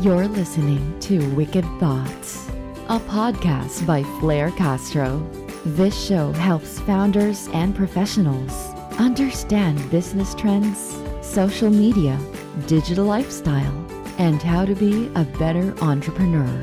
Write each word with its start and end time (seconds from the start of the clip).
You're 0.00 0.28
listening 0.28 0.98
to 1.00 1.18
Wicked 1.34 1.66
Thoughts, 1.78 2.48
a 2.88 2.98
podcast 3.00 3.86
by 3.86 4.02
Flair 4.18 4.50
Castro. 4.52 5.18
This 5.62 6.06
show 6.06 6.32
helps 6.32 6.80
founders 6.80 7.48
and 7.52 7.76
professionals 7.76 8.50
understand 8.98 9.90
business 9.90 10.34
trends, 10.34 10.96
social 11.20 11.68
media, 11.68 12.18
digital 12.66 13.04
lifestyle, 13.04 13.74
and 14.16 14.40
how 14.40 14.64
to 14.64 14.74
be 14.74 15.10
a 15.16 15.24
better 15.38 15.74
entrepreneur. 15.82 16.62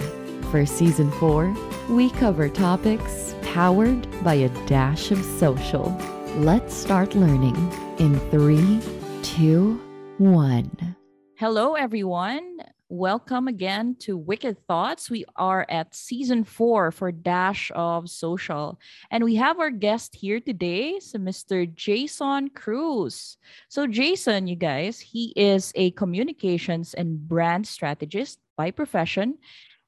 For 0.49 0.65
season 0.65 1.11
four, 1.11 1.55
we 1.89 2.09
cover 2.09 2.49
topics 2.49 3.35
powered 3.43 4.07
by 4.23 4.33
a 4.33 4.65
dash 4.65 5.11
of 5.11 5.23
social. 5.23 5.95
Let's 6.37 6.73
start 6.73 7.13
learning 7.13 7.55
in 7.99 8.19
three, 8.31 8.81
two, 9.21 9.79
one. 10.17 10.95
Hello, 11.35 11.75
everyone. 11.75 12.56
Welcome 12.89 13.49
again 13.49 13.97
to 13.99 14.15
Wicked 14.15 14.65
Thoughts. 14.65 15.09
We 15.09 15.25
are 15.35 15.65
at 15.67 15.93
season 15.93 16.45
four 16.45 16.89
for 16.93 17.11
Dash 17.11 17.69
of 17.75 18.09
Social. 18.09 18.79
And 19.11 19.25
we 19.25 19.35
have 19.35 19.59
our 19.59 19.71
guest 19.71 20.15
here 20.15 20.39
today, 20.39 21.01
so 21.01 21.19
Mr. 21.19 21.67
Jason 21.75 22.49
Cruz. 22.51 23.35
So, 23.67 23.87
Jason, 23.87 24.47
you 24.47 24.55
guys, 24.55 25.01
he 25.01 25.33
is 25.35 25.73
a 25.75 25.91
communications 25.91 26.93
and 26.93 27.27
brand 27.27 27.67
strategist 27.67 28.39
by 28.55 28.71
profession. 28.71 29.37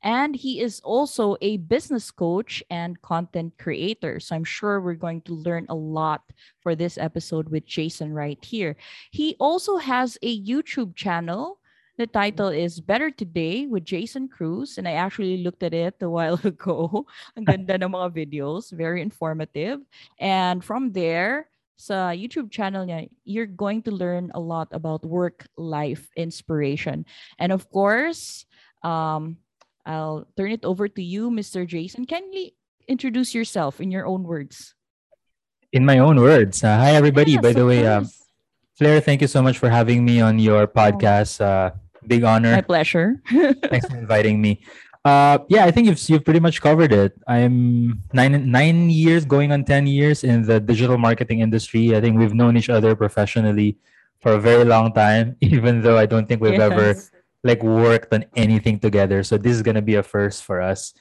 And 0.02 0.36
he 0.36 0.62
is 0.62 0.82
also 0.84 1.36
a 1.42 1.58
business 1.58 2.12
coach 2.12 2.64
and 2.70 3.02
content 3.02 3.54
creator. 3.58 4.20
So 4.20 4.36
I'm 4.36 4.46
sure 4.46 4.80
we're 4.80 4.94
going 4.94 5.22
to 5.24 5.34
learn 5.34 5.66
a 5.68 5.76
lot 5.76 6.24
for 6.62 6.76
this 6.76 6.98
episode 6.98 7.50
with 7.50 7.66
Jason 7.66 8.14
right 8.14 8.44
here. 8.44 8.78
He 9.12 9.36
also 9.40 9.78
has 9.78 10.18
a 10.22 10.42
YouTube 10.42 10.96
channel. 10.96 11.59
The 12.00 12.08
title 12.08 12.48
is 12.48 12.80
Better 12.80 13.12
Today 13.12 13.68
with 13.68 13.84
Jason 13.84 14.32
Cruz. 14.32 14.78
And 14.78 14.88
I 14.88 14.96
actually 14.96 15.44
looked 15.44 15.64
at 15.68 15.74
it 15.74 16.00
a 16.00 16.08
while 16.08 16.40
ago. 16.48 17.04
Ang 17.36 17.44
ganda 17.44 17.76
ng 17.76 17.92
mga 17.92 18.16
videos, 18.16 18.72
very 18.72 19.04
informative. 19.04 19.84
And 20.16 20.64
from 20.64 20.96
there, 20.96 21.52
sa 21.76 22.16
YouTube 22.16 22.56
channel 22.56 22.88
niya, 22.88 23.12
you're 23.28 23.52
going 23.52 23.84
to 23.84 23.92
learn 23.92 24.32
a 24.32 24.40
lot 24.40 24.72
about 24.72 25.04
work-life 25.04 26.08
inspiration. 26.16 27.04
And 27.36 27.52
of 27.52 27.68
course, 27.68 28.48
um, 28.80 29.44
I'll 29.84 30.24
turn 30.40 30.56
it 30.56 30.64
over 30.64 30.88
to 30.88 31.04
you, 31.04 31.28
Mr. 31.28 31.68
Jason. 31.68 32.08
Can 32.08 32.32
you 32.32 32.56
introduce 32.88 33.36
yourself 33.36 33.84
in 33.84 33.92
your 33.92 34.08
own 34.08 34.24
words? 34.24 34.72
In 35.76 35.84
my 35.84 36.00
own 36.00 36.16
words. 36.24 36.64
Uh, 36.64 36.80
hi, 36.80 36.96
everybody. 36.96 37.36
Yes, 37.36 37.44
By 37.44 37.52
the 37.52 37.68
way, 37.68 37.84
course. 37.84 38.16
Flair, 38.80 39.04
thank 39.04 39.20
you 39.20 39.28
so 39.28 39.44
much 39.44 39.60
for 39.60 39.68
having 39.68 40.08
me 40.08 40.24
on 40.24 40.40
your 40.40 40.64
podcast. 40.64 41.44
Uh, 41.44 41.76
big 42.08 42.24
honor. 42.24 42.52
My 42.52 42.62
pleasure. 42.62 43.22
Thanks 43.70 43.88
for 43.88 43.98
inviting 43.98 44.42
me. 44.42 44.62
Uh, 45.06 45.40
yeah, 45.48 45.64
I 45.64 45.72
think 45.72 45.88
you've, 45.88 46.00
you've 46.10 46.26
pretty 46.26 46.40
much 46.40 46.62
covered 46.62 46.92
it. 46.92 47.14
I'm 47.28 48.04
nine 48.14 48.52
nine 48.52 48.90
years, 48.90 49.24
going 49.24 49.52
on 49.52 49.64
ten 49.64 49.88
years 49.88 50.24
in 50.24 50.44
the 50.44 50.60
digital 50.60 50.98
marketing 50.98 51.40
industry. 51.40 51.96
I 51.96 52.02
think 52.02 52.20
we've 52.20 52.34
known 52.34 52.58
each 52.58 52.70
other 52.70 52.96
professionally 52.96 53.78
for 54.20 54.34
a 54.34 54.40
very 54.40 54.66
long 54.66 54.94
time, 54.94 55.38
even 55.42 55.82
though 55.82 55.98
I 55.98 56.06
don't 56.06 56.28
think 56.28 56.42
we've 56.42 56.60
ever 56.60 56.96
like 57.44 57.64
worked 57.64 58.14
on 58.14 58.26
anything 58.36 58.80
together. 58.80 59.24
So 59.24 59.38
this 59.38 59.56
is 59.56 59.62
gonna 59.62 59.82
be 59.82 59.96
a 59.96 60.04
first 60.04 60.44
for 60.44 60.62
us. 60.62 60.94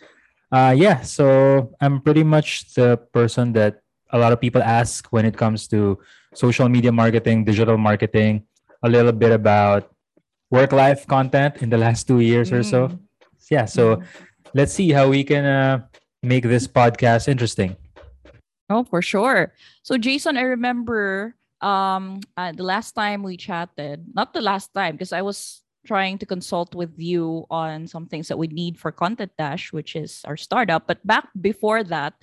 Uh 0.53 0.75
yeah, 0.79 1.03
so 1.03 1.75
I'm 1.81 2.01
pretty 2.01 2.23
much 2.23 2.73
the 2.75 2.97
person 3.13 3.53
that 3.55 3.83
a 4.11 4.19
lot 4.19 4.33
of 4.33 4.41
people 4.41 4.63
ask 4.63 5.11
when 5.11 5.27
it 5.27 5.37
comes 5.37 5.67
to 5.69 5.99
social 6.35 6.69
media 6.69 6.93
marketing, 6.93 7.45
digital 7.45 7.77
marketing, 7.77 8.47
a 8.83 8.89
little 8.89 9.13
bit 9.13 9.33
about 9.33 9.91
work 10.51 10.73
life 10.73 11.07
content 11.07 11.63
in 11.63 11.71
the 11.71 11.79
last 11.79 12.07
two 12.07 12.21
years 12.21 12.53
or 12.53 12.63
so. 12.63 12.89
Mm. 12.89 12.99
Yeah, 13.51 13.65
so 13.65 14.03
let's 14.55 14.73
see 14.73 14.93
how 14.93 15.09
we 15.09 15.25
can 15.25 15.45
uh, 15.45 15.87
make 16.23 16.45
this 16.45 16.67
podcast 16.69 17.29
interesting. 17.29 17.77
Oh, 18.69 18.85
for 18.85 19.01
sure. 19.01 19.55
So, 19.83 19.97
Jason, 19.97 20.37
I 20.37 20.43
remember 20.43 21.35
um 21.59 22.21
uh, 22.37 22.53
the 22.53 22.63
last 22.63 22.93
time 22.93 23.27
we 23.27 23.37
chatted, 23.37 24.07
not 24.15 24.33
the 24.33 24.41
last 24.41 24.71
time, 24.75 24.95
because 24.95 25.13
I 25.13 25.23
was 25.23 25.63
trying 25.87 26.19
to 26.19 26.27
consult 26.27 26.75
with 26.75 26.93
you 26.99 27.47
on 27.51 27.89
some 27.89 28.07
things 28.07 28.29
that 28.29 28.39
we 28.39 28.47
need 28.47 28.79
for 28.79 28.93
Content 28.93 29.33
Dash, 29.39 29.73
which 29.73 29.97
is 29.97 30.21
our 30.29 30.37
startup. 30.37 30.87
But 30.87 31.01
back 31.07 31.27
before 31.41 31.83
that, 31.89 32.15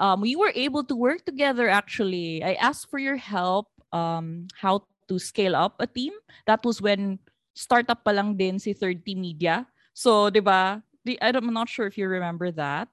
um, 0.00 0.20
we 0.20 0.34
were 0.34 0.50
able 0.56 0.82
to 0.84 0.96
work 0.96 1.24
together 1.24 1.68
actually. 1.68 2.42
I 2.42 2.54
asked 2.54 2.90
for 2.90 2.98
your 2.98 3.20
help 3.20 3.68
um 3.92 4.48
how 4.56 4.88
to 5.06 5.18
scale 5.20 5.54
up 5.54 5.76
a 5.78 5.86
team. 5.86 6.16
That 6.46 6.64
was 6.64 6.80
when 6.80 7.20
startup 7.52 8.04
pa 8.04 8.10
lang 8.12 8.36
din 8.36 8.58
si 8.58 8.72
30 8.72 9.14
Media. 9.16 9.64
So, 9.92 10.28
'di 10.32 10.40
ba? 10.40 10.80
Di- 11.04 11.20
I 11.20 11.32
don't- 11.32 11.44
I'm 11.44 11.52
not 11.54 11.68
sure 11.68 11.86
if 11.86 11.96
you 12.00 12.08
remember 12.08 12.50
that. 12.56 12.88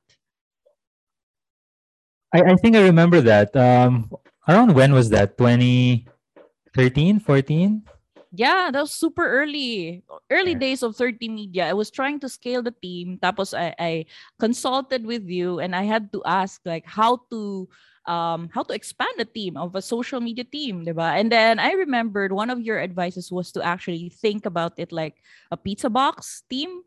I, 2.34 2.54
I 2.54 2.56
think 2.62 2.76
I 2.76 2.84
remember 2.86 3.22
that. 3.26 3.56
Um, 3.56 4.10
around 4.48 4.76
when 4.76 4.94
was 4.94 5.10
that? 5.10 5.38
2013, 5.38 7.20
14? 7.20 7.82
Yeah, 8.32 8.70
that 8.70 8.82
was 8.86 8.94
super 8.94 9.26
early. 9.26 10.04
Early 10.30 10.54
Yeah. 10.54 10.62
days 10.62 10.84
of 10.86 10.94
30 10.96 11.26
Media. 11.30 11.66
I 11.66 11.74
was 11.74 11.90
trying 11.90 12.20
to 12.22 12.30
scale 12.30 12.62
the 12.62 12.74
team. 12.78 13.18
Tapos 13.18 13.58
I, 13.58 13.74
I 13.80 14.06
consulted 14.38 15.02
with 15.06 15.26
you 15.26 15.58
and 15.58 15.74
I 15.76 15.90
had 15.90 16.14
to 16.14 16.22
ask 16.26 16.62
like 16.66 16.86
how 16.86 17.26
to 17.34 17.66
um 18.10 18.50
how 18.50 18.66
to 18.66 18.74
expand 18.74 19.14
the 19.22 19.30
team 19.30 19.54
of 19.54 19.78
a 19.78 19.84
social 19.86 20.18
media 20.18 20.44
team, 20.44 20.82
diba? 20.82 21.14
And 21.14 21.30
then 21.30 21.62
I 21.62 21.78
remembered 21.78 22.34
one 22.34 22.50
of 22.50 22.58
your 22.58 22.82
advices 22.82 23.30
was 23.30 23.54
to 23.54 23.62
actually 23.62 24.10
think 24.10 24.50
about 24.50 24.74
it 24.82 24.90
like 24.90 25.22
a 25.54 25.58
pizza 25.58 25.94
box 25.94 26.42
team. 26.50 26.82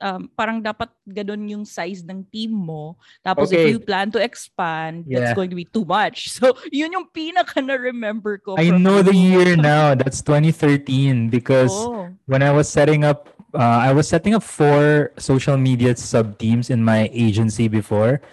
Um, 0.00 0.32
parang 0.32 0.64
dapat 0.64 0.88
ganun 1.04 1.44
yung 1.44 1.64
size 1.68 2.00
ng 2.00 2.24
team 2.32 2.56
mo. 2.56 2.96
Tapos 3.20 3.52
if 3.52 3.68
you 3.68 3.76
plan 3.76 4.08
to 4.08 4.16
expand, 4.16 5.04
that's 5.04 5.36
going 5.36 5.52
to 5.52 5.56
be 5.56 5.68
too 5.68 5.84
much. 5.84 6.28
So, 6.40 6.56
yun 6.72 6.88
yung 6.96 7.12
pinaka 7.12 7.60
na-remember 7.60 8.40
ko. 8.40 8.56
I 8.56 8.72
know 8.72 9.04
the 9.04 9.12
year 9.12 9.60
now. 9.60 9.92
That's 9.92 10.24
2013 10.24 11.28
because 11.28 11.76
Oh. 11.76 12.08
when 12.24 12.40
I 12.40 12.48
was 12.48 12.64
setting 12.64 13.04
up, 13.04 13.28
uh, 13.52 13.84
I 13.84 13.92
was 13.92 14.08
setting 14.08 14.32
up 14.32 14.40
four 14.40 15.12
social 15.20 15.60
media 15.60 15.92
sub 16.00 16.40
teams 16.40 16.72
in 16.72 16.80
my 16.80 17.12
agency 17.12 17.68
before, 17.68 18.24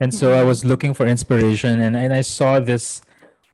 and 0.00 0.12
so 0.12 0.34
I 0.34 0.42
was 0.42 0.64
looking 0.64 0.94
for 0.94 1.06
inspiration, 1.06 1.80
and 1.80 1.96
and 1.96 2.12
I 2.12 2.22
saw 2.22 2.60
this. 2.60 3.02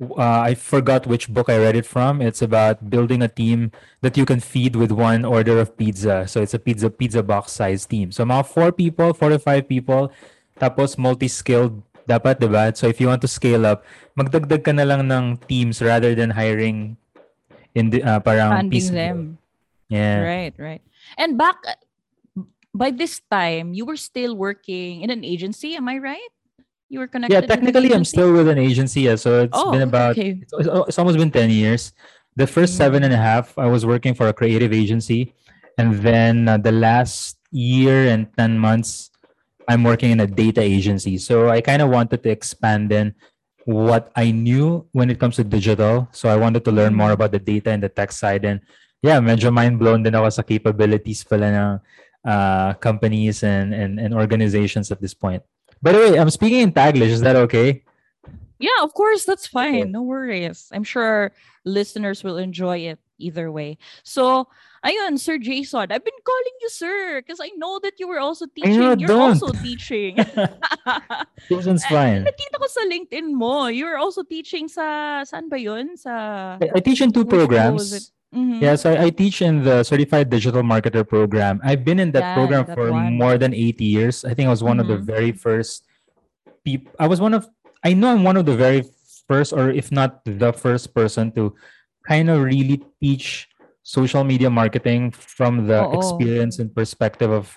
Uh, 0.03 0.50
I 0.50 0.58
forgot 0.58 1.06
which 1.06 1.30
book 1.30 1.47
I 1.47 1.62
read 1.62 1.78
it 1.78 1.86
from. 1.86 2.19
It's 2.19 2.42
about 2.42 2.91
building 2.91 3.22
a 3.22 3.30
team 3.30 3.70
that 4.03 4.19
you 4.19 4.26
can 4.26 4.42
feed 4.42 4.75
with 4.75 4.91
one 4.91 5.22
order 5.22 5.62
of 5.62 5.78
pizza. 5.78 6.26
So 6.26 6.42
it's 6.42 6.54
a 6.54 6.58
pizza 6.58 6.91
pizza 6.91 7.22
box 7.22 7.54
size 7.54 7.86
team. 7.86 8.10
So 8.10 8.26
mga 8.26 8.50
four 8.50 8.75
people, 8.75 9.14
four 9.14 9.31
to 9.31 9.38
five 9.38 9.70
people, 9.70 10.10
tapos 10.58 10.98
multi-skilled 10.98 11.86
dapat, 12.08 12.42
diba? 12.42 12.75
So 12.75 12.91
if 12.91 12.98
you 12.98 13.06
want 13.06 13.22
to 13.22 13.31
scale 13.31 13.62
up, 13.62 13.86
magdagdag 14.19 14.66
ka 14.66 14.72
na 14.75 14.82
lang 14.82 15.06
ng 15.06 15.38
teams 15.47 15.78
rather 15.78 16.19
than 16.19 16.34
hiring 16.34 16.98
in 17.75 17.91
the 17.91 18.02
uh, 18.02 18.20
parang 18.20 18.50
Funding 18.50 18.91
them. 18.91 19.19
Yeah. 19.86 20.25
Right, 20.25 20.54
right. 20.58 20.82
And 21.19 21.36
back 21.36 21.62
by 22.75 22.91
this 22.91 23.21
time, 23.31 23.75
you 23.75 23.84
were 23.84 23.97
still 23.97 24.37
working 24.37 25.03
in 25.03 25.10
an 25.10 25.25
agency. 25.25 25.77
Am 25.77 25.88
I 25.88 25.99
right? 25.99 26.33
You 26.88 27.00
were 27.00 27.06
connected. 27.09 27.33
Yeah, 27.34 27.41
technically 27.47 27.93
I'm 27.93 28.05
still 28.05 28.33
with 28.33 28.49
an 28.49 28.59
agency. 28.59 29.03
Yeah, 29.09 29.16
so 29.16 29.44
it's 29.44 29.56
Oh, 29.56 29.72
been 29.72 29.83
about 29.83 30.12
okay. 30.16 30.41
it's, 30.41 30.53
it's 30.53 30.99
almost 30.99 31.16
been 31.16 31.31
10 31.31 31.50
years. 31.50 31.93
The 32.37 32.47
first 32.47 32.77
seven 32.77 33.03
Mm. 33.03 33.12
and 33.12 33.15
a 33.15 33.47
I 33.61 33.66
was 33.69 33.84
working 33.84 34.15
for 34.15 34.28
a 34.28 34.32
creative 34.32 34.72
agency. 34.72 35.34
And 35.77 36.00
then 36.05 36.49
uh, 36.49 36.56
the 36.61 36.72
last 36.72 37.38
year 37.50 38.09
and 38.09 38.28
10 38.37 38.59
months, 38.59 39.11
I'm 39.69 39.84
working 39.84 40.11
in 40.12 40.21
a 40.21 40.27
data 40.27 40.61
agency. 40.61 41.16
So 41.16 41.49
I 41.49 41.61
kind 41.61 41.81
of 41.81 41.88
wanted 41.88 42.22
to 42.25 42.31
expand 42.31 42.93
in 42.93 43.15
what 43.65 44.12
I 44.16 44.32
knew 44.32 44.84
when 44.93 45.09
it 45.09 45.21
comes 45.21 45.37
to 45.37 45.44
digital. 45.44 46.09
So 46.12 46.28
I 46.28 46.37
wanted 46.37 46.65
to 46.65 46.72
learn 46.72 46.93
more 46.94 47.09
Mm. 47.09 47.16
about 47.21 47.32
the 47.32 47.41
data 47.41 47.71
and 47.72 47.82
the 47.82 47.88
tech 47.88 48.12
side. 48.12 48.44
And 48.44 48.61
yeah, 49.00 49.21
medyo 49.21 49.53
mind 49.53 49.78
blown 49.81 50.03
din 50.05 50.12
ako 50.16 50.28
sa 50.28 50.43
capabilities 50.44 51.25
pala 51.25 51.49
ng 51.49 51.81
uh, 52.25 52.75
companies 52.75 53.43
and, 53.43 53.75
and, 53.75 53.99
and 53.99 54.14
organizations 54.14 54.91
at 54.91 55.00
this 55.00 55.14
point. 55.14 55.43
By 55.82 55.93
the 55.93 55.99
way, 55.99 56.19
I'm 56.19 56.31
speaking 56.31 56.61
in 56.61 56.73
Taglish. 56.73 57.11
Is 57.11 57.20
that 57.23 57.37
okay? 57.37 57.82
Yeah, 58.58 58.79
of 58.82 58.94
course, 58.94 59.25
that's 59.25 59.46
fine. 59.46 59.91
No 59.91 60.02
worries. 60.02 60.70
I'm 60.73 60.85
sure 60.85 61.32
listeners 61.64 62.23
will 62.23 62.38
enjoy 62.38 62.79
it 62.94 63.00
either 63.19 63.50
way. 63.50 63.79
So, 64.05 64.46
ayun, 64.87 65.19
Sir 65.19 65.38
Jason, 65.38 65.91
I've 65.91 66.05
been 66.05 66.23
calling 66.23 66.56
you 66.62 66.70
sir 66.70 67.19
because 67.23 67.41
I 67.43 67.50
know 67.58 67.81
that 67.82 67.99
you 67.99 68.06
were 68.06 68.20
also 68.20 68.46
teaching. 68.46 68.79
know, 68.79 68.94
You're 68.94 69.08
don't. 69.11 69.35
also 69.35 69.50
teaching. 69.62 70.14
Susan's 71.49 71.82
Eh, 71.85 71.91
fine. 71.91 72.23
Nakita 72.23 72.58
ko 72.62 72.67
sa 72.70 72.87
LinkedIn 72.87 73.35
mo. 73.35 73.67
You 73.67 73.87
were 73.87 73.99
also 73.99 74.23
teaching 74.23 74.69
sa, 74.70 75.23
saan 75.26 75.50
ba 75.50 75.58
yun? 75.58 75.96
Sa, 75.99 76.58
I, 76.62 76.70
I 76.75 76.81
teach 76.81 77.02
in 77.02 77.11
two 77.11 77.25
programs. 77.26 78.12
Mhm. 78.34 78.62
Yeah, 78.62 78.76
so 78.76 78.96
I, 78.96 79.11
teach 79.11 79.43
in 79.43 79.62
the 79.62 79.84
Certified 79.84 80.31
Digital 80.31 80.62
Marketer 80.62 81.06
program. 81.06 81.61
I've 81.62 81.84
been 81.84 82.00
in 82.00 82.12
that 82.12 82.32
Yeah, 82.32 82.34
program 82.34 82.64
that 82.67 82.75
for 82.75 82.90
one. 82.90 83.19
more 83.20 83.37
than 83.37 83.52
eight 83.52 83.81
years. 83.81 84.25
I 84.25 84.32
think 84.32 84.46
I 84.49 84.50
was 84.50 84.64
one 84.64 84.81
of 84.81 84.88
the 84.88 84.96
Mhm. 84.96 85.05
very 85.05 85.32
first 85.32 85.84
people. 86.64 86.93
I 86.99 87.06
was 87.06 87.20
one 87.20 87.34
of, 87.34 87.46
I 87.84 87.93
know 87.93 88.08
I'm 88.08 88.25
one 88.25 88.37
of 88.40 88.46
the 88.46 88.56
very 88.56 88.84
first, 89.29 89.52
or 89.52 89.69
if 89.70 89.93
not 89.93 90.25
the 90.25 90.52
first 90.52 90.94
person 90.94 91.31
to 91.37 91.52
kind 92.08 92.31
of 92.31 92.40
really 92.43 92.81
teach 93.00 93.49
social 93.84 94.25
media 94.25 94.49
marketing 94.49 95.11
from 95.12 95.67
the 95.69 95.84
Oo. 95.84 95.93
experience 95.99 96.58
and 96.58 96.73
perspective 96.75 97.31
of 97.31 97.52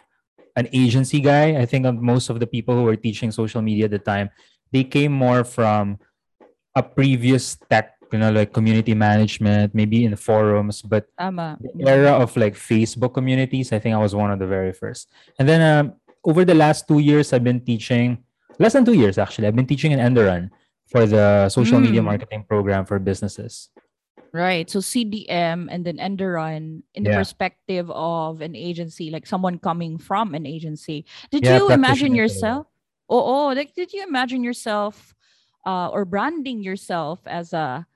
an 0.60 0.68
agency 0.74 1.19
guy. 1.22 1.56
I 1.56 1.66
think 1.66 1.86
most 2.01 2.30
of 2.30 2.39
the 2.44 2.48
people 2.48 2.75
who 2.75 2.83
were 2.83 2.95
teaching 3.00 3.31
social 3.31 3.62
media 3.62 3.86
at 3.86 3.92
the 3.95 4.00
time, 4.04 4.30
they 4.75 4.83
came 4.83 5.12
more 5.16 5.44
from 5.48 6.00
a 6.75 6.83
previous 6.83 7.56
tech, 7.69 7.94
you 8.12 8.19
know, 8.19 8.31
like 8.31 8.54
community 8.54 8.94
management, 8.94 9.74
maybe 9.75 10.06
in 10.06 10.16
forums, 10.16 10.81
but 10.81 11.07
Tama. 11.18 11.57
the 11.60 11.88
era 11.90 12.12
of 12.13 12.36
like 12.38 12.56
Facebook 12.56 13.13
communities, 13.13 13.72
I 13.74 13.80
think 13.80 13.96
I 13.96 14.00
was 14.00 14.16
one 14.16 14.31
of 14.31 14.40
the 14.40 14.48
very 14.48 14.74
first. 14.74 15.10
And 15.40 15.48
then 15.48 15.62
um, 15.62 15.94
over 16.24 16.46
the 16.46 16.56
last 16.56 16.88
two 16.88 17.00
years, 17.00 17.34
I've 17.34 17.44
been 17.44 17.63
teaching, 17.63 18.24
less 18.60 18.74
than 18.74 18.86
two 18.86 18.94
years 18.94 19.18
actually, 19.18 19.48
I've 19.48 19.56
been 19.56 19.68
teaching 19.68 19.92
in 19.92 20.00
Enderun 20.00 20.50
for 20.88 21.06
the 21.06 21.50
social 21.50 21.80
media 21.80 22.02
Mm. 22.02 22.06
marketing 22.06 22.44
program 22.48 22.86
for 22.86 23.00
businesses. 23.00 23.69
Right. 24.34 24.69
So 24.69 24.80
CDM 24.80 25.69
and 25.72 25.86
then 25.86 25.98
Enderun 25.98 26.84
in 26.94 27.04
the 27.04 27.10
Yeah. 27.10 27.18
perspective 27.18 27.90
of 27.90 28.42
an 28.42 28.54
agency, 28.56 29.10
like 29.10 29.25
someone 29.25 29.60
coming 29.60 29.98
from 29.98 30.36
an 30.36 30.46
agency. 30.46 31.06
Did 31.31 31.46
Yeah, 31.46 31.58
you 31.58 31.72
imagine 31.72 32.13
yourself? 32.13 32.68
Oh, 33.08 33.24
oh, 33.24 33.48
like 33.56 33.74
did 33.75 33.94
you 33.94 34.04
imagine 34.04 34.44
yourself 34.44 35.16
uh, 35.66 35.88
or 35.90 36.04
branding 36.06 36.62
yourself 36.62 37.22
as 37.25 37.54
a 37.54 37.88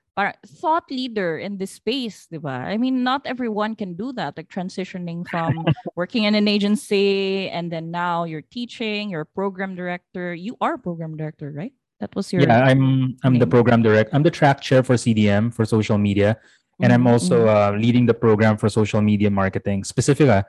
thought 0.60 0.84
leader 0.90 1.38
in 1.38 1.56
this 1.56 1.72
space, 1.72 2.26
diba? 2.28 2.50
I 2.66 2.76
mean, 2.76 3.02
not 3.02 3.22
everyone 3.24 3.74
can 3.76 3.94
do 3.94 4.12
that, 4.14 4.36
like 4.36 4.48
transitioning 4.48 5.24
from 5.26 5.64
working 5.96 6.24
in 6.24 6.34
an 6.34 6.48
agency 6.48 7.48
and 7.48 7.70
then 7.70 7.90
now 7.90 8.24
you're 8.24 8.44
teaching, 8.44 9.10
you're 9.10 9.24
a 9.24 9.32
program 9.34 9.74
director. 9.74 10.34
You 10.34 10.56
are 10.60 10.74
a 10.74 10.78
program 10.78 11.16
director, 11.16 11.50
right? 11.50 11.72
That 12.00 12.14
was 12.16 12.32
your 12.32 12.42
Yeah, 12.42 12.64
I'm 12.64 13.16
I'm 13.24 13.38
the 13.38 13.46
program 13.46 13.82
direct. 13.82 14.10
I'm 14.12 14.22
the 14.22 14.30
track 14.32 14.60
chair 14.60 14.82
for 14.82 14.96
CDM 14.96 15.52
for 15.52 15.64
social 15.64 15.98
media, 15.98 16.36
and 16.80 16.92
I'm 16.92 17.04
Mhm, 17.04 17.10
also 17.12 17.44
mhm. 17.44 17.52
uh, 17.52 17.70
leading 17.76 18.06
the 18.06 18.14
program 18.16 18.56
for 18.56 18.68
social 18.72 19.00
media 19.04 19.28
marketing, 19.30 19.84
specific 19.84 20.28
uh, 20.28 20.42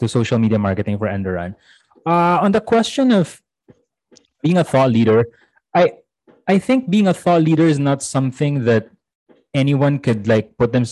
to 0.00 0.06
social 0.08 0.38
media 0.38 0.58
marketing 0.58 0.98
for 0.98 1.08
Enderun. 1.08 1.56
Uh, 2.04 2.44
on 2.44 2.52
the 2.52 2.60
question 2.60 3.12
of 3.12 3.40
being 4.42 4.58
a 4.58 4.64
thought 4.64 4.92
leader, 4.92 5.24
I 5.74 5.96
I 6.46 6.58
think 6.58 6.88
being 6.92 7.08
a 7.08 7.14
thought 7.16 7.42
leader 7.42 7.64
is 7.64 7.78
not 7.80 8.02
something 8.02 8.64
that 8.64 8.88
anyone 9.58 9.98
could 9.98 10.26
like 10.26 10.56
put 10.56 10.72
them 10.72 10.84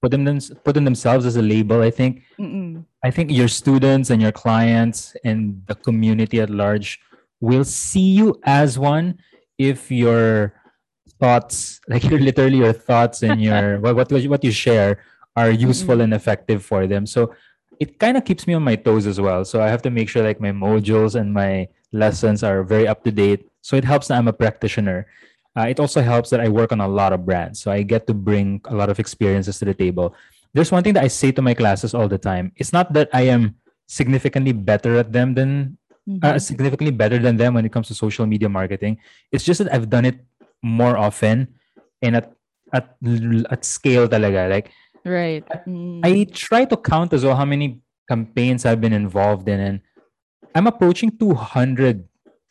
put 0.00 0.10
them 0.10 0.24
put 0.64 0.76
in 0.76 0.84
themselves 0.84 1.24
as 1.26 1.36
a 1.36 1.42
label. 1.42 1.82
I 1.82 1.90
think 1.90 2.22
Mm-mm. 2.38 2.84
I 3.04 3.10
think 3.10 3.30
your 3.30 3.48
students 3.48 4.10
and 4.10 4.20
your 4.20 4.32
clients 4.32 5.16
and 5.24 5.62
the 5.66 5.74
community 5.74 6.40
at 6.40 6.50
large 6.50 7.00
will 7.40 7.64
see 7.64 8.16
you 8.16 8.40
as 8.44 8.78
one 8.78 9.20
if 9.58 9.90
your 9.90 10.54
thoughts, 11.20 11.80
like 11.88 12.04
your 12.04 12.20
literally 12.20 12.58
your 12.58 12.72
thoughts 12.72 13.22
and 13.22 13.40
your 13.40 13.80
what 13.84 13.96
what 13.96 14.10
what 14.10 14.44
you 14.44 14.52
share 14.52 15.04
are 15.36 15.50
useful 15.50 16.00
and 16.00 16.14
effective 16.14 16.64
for 16.64 16.86
them. 16.86 17.06
So 17.06 17.34
it 17.80 17.98
kind 17.98 18.16
of 18.16 18.24
keeps 18.24 18.46
me 18.46 18.54
on 18.54 18.62
my 18.62 18.76
toes 18.76 19.06
as 19.06 19.20
well. 19.20 19.44
So 19.44 19.60
I 19.60 19.68
have 19.68 19.82
to 19.82 19.90
make 19.90 20.08
sure 20.08 20.22
like 20.22 20.40
my 20.40 20.52
modules 20.52 21.18
and 21.18 21.32
my 21.32 21.68
lessons 21.92 22.42
are 22.42 22.62
very 22.62 22.86
up 22.86 23.02
to 23.04 23.10
date. 23.10 23.48
So 23.62 23.76
it 23.76 23.84
helps 23.84 24.08
that 24.08 24.18
I'm 24.18 24.28
a 24.28 24.32
practitioner. 24.32 25.06
Uh, 25.56 25.66
it 25.70 25.78
also 25.78 26.02
helps 26.02 26.30
that 26.30 26.40
I 26.40 26.48
work 26.48 26.72
on 26.72 26.80
a 26.80 26.88
lot 26.88 27.12
of 27.12 27.24
brands. 27.24 27.62
So 27.62 27.70
I 27.70 27.82
get 27.82 28.06
to 28.08 28.14
bring 28.14 28.60
a 28.66 28.74
lot 28.74 28.90
of 28.90 28.98
experiences 28.98 29.58
to 29.60 29.64
the 29.64 29.74
table. 29.74 30.14
There's 30.52 30.70
one 30.72 30.82
thing 30.82 30.94
that 30.94 31.04
I 31.04 31.08
say 31.08 31.30
to 31.32 31.42
my 31.42 31.54
classes 31.54 31.94
all 31.94 32.08
the 32.08 32.18
time. 32.18 32.52
It's 32.56 32.72
not 32.72 32.92
that 32.94 33.08
I 33.12 33.22
am 33.30 33.54
significantly 33.86 34.52
better 34.52 34.96
at 34.98 35.12
them 35.12 35.34
than 35.34 35.78
uh, 36.20 36.36
Mhm. 36.36 36.40
significantly 36.42 36.92
better 36.92 37.16
than 37.16 37.38
them 37.40 37.54
when 37.56 37.64
it 37.64 37.72
comes 37.72 37.88
to 37.88 37.94
social 37.96 38.26
media 38.28 38.44
marketing. 38.48 39.00
It's 39.32 39.40
just 39.44 39.62
that 39.64 39.72
I've 39.72 39.88
done 39.88 40.04
it 40.04 40.20
more 40.60 40.98
often 41.00 41.48
and 42.04 42.16
at 42.20 42.28
at 42.76 42.92
at 43.48 43.64
scale 43.64 44.04
talaga. 44.04 44.50
Like 44.52 44.68
Right. 45.06 45.44
Mm. 45.64 46.04
I 46.04 46.24
try 46.28 46.64
to 46.68 46.76
count 46.76 47.12
as 47.16 47.24
well 47.24 47.36
how 47.36 47.44
many 47.48 47.80
campaigns 48.08 48.64
I've 48.68 48.80
been 48.84 48.92
involved 48.92 49.48
in, 49.48 49.60
and 49.60 49.76
I'm 50.52 50.66
approaching 50.68 51.08
200, 51.16 52.04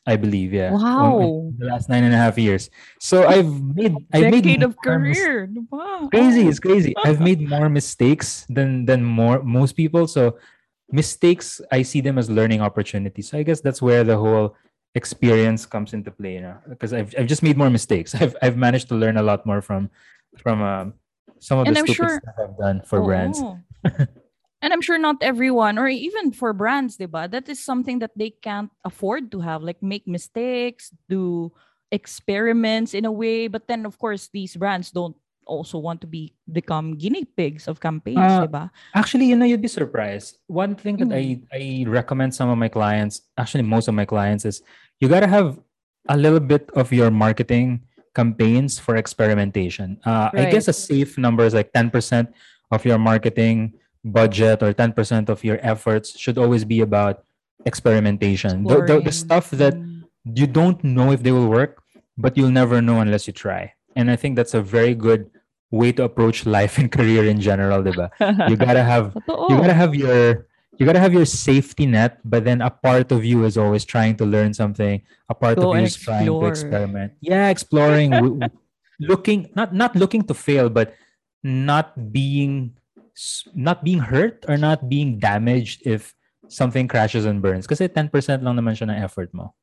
I 0.05 0.15
believe. 0.17 0.51
Yeah. 0.53 0.71
Wow. 0.73 1.51
the 1.57 1.65
last 1.65 1.88
nine 1.88 2.03
and 2.03 2.13
a 2.13 2.17
half 2.17 2.38
years. 2.38 2.69
So 3.00 3.25
I've 3.27 3.47
made 3.47 3.95
I've 4.11 4.31
made 4.31 4.44
decade 4.44 4.63
of 4.63 4.75
more 4.83 5.00
mis- 5.00 5.17
career. 5.17 5.50
Wow. 5.71 6.09
Crazy, 6.11 6.47
it's 6.47 6.59
crazy. 6.59 6.94
I've 7.05 7.21
made 7.21 7.39
more 7.41 7.69
mistakes 7.69 8.45
than 8.50 8.83
than 8.85 9.03
more 9.03 9.41
most 9.44 9.73
people. 9.79 10.07
So 10.07 10.38
mistakes, 10.91 11.61
I 11.71 11.81
see 11.83 12.01
them 12.01 12.17
as 12.19 12.29
learning 12.29 12.59
opportunities. 12.61 13.29
So 13.31 13.38
I 13.39 13.44
guess 13.44 13.61
that's 13.61 13.81
where 13.81 14.03
the 14.03 14.17
whole 14.17 14.55
experience 14.95 15.65
comes 15.65 15.94
into 15.94 16.11
play, 16.11 16.33
you 16.35 16.41
know, 16.41 16.57
because 16.67 16.91
I've 16.94 17.15
I've 17.17 17.27
just 17.27 17.41
made 17.44 17.55
more 17.57 17.69
mistakes. 17.69 18.13
I've 18.21 18.35
I've 18.41 18.57
managed 18.57 18.89
to 18.89 18.95
learn 18.95 19.15
a 19.17 19.23
lot 19.23 19.45
more 19.45 19.61
from 19.61 19.89
from 20.38 20.61
um, 20.61 20.94
some 21.39 21.59
of 21.59 21.67
And 21.67 21.75
the 21.75 21.79
I'm 21.79 21.88
stupid 21.88 21.95
sure- 22.09 22.19
stuff 22.21 22.35
I've 22.44 22.57
done 22.57 22.81
for 22.83 23.01
brands. 23.01 23.39
And 24.63 24.71
I'm 24.71 24.80
sure 24.80 24.95
not 24.98 25.19
everyone, 25.19 25.75
or 25.75 25.92
even 25.92 26.31
for 26.31 26.56
brands, 26.56 26.95
diba, 26.95 27.27
that 27.27 27.51
is 27.51 27.60
something 27.60 28.00
that 28.00 28.15
they 28.15 28.31
can't 28.31 28.71
afford 28.88 29.27
to 29.36 29.44
have. 29.44 29.60
Like 29.60 29.83
make 29.83 30.07
mistakes, 30.07 30.88
do 31.12 31.51
experiments 31.92 32.95
in 32.95 33.04
a 33.04 33.12
way. 33.12 33.51
But 33.51 33.68
then, 33.68 33.86
of 33.86 34.00
course, 34.00 34.31
these 34.31 34.56
brands 34.56 34.89
don't 34.89 35.19
also 35.44 35.75
want 35.77 36.00
to 36.00 36.07
be 36.07 36.31
become 36.48 36.95
guinea 36.95 37.27
pigs 37.27 37.68
of 37.68 37.83
campaigns, 37.83 38.24
Uh, 38.24 38.48
diba? 38.48 38.71
Actually, 38.95 39.27
you 39.27 39.36
know, 39.36 39.44
you'd 39.44 39.60
be 39.62 39.68
surprised. 39.68 40.39
One 40.48 40.80
thing 40.80 40.95
that 41.04 41.12
Mm. 41.12 41.44
I, 41.51 41.83
I 41.83 41.83
recommend 41.83 42.31
some 42.31 42.48
of 42.48 42.56
my 42.56 42.71
clients, 42.71 43.27
actually 43.36 43.68
most 43.68 43.92
of 43.92 43.94
my 44.00 44.07
clients, 44.07 44.48
is 44.48 44.63
you 45.04 45.12
gotta 45.12 45.27
have 45.27 45.60
a 46.07 46.15
little 46.15 46.39
bit 46.39 46.71
of 46.80 46.95
your 46.95 47.12
marketing 47.12 47.83
campaigns 48.15 48.80
for 48.80 48.95
experimentation. 48.95 50.00
Uh, 50.07 50.31
I 50.31 50.48
guess 50.48 50.71
a 50.71 50.74
safe 50.74 51.18
number 51.19 51.44
is 51.44 51.54
like 51.54 51.75
10% 51.75 52.31
of 52.71 52.86
your 52.88 52.98
marketing 52.98 53.75
budget 54.03 54.61
or 54.61 54.73
10% 54.73 55.29
of 55.29 55.44
your 55.44 55.59
efforts 55.63 56.17
should 56.19 56.38
always 56.38 56.65
be 56.65 56.81
about 56.81 57.23
experimentation. 57.65 58.63
The, 58.63 58.81
the, 58.85 59.00
the 59.01 59.11
stuff 59.11 59.50
that 59.51 59.73
Mm. 59.73 60.07
you 60.39 60.47
don't 60.47 60.79
know 60.83 61.11
if 61.11 61.23
they 61.23 61.31
will 61.35 61.50
work, 61.51 61.83
but 62.17 62.38
you'll 62.38 62.51
never 62.51 62.81
know 62.81 63.00
unless 63.03 63.27
you 63.27 63.33
try. 63.33 63.73
And 63.95 64.09
I 64.09 64.15
think 64.15 64.35
that's 64.39 64.53
a 64.53 64.61
very 64.63 64.95
good 64.95 65.27
way 65.71 65.91
to 66.00 66.03
approach 66.03 66.45
life 66.45 66.77
and 66.79 66.88
career 66.97 67.25
in 67.27 67.39
general, 67.44 67.83
diba? 67.83 68.07
You 68.50 68.55
gotta 68.55 68.83
have 68.83 69.11
you 69.27 69.55
gotta 69.59 69.73
have 69.75 69.91
your 69.95 70.47
you 70.79 70.85
gotta 70.88 71.00
have 71.03 71.11
your 71.13 71.25
safety 71.27 71.85
net, 71.85 72.19
but 72.23 72.45
then 72.47 72.61
a 72.61 72.69
part 72.71 73.11
of 73.11 73.23
you 73.27 73.44
is 73.44 73.57
always 73.59 73.83
trying 73.83 74.15
to 74.17 74.25
learn 74.25 74.53
something. 74.55 75.01
A 75.29 75.35
part 75.35 75.57
Go 75.59 75.71
of 75.71 75.77
you 75.79 75.83
is 75.85 75.95
trying 76.00 76.25
to 76.25 76.45
experiment. 76.47 77.13
Yeah, 77.21 77.50
exploring, 77.51 78.11
looking 79.00 79.51
not 79.59 79.75
not 79.75 79.95
looking 79.95 80.23
to 80.31 80.33
fail, 80.33 80.69
but 80.69 80.95
not 81.44 81.91
being 82.15 82.73
not 83.54 83.83
being 83.83 84.00
hurt 84.00 84.45
or 84.48 84.57
not 84.57 84.89
being 84.89 85.19
damaged 85.19 85.86
if 85.86 86.13
something 86.50 86.88
crashes 86.88 87.25
and 87.25 87.42
burns. 87.42 87.68
Kasi 87.68 87.88
10% 87.88 88.10
lang 88.44 88.55
naman 88.58 88.75
siya 88.75 88.89
ng 88.89 89.00
effort 89.01 89.34
mo. 89.34 89.53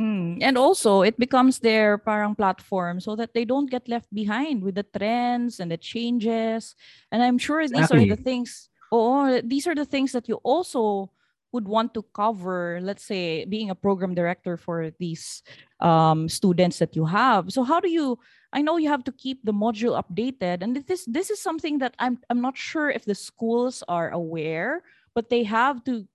Mm. 0.00 0.40
And 0.40 0.56
also, 0.56 1.02
it 1.02 1.18
becomes 1.18 1.58
their 1.58 1.98
parang 1.98 2.34
platform 2.34 3.00
so 3.00 3.14
that 3.16 3.34
they 3.34 3.44
don't 3.44 3.70
get 3.70 3.88
left 3.88 4.12
behind 4.12 4.62
with 4.62 4.74
the 4.74 4.86
trends 4.86 5.60
and 5.60 5.70
the 5.70 5.76
changes. 5.76 6.74
And 7.10 7.22
I'm 7.22 7.38
sure 7.38 7.66
these 7.68 7.90
are 7.90 8.00
the 8.00 8.16
things. 8.16 8.68
Oh, 8.90 9.40
these 9.44 9.66
are 9.66 9.74
the 9.74 9.84
things 9.84 10.12
that 10.12 10.28
you 10.28 10.40
also 10.42 11.12
would 11.52 11.68
want 11.68 11.94
to 11.94 12.02
cover. 12.16 12.80
Let's 12.82 13.04
say 13.04 13.44
being 13.44 13.70
a 13.70 13.76
program 13.76 14.14
director 14.14 14.56
for 14.56 14.90
these 14.98 15.42
um, 15.80 16.28
students 16.28 16.78
that 16.80 16.96
you 16.96 17.04
have. 17.04 17.52
So 17.52 17.62
how 17.62 17.80
do 17.80 17.90
you? 17.90 18.18
I 18.52 18.60
know 18.62 18.76
you 18.76 18.88
have 18.88 19.04
to 19.04 19.12
keep 19.12 19.44
the 19.44 19.52
module 19.52 19.96
updated, 19.96 20.62
and 20.62 20.76
this 20.86 21.04
this 21.08 21.30
is 21.30 21.40
something 21.40 21.78
that 21.78 21.94
I'm 21.98 22.18
I'm 22.30 22.40
not 22.40 22.56
sure 22.56 22.90
if 22.90 23.04
the 23.04 23.14
schools 23.16 23.82
are 23.88 24.10
aware, 24.10 24.82
but 25.14 25.30
they 25.30 25.44
have 25.44 25.82
to 25.84 26.06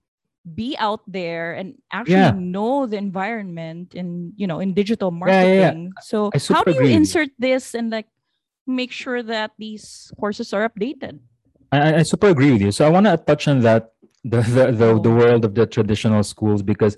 be 0.55 0.77
out 0.79 1.03
there 1.11 1.51
and 1.59 1.75
actually 1.91 2.23
Yeah. 2.23 2.31
know 2.31 2.87
the 2.87 2.95
environment 2.95 3.91
in 3.95 4.31
you 4.39 4.47
know 4.47 4.59
in 4.63 4.71
digital 4.73 5.11
Yeah, 5.11 5.27
yeah, 5.27 5.43
yeah. 5.43 5.59
marketing 5.67 5.91
so 5.99 6.31
how 6.55 6.63
do 6.63 6.71
you 6.71 6.79
agree 6.79 6.93
insert 6.95 7.35
this 7.35 7.75
and 7.75 7.91
like 7.91 8.07
make 8.65 8.95
sure 8.95 9.19
that 9.23 9.51
these 9.59 10.07
courses 10.15 10.53
are 10.55 10.63
updated 10.63 11.19
I, 11.71 11.99
I- 11.99 12.03
super 12.07 12.29
agree 12.31 12.53
with 12.55 12.61
you. 12.61 12.71
So 12.71 12.87
I 12.87 12.89
want 12.89 13.07
to 13.11 13.17
touch 13.19 13.47
on 13.51 13.59
that 13.67 13.91
the 14.23 14.39
the, 14.39 14.71
the, 14.71 14.87
oh. 14.95 14.99
the 15.03 15.11
Oh. 15.11 15.15
world 15.19 15.43
of 15.43 15.51
the 15.53 15.67
traditional 15.67 16.23
schools 16.23 16.63
because 16.63 16.95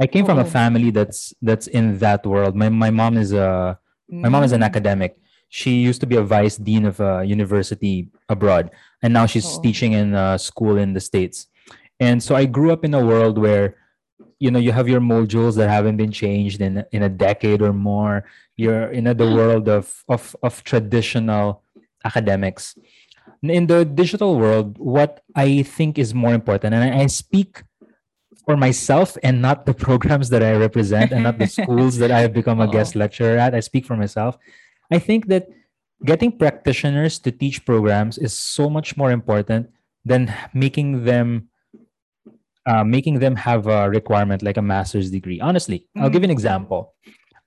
I 0.00 0.06
came 0.08 0.24
from 0.24 0.38
a 0.40 0.48
oh. 0.48 0.48
family 0.48 0.88
that's 0.90 1.34
that's 1.44 1.66
in 1.68 1.98
that 2.00 2.24
world. 2.24 2.56
My 2.56 2.70
my 2.72 2.88
mom 2.88 3.18
is 3.20 3.32
a 3.36 3.76
my 4.08 4.28
mom 4.28 4.42
is 4.44 4.52
an 4.52 4.60
Mm. 4.60 4.70
academic. 4.70 5.16
She 5.48 5.78
used 5.78 6.00
to 6.00 6.06
be 6.06 6.16
a 6.16 6.22
vice 6.22 6.56
dean 6.56 6.84
of 6.86 6.98
a 7.00 7.22
university 7.24 8.08
abroad, 8.28 8.70
and 9.02 9.12
now 9.14 9.26
she's 9.26 9.46
Oo. 9.46 9.62
teaching 9.62 9.92
in 9.92 10.14
a 10.14 10.38
school 10.38 10.76
in 10.76 10.92
the 10.92 11.00
states. 11.00 11.46
And 12.00 12.22
so 12.22 12.34
I 12.34 12.44
grew 12.46 12.72
up 12.72 12.84
in 12.84 12.92
a 12.94 13.04
world 13.04 13.38
where, 13.38 13.76
you 14.38 14.50
know, 14.50 14.58
you 14.58 14.72
have 14.72 14.88
your 14.88 15.00
modules 15.00 15.56
that 15.56 15.70
haven't 15.70 15.96
been 15.96 16.10
changed 16.12 16.60
in 16.60 16.84
in 16.92 17.02
a 17.02 17.08
decade 17.08 17.62
or 17.62 17.72
more. 17.72 18.24
You're 18.56 18.90
in 18.90 19.04
the 19.04 19.30
world 19.38 19.68
of 19.68 20.04
of 20.08 20.34
of 20.42 20.62
traditional 20.64 21.62
academics. 22.04 22.74
In 23.42 23.66
the 23.66 23.84
digital 23.84 24.36
world, 24.38 24.78
what 24.78 25.22
I 25.34 25.62
think 25.62 25.98
is 25.98 26.14
more 26.14 26.34
important, 26.34 26.74
and 26.74 26.82
I, 26.82 27.04
I 27.04 27.06
speak 27.06 27.62
for 28.46 28.56
myself 28.56 29.18
and 29.22 29.42
not 29.42 29.66
the 29.66 29.74
programs 29.74 30.30
that 30.30 30.42
I 30.42 30.54
represent 30.54 31.10
and 31.12 31.24
not 31.24 31.38
the 31.38 31.46
schools 31.58 31.98
that 31.98 32.10
I 32.10 32.20
have 32.20 32.32
become 32.32 32.60
a 32.60 32.68
guest 32.70 32.94
lecturer 32.94 33.36
at. 33.36 33.54
I 33.54 33.60
speak 33.60 33.84
for 33.84 33.96
myself. 33.96 34.38
I 34.90 34.98
think 35.00 35.26
that 35.26 35.48
getting 36.04 36.30
practitioners 36.30 37.18
to 37.26 37.32
teach 37.32 37.64
programs 37.66 38.18
is 38.18 38.32
so 38.32 38.70
much 38.70 38.96
more 38.96 39.10
important 39.10 39.70
than 40.04 40.32
making 40.54 41.04
them 41.04 41.48
uh, 42.66 42.82
making 42.82 43.20
them 43.20 43.36
have 43.36 43.68
a 43.68 43.88
requirement 43.88 44.42
like 44.42 44.56
a 44.56 44.62
master's 44.62 45.08
degree. 45.10 45.38
Honestly, 45.40 45.86
I'll 45.96 46.10
give 46.10 46.22
you 46.22 46.30
an 46.30 46.34
Mm. 46.34 46.38
example. 46.40 46.94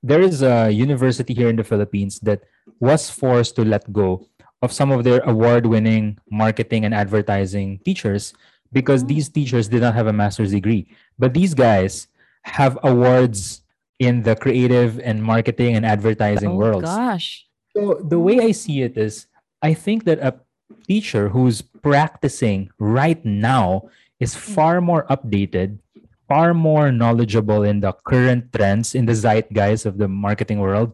There 0.02 0.22
is 0.22 0.42
a 0.42 0.72
university 0.72 1.34
here 1.34 1.50
in 1.50 1.58
the 1.58 1.64
Philippines 1.68 2.20
that 2.24 2.40
was 2.80 3.10
forced 3.10 3.56
to 3.58 3.66
let 3.66 3.92
go 3.92 4.28
of 4.62 4.72
some 4.72 4.92
of 4.92 5.04
their 5.04 5.20
award-winning 5.28 6.20
marketing 6.32 6.86
and 6.86 6.94
advertising 6.96 7.80
teachers 7.84 8.32
because 8.72 9.04
Oh. 9.04 9.08
these 9.08 9.30
teachers 9.30 9.68
did 9.68 9.82
not 9.82 9.94
have 9.96 10.08
a 10.08 10.14
master's 10.14 10.52
degree. 10.52 10.88
But 11.18 11.34
these 11.34 11.54
guys 11.54 12.08
have 12.44 12.78
awards 12.84 13.62
in 14.00 14.24
the 14.24 14.36
creative 14.36 15.00
and 15.00 15.22
marketing 15.24 15.76
and 15.76 15.86
advertising 15.86 16.52
Oh 16.52 16.56
worlds. 16.56 16.86
gosh. 16.86 17.46
So 17.76 18.02
the 18.04 18.20
way 18.20 18.40
I 18.40 18.52
see 18.52 18.82
it 18.82 18.98
is, 18.98 19.28
I 19.62 19.74
think 19.74 20.06
that 20.06 20.20
a 20.20 20.40
teacher 20.88 21.30
who's 21.30 21.62
practicing 21.62 22.70
right 22.80 23.24
now 23.24 23.90
is 24.20 24.34
mm. 24.36 24.40
far 24.40 24.82
more 24.82 25.06
updated, 25.08 25.80
far 26.28 26.54
more 26.54 26.92
knowledgeable 26.92 27.64
in 27.64 27.80
the 27.80 27.94
current 28.06 28.52
trends 28.54 28.96
in 28.96 29.06
the 29.06 29.16
zeitgeist 29.16 29.86
of 29.86 29.98
the 29.98 30.08
marketing 30.08 30.60
world 30.60 30.94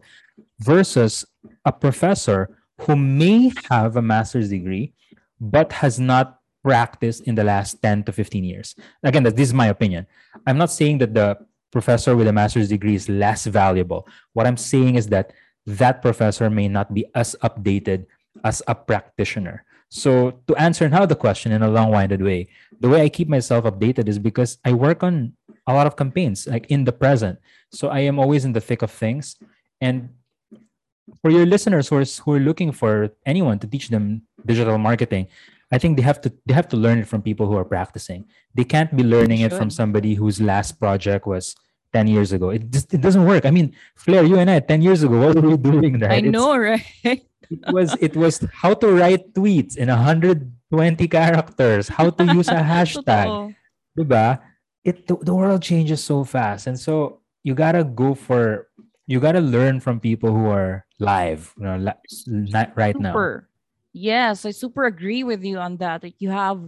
versus 0.60 1.24
a 1.64 1.72
professor 1.72 2.50
who 2.80 2.96
may 2.96 3.52
have 3.70 3.96
a 3.96 4.02
master's 4.02 4.50
degree 4.50 4.92
but 5.40 5.72
has 5.72 6.00
not 6.00 6.35
practiced 6.66 7.22
in 7.30 7.38
the 7.38 7.46
last 7.46 7.78
10 7.78 8.02
to 8.02 8.12
15 8.12 8.42
years. 8.42 8.74
Again, 9.06 9.22
this 9.22 9.54
is 9.54 9.54
my 9.54 9.70
opinion. 9.70 10.04
I'm 10.48 10.58
not 10.58 10.74
saying 10.74 10.98
that 10.98 11.14
the 11.14 11.38
professor 11.70 12.18
with 12.18 12.26
a 12.26 12.32
master's 12.34 12.68
degree 12.68 12.96
is 12.98 13.08
less 13.08 13.46
valuable. 13.46 14.02
What 14.34 14.50
I'm 14.50 14.58
saying 14.58 14.96
is 14.98 15.06
that 15.14 15.30
that 15.66 16.02
professor 16.02 16.50
may 16.50 16.66
not 16.66 16.90
be 16.90 17.06
as 17.14 17.38
updated 17.38 18.06
as 18.42 18.66
a 18.66 18.74
practitioner. 18.74 19.62
So, 19.94 20.42
to 20.50 20.58
answer 20.58 20.88
now 20.90 21.06
the 21.06 21.14
question 21.14 21.54
in 21.54 21.62
a 21.62 21.70
long 21.70 21.94
winded 21.94 22.18
way, 22.18 22.50
the 22.80 22.90
way 22.90 23.06
I 23.06 23.14
keep 23.14 23.28
myself 23.30 23.62
updated 23.62 24.10
is 24.10 24.18
because 24.18 24.58
I 24.66 24.74
work 24.74 25.06
on 25.06 25.38
a 25.68 25.72
lot 25.72 25.86
of 25.86 25.94
campaigns, 25.94 26.50
like 26.50 26.66
in 26.66 26.82
the 26.82 26.90
present. 26.90 27.38
So, 27.70 27.94
I 27.94 28.00
am 28.10 28.18
always 28.18 28.44
in 28.44 28.52
the 28.58 28.60
thick 28.60 28.82
of 28.82 28.90
things. 28.90 29.38
And 29.80 30.10
for 31.22 31.30
your 31.30 31.46
listeners 31.46 31.86
who 31.86 32.02
are, 32.02 32.08
who 32.24 32.34
are 32.34 32.42
looking 32.42 32.72
for 32.72 33.14
anyone 33.24 33.60
to 33.62 33.66
teach 33.70 33.88
them 33.88 34.26
digital 34.44 34.78
marketing, 34.78 35.30
I 35.72 35.78
think 35.78 35.96
they 35.96 36.02
have 36.02 36.20
to 36.22 36.32
they 36.46 36.54
have 36.54 36.68
to 36.68 36.76
learn 36.76 36.98
it 36.98 37.08
from 37.08 37.22
people 37.22 37.46
who 37.46 37.56
are 37.56 37.64
practicing. 37.64 38.26
They 38.54 38.64
can't 38.64 38.94
be 38.94 39.02
learning 39.02 39.40
it 39.40 39.52
from 39.52 39.68
somebody 39.70 40.14
whose 40.14 40.40
last 40.40 40.78
project 40.78 41.26
was 41.26 41.56
10 41.92 42.06
years 42.06 42.30
ago. 42.32 42.50
It 42.50 42.70
just 42.70 42.94
it 42.94 43.00
doesn't 43.00 43.24
work. 43.26 43.44
I 43.44 43.50
mean, 43.50 43.74
Flair, 43.96 44.22
you 44.24 44.38
and 44.38 44.50
I 44.50 44.60
10 44.60 44.82
years 44.82 45.02
ago, 45.02 45.18
what 45.18 45.34
were 45.34 45.50
we 45.50 45.56
doing 45.56 45.98
there? 45.98 46.12
I 46.12 46.16
It's- 46.22 46.32
know, 46.32 46.56
right? 46.56 46.84
it 47.04 47.26
was 47.72 47.96
it 48.00 48.14
was 48.16 48.46
how 48.52 48.74
to 48.74 48.86
write 48.94 49.34
tweets 49.34 49.76
in 49.76 49.88
120 49.88 51.08
characters, 51.08 51.88
how 51.88 52.10
to 52.10 52.24
use 52.34 52.48
a 52.48 52.62
hashtag. 52.74 53.54
Diba? 53.98 54.40
It 54.84 55.06
the, 55.06 55.16
the 55.16 55.34
world 55.34 55.62
changes 55.62 56.02
so 56.04 56.22
fast. 56.22 56.66
And 56.66 56.78
so 56.78 57.20
you 57.42 57.54
gotta 57.54 57.82
go 57.82 58.14
for 58.14 58.68
you 59.06 59.18
gotta 59.20 59.40
learn 59.40 59.80
from 59.80 59.98
people 60.00 60.30
who 60.30 60.46
are 60.46 60.84
live, 60.98 61.54
you 61.58 61.64
know, 61.64 61.76
li- 61.78 62.72
right 62.74 62.98
now. 62.98 63.10
Super. 63.10 63.48
Yes, 63.96 64.44
I 64.44 64.50
super 64.52 64.84
agree 64.84 65.24
with 65.24 65.42
you 65.42 65.56
on 65.56 65.78
that. 65.78 66.02
That 66.02 66.20
you 66.20 66.28
have 66.28 66.60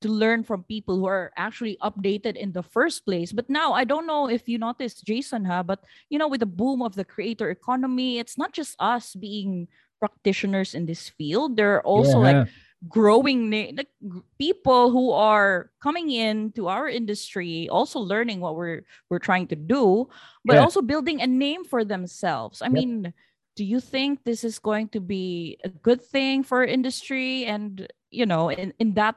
to 0.00 0.08
learn 0.08 0.44
from 0.44 0.62
people 0.62 0.94
who 0.96 1.06
are 1.06 1.32
actually 1.36 1.76
updated 1.82 2.36
in 2.36 2.52
the 2.52 2.62
first 2.62 3.04
place. 3.04 3.32
But 3.32 3.50
now 3.50 3.72
I 3.74 3.82
don't 3.82 4.06
know 4.06 4.28
if 4.30 4.46
you 4.48 4.58
noticed, 4.58 5.02
Jason, 5.04 5.44
huh? 5.44 5.64
But 5.64 5.82
you 6.08 6.18
know, 6.18 6.28
with 6.28 6.38
the 6.40 6.46
boom 6.46 6.82
of 6.82 6.94
the 6.94 7.04
creator 7.04 7.50
economy, 7.50 8.18
it's 8.20 8.38
not 8.38 8.52
just 8.52 8.76
us 8.78 9.14
being 9.18 9.66
practitioners 9.98 10.74
in 10.74 10.86
this 10.86 11.08
field. 11.10 11.56
There 11.56 11.74
are 11.74 11.82
also 11.82 12.20
Yeah. 12.22 12.22
like 12.22 12.46
growing 12.88 13.50
like 13.74 13.90
people 14.38 14.90
who 14.92 15.10
are 15.10 15.70
coming 15.82 16.10
in 16.12 16.52
to 16.52 16.68
our 16.68 16.88
industry 16.88 17.68
also 17.70 17.98
learning 17.98 18.38
what 18.38 18.54
we're 18.54 18.84
we're 19.10 19.18
trying 19.18 19.48
to 19.48 19.56
do 19.56 20.06
but 20.44 20.54
Yeah. 20.54 20.62
also 20.62 20.80
building 20.80 21.20
a 21.20 21.26
name 21.26 21.64
for 21.64 21.82
themselves 21.84 22.62
i 22.62 22.68
Yep. 22.70 22.86
mean 22.86 23.12
do 23.58 23.64
you 23.64 23.80
think 23.80 24.22
this 24.22 24.44
is 24.44 24.60
going 24.60 24.86
to 24.94 25.00
be 25.00 25.58
a 25.64 25.68
good 25.68 26.00
thing 26.00 26.44
for 26.44 26.62
industry? 26.62 27.44
And 27.44 27.90
you 28.10 28.24
know 28.24 28.48
in, 28.48 28.72
in 28.78 28.94
that 28.94 29.16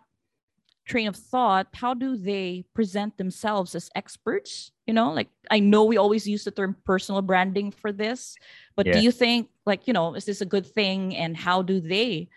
train 0.83 1.07
of 1.07 1.15
thought 1.15 1.67
how 1.74 1.93
do 1.93 2.17
they 2.17 2.65
present 2.74 3.15
themselves 3.21 3.75
as 3.75 3.93
experts? 3.93 4.71
You 4.88 4.95
know 4.98 5.13
like 5.13 5.29
i 5.51 5.60
know 5.60 5.86
we 5.86 5.95
always 5.95 6.27
use 6.27 6.43
the 6.43 6.51
term 6.51 6.75
personal 6.83 7.21
branding 7.21 7.71
for 7.71 7.93
this 7.93 8.36
but 8.75 8.83
do 8.91 9.00
you 9.00 9.12
think 9.12 9.48
like 9.65 9.88
you 9.88 9.93
know 9.93 10.15
is 10.15 10.25
this 10.25 10.41
a 10.41 10.50
good 10.55 10.65
thing? 10.65 11.15
And 11.15 11.38
how 11.38 11.62
do 11.62 11.79
they 11.79 12.27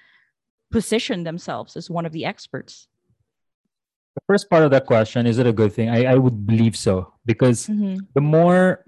position 0.71 1.25
themselves 1.25 1.75
as 1.77 1.89
one 1.89 2.05
of 2.05 2.13
the 2.13 2.25
experts? 2.27 2.87
The 4.15 4.25
first 4.29 4.51
part 4.51 4.63
of 4.63 4.71
that 4.71 4.87
question, 4.87 5.27
is 5.27 5.39
it 5.39 5.47
a 5.47 5.53
good 5.53 5.73
thing? 5.73 5.89
I, 5.89 6.15
I 6.15 6.15
would 6.15 6.47
believe 6.47 6.77
so 6.77 7.15
because 7.27 7.67
mm-hmm. 7.67 7.97
the 8.15 8.21
more 8.21 8.85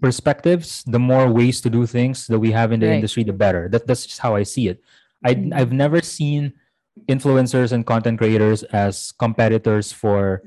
perspectives, 0.00 0.84
the 0.86 0.98
more 0.98 1.30
ways 1.32 1.60
to 1.62 1.70
do 1.70 1.86
things 1.86 2.26
that 2.28 2.38
we 2.38 2.52
have 2.52 2.70
in 2.72 2.80
the 2.80 2.86
Right. 2.86 2.94
industry, 3.02 3.24
the 3.24 3.32
better. 3.32 3.68
That, 3.68 3.86
that's 3.86 4.06
just 4.06 4.20
how 4.20 4.36
I 4.36 4.44
see 4.44 4.68
it. 4.68 4.80
I, 5.24 5.34
Mhm. 5.34 5.52
I've 5.52 5.72
never 5.72 6.00
seen 6.00 6.52
influencers 7.08 7.72
and 7.72 7.84
content 7.86 8.18
creators 8.18 8.62
as 8.70 9.12
competitors 9.12 9.92
for 9.92 10.42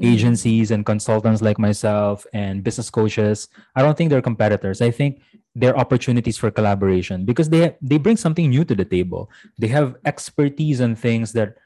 Mm-hmm. 0.00 0.14
agencies 0.14 0.70
and 0.70 0.86
consultants 0.86 1.42
like 1.42 1.58
myself 1.58 2.24
and 2.32 2.62
business 2.62 2.88
coaches. 2.88 3.48
I 3.74 3.82
don't 3.82 3.98
think 3.98 4.10
they're 4.10 4.22
competitors. 4.22 4.80
I 4.80 4.92
think 4.92 5.20
they're 5.56 5.76
opportunities 5.76 6.38
for 6.38 6.52
collaboration 6.52 7.24
because 7.24 7.48
they 7.50 7.74
they 7.82 7.98
bring 7.98 8.16
something 8.16 8.48
new 8.48 8.62
to 8.64 8.76
the 8.78 8.84
table. 8.86 9.28
They 9.58 9.66
have 9.74 9.96
expertise 10.06 10.80
on 10.80 10.94
things 10.94 11.32
that 11.32 11.56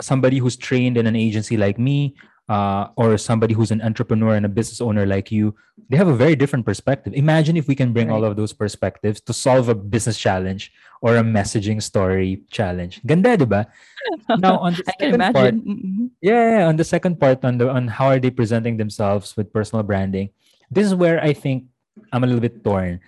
somebody 0.00 0.38
who's 0.38 0.54
trained 0.56 0.96
in 0.96 1.06
an 1.10 1.16
agency 1.16 1.56
like 1.56 1.76
me 1.78 2.14
uh, 2.50 2.90
or 2.98 3.14
somebody 3.16 3.54
who's 3.54 3.70
an 3.70 3.78
entrepreneur 3.88 4.34
and 4.34 4.44
a 4.44 4.52
business 4.58 4.80
owner 4.82 5.06
like 5.06 5.30
you 5.30 5.54
they 5.88 5.96
have 5.96 6.10
a 6.10 6.18
very 6.24 6.34
different 6.34 6.66
perspective 6.66 7.14
imagine 7.14 7.54
if 7.56 7.66
we 7.70 7.76
can 7.78 7.92
bring 7.96 8.10
all 8.10 8.24
of 8.26 8.34
those 8.34 8.52
perspectives 8.52 9.20
to 9.22 9.32
solve 9.32 9.68
a 9.70 9.74
business 9.94 10.18
challenge 10.18 10.72
or 11.00 11.16
a 11.16 11.22
messaging 11.22 11.78
story 11.80 12.42
challenge 12.50 12.98
ganda 13.06 13.36
diba 13.38 13.62
now 14.42 14.58
on 14.58 14.74
the 14.74 14.82
i 14.90 14.92
can 14.98 15.10
second 15.14 15.34
part 15.38 15.54
Mhm. 15.54 16.10
yeah, 16.20 16.42
yeah, 16.58 16.64
on 16.70 16.74
the 16.80 16.84
second 16.94 17.14
part 17.22 17.38
on 17.46 17.54
the 17.62 17.70
on 17.70 17.86
how 17.86 18.06
are 18.10 18.18
they 18.18 18.34
presenting 18.34 18.74
themselves 18.82 19.36
with 19.38 19.52
personal 19.54 19.82
branding. 19.86 20.28
This 20.74 20.86
is 20.90 20.94
where 20.94 21.18
I 21.22 21.32
think 21.32 21.70
I'm 22.12 22.22
a 22.22 22.26
little 22.26 22.42
bit 22.42 22.62
torn. 22.66 22.98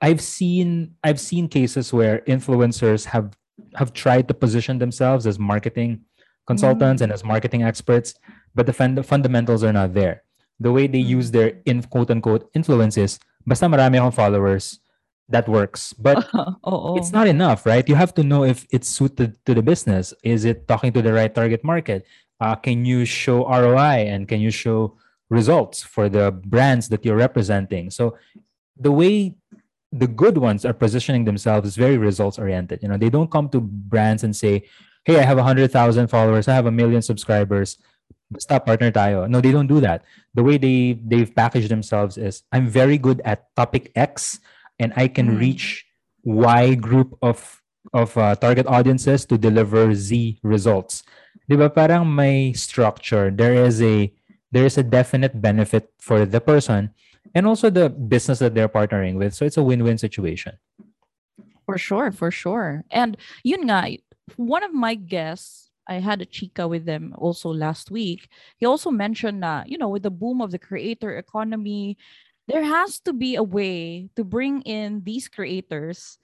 I've 0.00 0.20
seen 0.20 0.96
I've 1.04 1.20
seen 1.20 1.48
cases 1.48 1.92
where 1.92 2.20
influencers 2.26 3.04
have 3.12 3.36
have 3.76 3.92
tried 3.92 4.24
to 4.28 4.34
position 4.34 4.78
themselves 4.80 5.26
as 5.30 5.38
marketing 5.38 6.00
consultants 6.46 7.00
and 7.02 7.12
as 7.12 7.22
marketing 7.22 7.62
experts, 7.62 8.14
but 8.54 8.66
the 8.66 8.72
fund- 8.72 9.04
fundamentals 9.06 9.64
are 9.64 9.72
not 9.72 9.94
there. 9.94 10.22
The 10.58 10.72
way 10.72 10.86
they 10.86 10.98
use 10.98 11.30
their 11.30 11.60
in 11.64 11.82
quote 11.82 12.10
unquote 12.10 12.50
influences, 12.54 13.18
basta 13.46 13.66
marami 13.66 13.96
akong 13.96 14.12
followers, 14.12 14.80
that 15.30 15.48
works. 15.48 15.92
But 15.94 16.28
oh, 16.64 16.96
it's 16.96 17.12
not 17.12 17.26
enough, 17.26 17.64
right? 17.64 17.88
You 17.88 17.94
have 17.94 18.12
to 18.14 18.22
know 18.22 18.44
if 18.44 18.66
it's 18.70 18.88
suited 18.88 19.38
to 19.46 19.54
the 19.54 19.62
business. 19.62 20.12
Is 20.22 20.44
it 20.44 20.68
talking 20.68 20.92
to 20.92 21.02
the 21.02 21.12
right 21.12 21.34
target 21.34 21.64
market? 21.64 22.04
Uh, 22.40 22.54
can 22.56 22.84
you 22.84 23.04
show 23.04 23.48
ROI 23.48 24.10
and 24.10 24.28
can 24.28 24.40
you 24.40 24.50
show 24.50 24.96
results 25.30 25.82
for 25.82 26.08
the 26.08 26.32
brands 26.32 26.88
that 26.88 27.04
you're 27.04 27.16
representing? 27.16 27.90
So 27.90 28.18
the 28.76 28.92
way 28.92 29.36
the 29.92 30.06
good 30.06 30.38
ones 30.38 30.64
are 30.64 30.72
positioning 30.72 31.24
themselves 31.24 31.66
is 31.66 31.76
very 31.76 31.98
results 31.98 32.38
oriented. 32.38 32.82
You 32.82 32.88
know, 32.88 32.96
they 32.96 33.10
don't 33.10 33.30
come 33.30 33.48
to 33.50 33.60
brands 33.60 34.24
and 34.24 34.34
say, 34.34 34.64
"Hey, 35.04 35.18
I 35.18 35.22
have 35.22 35.38
a 35.38 35.42
hundred 35.42 35.70
thousand 35.70 36.08
followers. 36.08 36.48
I 36.48 36.54
have 36.54 36.66
a 36.66 36.72
million 36.72 37.02
subscribers. 37.02 37.78
Stop 38.38 38.66
partner 38.66 38.92
tayo." 38.92 39.26
No, 39.26 39.40
they 39.40 39.50
don't 39.50 39.66
do 39.66 39.80
that. 39.82 40.04
The 40.34 40.44
way 40.44 40.54
they 40.58 40.94
they've 41.02 41.32
packaged 41.34 41.70
themselves 41.70 42.14
is, 42.14 42.46
"I'm 42.54 42.70
very 42.70 42.98
good 42.98 43.18
at 43.26 43.50
topic 43.56 43.90
X, 43.98 44.38
and 44.78 44.94
I 44.94 45.10
can 45.10 45.34
Mm. 45.34 45.40
reach 45.40 45.86
Y 46.22 46.74
group 46.78 47.18
of 47.24 47.58
of 47.90 48.14
uh, 48.14 48.36
target 48.38 48.70
audiences 48.70 49.26
to 49.26 49.38
deliver 49.40 49.90
Z 49.94 50.38
results." 50.46 51.02
Di 51.50 51.58
ba? 51.58 51.66
Parang 51.66 52.06
may 52.06 52.54
structure. 52.54 53.34
There 53.34 53.58
is 53.66 53.82
a 53.82 54.14
there 54.54 54.66
is 54.66 54.78
a 54.78 54.86
definite 54.86 55.42
benefit 55.42 55.90
for 55.98 56.22
the 56.26 56.38
person 56.38 56.90
and 57.34 57.46
also 57.46 57.70
the 57.70 57.90
business 57.90 58.38
that 58.38 58.54
they're 58.54 58.70
partnering 58.70 59.14
with. 59.18 59.34
So 59.34 59.46
it's 59.46 59.58
a 59.58 59.62
win-win 59.62 59.98
situation. 59.98 60.58
For 61.66 61.78
sure, 61.78 62.10
for 62.10 62.30
sure. 62.30 62.82
And 62.90 63.14
yun 63.46 63.70
nga, 63.70 63.98
one 64.34 64.62
of 64.66 64.74
my 64.74 64.98
guests, 64.98 65.69
I 65.88 65.94
had 65.94 66.22
a 66.22 66.26
chica 66.26 66.68
with 66.68 66.84
them 66.86 67.14
also 67.18 67.50
last 67.50 67.90
week. 67.90 68.28
He 68.58 68.66
also 68.66 68.90
mentioned 68.90 69.42
that, 69.42 69.68
you 69.68 69.78
know, 69.78 69.88
with 69.88 70.02
the 70.04 70.10
boom 70.10 70.40
of 70.40 70.50
the 70.50 70.58
creator 70.58 71.16
economy, 71.16 71.98
there 72.48 72.64
has 72.64 73.00
to 73.00 73.12
be 73.12 73.36
a 73.36 73.42
way 73.42 74.08
to 74.16 74.24
bring 74.24 74.62
in 74.62 75.02
these 75.04 75.28
creators 75.28 76.18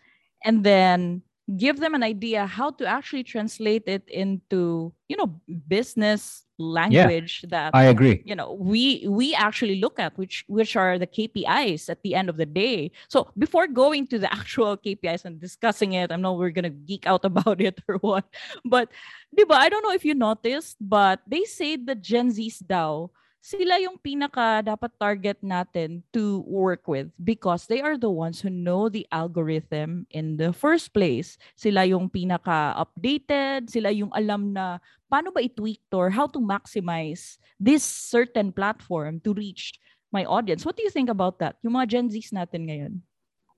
and 0.45 0.65
then 0.65 1.23
give 1.55 1.79
them 1.79 1.95
an 1.95 2.03
idea 2.03 2.47
how 2.47 2.71
to 2.71 2.85
actually 2.87 3.23
translate 3.23 3.87
it 3.87 4.03
into 4.09 4.93
you 5.07 5.17
know 5.17 5.31
business 5.69 6.43
language 6.59 7.45
that 7.49 7.71
I 7.75 7.85
agree. 7.85 8.23
you 8.25 8.35
know 8.35 8.59
we 8.59 9.07
we 9.07 9.35
actually 9.35 9.79
look 9.79 10.01
at 10.01 10.17
which 10.19 10.45
which 10.49 10.75
are 10.75 10.99
the 10.99 11.07
KPIs 11.07 11.89
at 11.89 12.03
the 12.03 12.15
end 12.15 12.29
of 12.29 12.37
the 12.37 12.47
day. 12.47 12.91
So 13.09 13.31
before 13.39 13.69
going 13.69 14.09
to 14.09 14.19
the 14.19 14.33
actual 14.41 14.77
KPIs 14.77 15.25
and 15.25 15.41
discussing 15.41 15.93
it, 15.93 16.11
I 16.11 16.17
know 16.17 16.35
we're 16.35 16.51
gonna 16.51 16.71
geek 16.71 17.07
out 17.07 17.25
about 17.25 17.61
it 17.61 17.79
or 17.87 17.97
what, 17.99 18.27
but 18.65 18.91
diba, 19.37 19.55
I 19.55 19.69
don't 19.69 19.83
know 19.83 19.95
if 19.95 20.05
you 20.05 20.15
noticed, 20.15 20.77
but 20.81 21.21
they 21.29 21.45
say 21.45 21.77
the 21.77 21.95
Gen 21.95 22.33
Zs 22.33 22.67
daw 22.67 23.11
sila 23.47 23.79
yung 23.79 23.95
pinaka 23.95 24.59
dapat 24.59 24.91
target 24.99 25.39
natin 25.39 26.03
to 26.11 26.43
work 26.51 26.91
with 26.91 27.07
because 27.23 27.71
they 27.71 27.79
are 27.79 27.95
the 27.95 28.11
ones 28.11 28.43
who 28.43 28.51
know 28.51 28.91
the 28.91 29.07
algorithm 29.15 30.03
in 30.11 30.35
the 30.35 30.51
first 30.51 30.91
place. 30.91 31.39
Sila 31.55 31.87
yung 31.87 32.11
pinaka 32.11 32.75
updated, 32.75 33.71
sila 33.71 33.95
yung 33.95 34.11
alam 34.19 34.51
na 34.51 34.83
paano 35.07 35.31
ba 35.31 35.39
i-tweak 35.39 35.79
or 35.95 36.11
how 36.11 36.27
to 36.27 36.43
maximize 36.43 37.39
this 37.63 37.87
certain 37.87 38.51
platform 38.51 39.23
to 39.23 39.31
reach 39.31 39.79
my 40.11 40.27
audience. 40.27 40.67
What 40.67 40.75
do 40.75 40.83
you 40.83 40.91
think 40.91 41.07
about 41.07 41.39
that? 41.39 41.55
Yung 41.63 41.79
mga 41.79 41.87
Gen 41.87 42.11
Zs 42.11 42.35
natin 42.35 42.67
ngayon. 42.67 42.93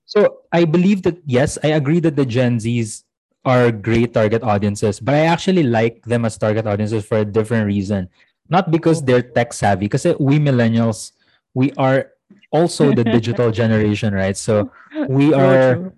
So 0.05 0.45
I 0.53 0.69
believe 0.69 1.01
that 1.09 1.17
yes, 1.25 1.57
I 1.65 1.73
agree 1.73 1.97
that 2.05 2.13
the 2.13 2.29
Gen 2.29 2.61
Zs 2.61 3.09
are 3.41 3.73
great 3.73 4.13
target 4.13 4.45
audiences, 4.45 5.01
but 5.01 5.15
I 5.17 5.25
actually 5.25 5.65
like 5.65 6.05
them 6.05 6.29
as 6.29 6.37
target 6.37 6.69
audiences 6.69 7.05
for 7.09 7.25
a 7.25 7.25
different 7.25 7.65
reason. 7.65 8.05
Not 8.49 8.71
because 8.71 9.03
they're 9.03 9.21
tech 9.21 9.53
savvy, 9.53 9.85
because 9.85 10.05
we 10.19 10.39
millennials, 10.39 11.11
we 11.53 11.71
are 11.77 12.11
also 12.51 12.91
the 12.93 13.03
digital 13.17 13.51
generation, 13.51 14.13
right? 14.13 14.37
So 14.37 14.71
we 15.07 15.33
are 15.33 15.93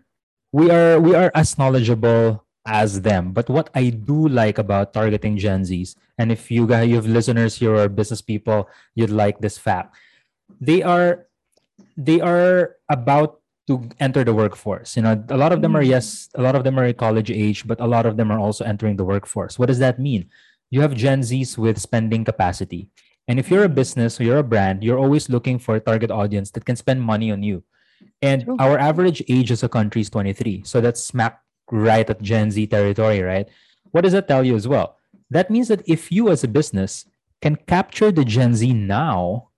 we 0.51 0.69
are 0.69 0.99
we 0.99 1.15
are 1.15 1.31
as 1.33 1.57
knowledgeable 1.57 2.45
as 2.65 3.01
them. 3.01 3.31
But 3.31 3.49
what 3.49 3.69
I 3.73 3.89
do 3.89 4.27
like 4.27 4.57
about 4.57 4.93
targeting 4.93 5.37
Gen 5.37 5.63
Zs, 5.63 5.95
and 6.17 6.31
if 6.31 6.51
you 6.51 6.67
guys 6.67 6.89
you 6.89 6.95
have 6.95 7.07
listeners 7.07 7.55
here 7.55 7.75
or 7.75 7.87
business 7.89 8.21
people, 8.21 8.69
you'd 8.95 9.09
like 9.09 9.39
this 9.39 9.57
fact. 9.57 9.95
They 10.59 10.83
are 10.83 11.27
they 11.97 12.19
are 12.21 12.75
about 12.89 13.39
to 13.67 13.87
enter 13.99 14.23
the 14.23 14.33
workforce. 14.33 14.95
You 14.97 15.03
know, 15.03 15.23
a 15.29 15.37
lot 15.37 15.51
of 15.51 15.61
them 15.61 15.75
are 15.75 15.83
Mm. 15.83 15.87
yes, 15.87 16.29
a 16.35 16.41
lot 16.41 16.55
of 16.55 16.63
them 16.63 16.79
are 16.79 16.91
college 16.93 17.31
age, 17.31 17.65
but 17.67 17.79
a 17.79 17.87
lot 17.87 18.05
of 18.05 18.17
them 18.17 18.31
are 18.31 18.39
also 18.39 18.65
entering 18.65 18.97
the 18.97 19.05
workforce. 19.05 19.57
What 19.59 19.67
does 19.67 19.79
that 19.79 19.99
mean? 19.99 20.27
You 20.71 20.79
have 20.79 20.95
Gen 20.95 21.19
Zs 21.19 21.57
with 21.57 21.83
spending 21.83 22.23
capacity. 22.23 22.87
And 23.27 23.37
if 23.37 23.51
you're 23.51 23.65
a 23.65 23.69
business 23.69 24.19
or 24.19 24.23
you're 24.23 24.39
a 24.39 24.43
brand, 24.43 24.83
you're 24.83 24.97
always 24.97 25.27
looking 25.27 25.59
for 25.59 25.75
a 25.75 25.81
target 25.81 26.09
audience 26.09 26.49
that 26.51 26.63
can 26.63 26.77
spend 26.77 27.01
money 27.01 27.29
on 27.29 27.43
you. 27.43 27.63
And 28.21 28.45
True. 28.45 28.55
our 28.57 28.79
average 28.79 29.21
age 29.27 29.51
as 29.51 29.63
a 29.63 29.69
country 29.69 29.99
is 29.99 30.09
23. 30.09 30.63
So 30.63 30.79
that's 30.79 31.03
smack 31.03 31.41
right 31.69 32.09
at 32.09 32.21
Gen 32.21 32.51
Z 32.51 32.67
territory, 32.67 33.21
right? 33.21 33.49
What 33.91 34.01
does 34.01 34.13
that 34.13 34.29
tell 34.29 34.45
you 34.45 34.55
as 34.55 34.65
well? 34.65 34.95
That 35.29 35.51
means 35.51 35.67
that 35.67 35.83
if 35.87 36.09
you 36.09 36.29
as 36.31 36.45
a 36.45 36.47
business 36.47 37.05
can 37.41 37.57
capture 37.67 38.11
the 38.11 38.23
Gen 38.23 38.55
Z 38.55 38.71
now 38.71 39.49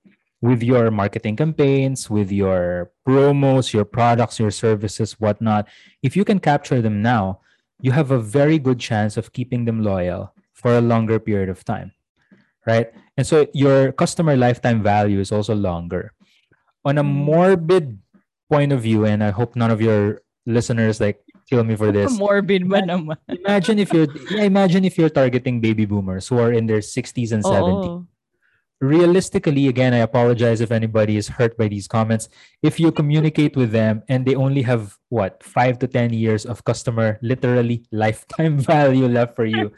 with 0.41 0.63
your 0.63 0.89
marketing 0.89 1.35
campaigns, 1.35 2.09
with 2.09 2.31
your 2.31 2.91
promos, 3.07 3.71
your 3.71 3.85
products, 3.85 4.39
your 4.39 4.51
services, 4.51 5.13
whatnot, 5.19 5.67
if 6.01 6.17
you 6.17 6.25
can 6.25 6.39
capture 6.39 6.81
them 6.81 7.03
now, 7.03 7.39
you 7.79 7.91
have 7.91 8.09
a 8.09 8.19
very 8.19 8.57
good 8.57 8.79
chance 8.79 9.15
of 9.15 9.31
keeping 9.31 9.65
them 9.65 9.83
loyal 9.83 10.33
for 10.53 10.77
a 10.77 10.81
longer 10.81 11.19
period 11.19 11.49
of 11.49 11.65
time, 11.65 11.91
right? 12.65 12.89
And 13.17 13.25
so 13.25 13.47
your 13.53 13.91
customer 13.91 14.35
lifetime 14.37 14.81
value 14.81 15.19
is 15.19 15.31
also 15.31 15.53
longer. 15.53 16.13
On 16.85 16.97
a 16.97 17.03
Mm. 17.03 17.25
morbid 17.27 17.85
point 18.49 18.71
of 18.71 18.81
view, 18.81 19.05
and 19.05 19.23
I 19.23 19.31
hope 19.31 19.55
none 19.55 19.71
of 19.71 19.81
your 19.81 20.21
listeners 20.45 20.99
like 21.01 21.23
kill 21.49 21.63
me 21.63 21.75
for 21.75 21.91
this. 21.91 22.11
Morbid 22.19 22.67
ba 22.67 22.83
naman? 22.83 23.15
Imagine 23.43 23.79
if 23.79 23.91
you're 23.91 24.07
yeah, 24.31 24.43
imagine 24.47 24.83
if 24.85 24.97
you're 24.99 25.11
targeting 25.11 25.59
baby 25.63 25.85
boomers 25.87 26.27
who 26.27 26.39
are 26.39 26.51
in 26.51 26.67
their 26.67 26.79
60s 26.83 27.31
and 27.31 27.43
70s 27.43 27.87
Oo. 27.91 28.03
realistically 28.83 29.67
again 29.71 29.93
i 29.95 30.03
apologize 30.03 30.59
if 30.59 30.67
anybody 30.71 31.15
is 31.15 31.31
hurt 31.39 31.55
by 31.55 31.71
these 31.71 31.87
comments 31.87 32.27
if 32.59 32.79
you 32.83 32.91
communicate 32.91 33.55
with 33.55 33.71
them 33.71 34.03
and 34.11 34.27
they 34.27 34.35
only 34.35 34.59
have 34.61 34.99
what 35.07 35.39
5 35.39 35.79
to 35.79 35.87
10 35.87 36.11
years 36.11 36.43
of 36.43 36.63
customer 36.67 37.15
literally 37.23 37.87
lifetime 37.95 38.59
value 38.59 39.07
left 39.07 39.35
for 39.39 39.45
you 39.47 39.71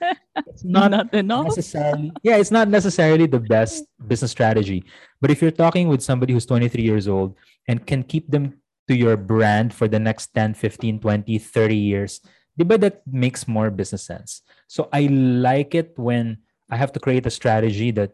it's 0.47 0.63
not 0.63 0.91
Not 0.91 1.13
enough. 1.13 1.45
necessarily 1.45 2.11
yeah 2.23 2.37
it's 2.37 2.51
not 2.51 2.67
necessarily 2.67 3.25
the 3.27 3.39
best 3.39 3.85
business 4.07 4.31
strategy 4.31 4.83
but 5.21 5.31
if 5.31 5.41
you're 5.41 5.51
talking 5.55 5.87
with 5.87 6.01
somebody 6.03 6.33
who's 6.33 6.45
23 6.45 6.83
years 6.83 7.07
old 7.07 7.35
and 7.67 7.85
can 7.85 8.03
keep 8.03 8.29
them 8.29 8.59
to 8.87 8.95
your 8.95 9.17
brand 9.17 9.73
for 9.73 9.87
the 9.87 9.99
next 9.99 10.33
10 10.35 10.53
15 10.53 10.99
20 10.99 11.37
30 11.39 11.75
years 11.75 12.21
diba 12.59 12.79
that 12.79 13.01
makes 13.07 13.47
more 13.47 13.69
business 13.71 14.03
sense 14.03 14.41
so 14.67 14.89
i 14.93 15.07
like 15.07 15.73
it 15.75 15.93
when 15.97 16.37
i 16.69 16.75
have 16.75 16.91
to 16.91 16.99
create 16.99 17.25
a 17.25 17.31
strategy 17.31 17.91
that 17.91 18.11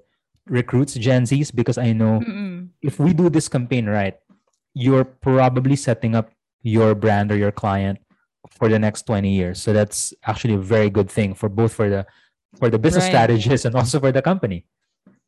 recruits 0.47 0.93
gen 0.95 1.25
z's 1.25 1.51
because 1.51 1.77
i 1.77 1.91
know 1.93 2.19
Mm-mm. 2.21 2.69
if 2.81 2.99
we 2.99 3.13
do 3.13 3.29
this 3.29 3.47
campaign 3.47 3.85
right 3.87 4.17
you're 4.73 5.03
probably 5.05 5.75
setting 5.75 6.15
up 6.15 6.31
your 6.63 6.95
brand 6.95 7.31
or 7.31 7.37
your 7.37 7.51
client 7.51 7.99
for 8.49 8.69
the 8.69 8.79
next 8.79 9.03
20 9.05 9.29
years 9.29 9.61
so 9.61 9.73
that's 9.73 10.13
actually 10.25 10.55
a 10.55 10.57
very 10.57 10.89
good 10.89 11.09
thing 11.11 11.33
for 11.33 11.49
both 11.49 11.73
for 11.73 11.89
the 11.89 12.05
for 12.57 12.69
the 12.69 12.79
business 12.79 13.03
Right. 13.05 13.11
strategist 13.11 13.65
and 13.65 13.75
also 13.75 13.99
for 13.99 14.11
the 14.11 14.21
company 14.21 14.65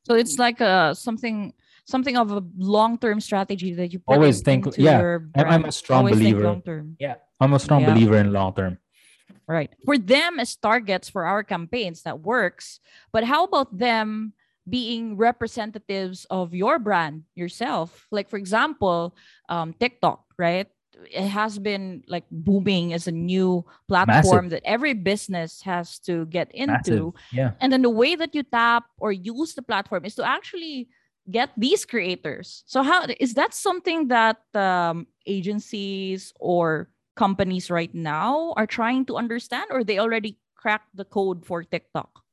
So 0.04 0.16
it's 0.16 0.38
like 0.38 0.60
a 0.60 0.92
something 0.96 1.54
something 1.86 2.16
of 2.18 2.32
a 2.32 2.44
long-term 2.58 3.20
strategy 3.20 3.74
that 3.76 3.92
you 3.94 4.00
Always 4.08 4.40
in- 4.40 4.46
think- 4.46 4.64
yeah, 4.78 5.00
I'm- 5.36 5.64
a 5.66 5.72
strong 5.72 6.00
Always 6.08 6.16
think 6.20 6.36
believer. 6.36 6.44
long-term. 6.44 6.96
Yeah 7.00 7.16
i'm 7.40 7.54
a 7.54 7.60
strong 7.60 7.82
Yeah. 7.82 7.94
believer 7.94 8.18
in 8.18 8.32
long 8.34 8.54
term 8.54 8.78
Right. 9.48 9.72
For 9.84 9.98
them 10.00 10.40
as 10.40 10.56
targets 10.56 11.10
for 11.12 11.26
our 11.28 11.44
campaigns, 11.44 12.04
that 12.08 12.22
works. 12.24 12.80
But 13.12 13.26
how 13.28 13.44
about 13.44 13.76
them 13.76 14.32
being 14.70 15.18
representatives 15.20 16.24
of 16.32 16.54
your 16.56 16.80
brand 16.80 17.24
yourself? 17.36 18.08
Like, 18.10 18.30
for 18.32 18.38
example, 18.40 19.12
um, 19.52 19.74
TikTok, 19.76 20.24
right? 20.40 20.72
It 21.10 21.28
has 21.28 21.60
been 21.60 22.04
like 22.08 22.26
booming 22.32 22.94
as 22.94 23.08
a 23.08 23.12
new 23.12 23.66
platform 23.88 24.50
that 24.50 24.62
every 24.66 24.94
business 24.94 25.62
has 25.62 26.00
to 26.00 26.26
get 26.28 26.52
into. 26.54 27.14
massive 27.14 27.14
yeah 27.32 27.52
And 27.60 27.72
then 27.72 27.82
the 27.82 27.90
way 27.90 28.16
that 28.16 28.36
you 28.36 28.44
tap 28.44 28.86
or 28.98 29.12
use 29.12 29.54
the 29.54 29.62
platform 29.62 30.06
is 30.06 30.16
to 30.16 30.26
actually 30.26 30.90
get 31.32 31.52
these 31.58 31.86
creators. 31.86 32.64
So 32.66 32.84
how 32.84 33.08
is 33.20 33.34
that 33.36 33.54
something 33.54 34.10
that 34.10 34.42
um, 34.54 35.08
agencies 35.26 36.34
or 36.40 36.90
companies 37.16 37.72
right 37.72 37.94
now 37.94 38.54
are 38.58 38.68
trying 38.68 39.06
to 39.06 39.18
understand, 39.18 39.72
or 39.72 39.84
they 39.84 40.00
already 40.00 40.38
cracked 40.56 40.96
the 40.96 41.06
code 41.06 41.46
for 41.46 41.64
TikTok? 41.64 42.24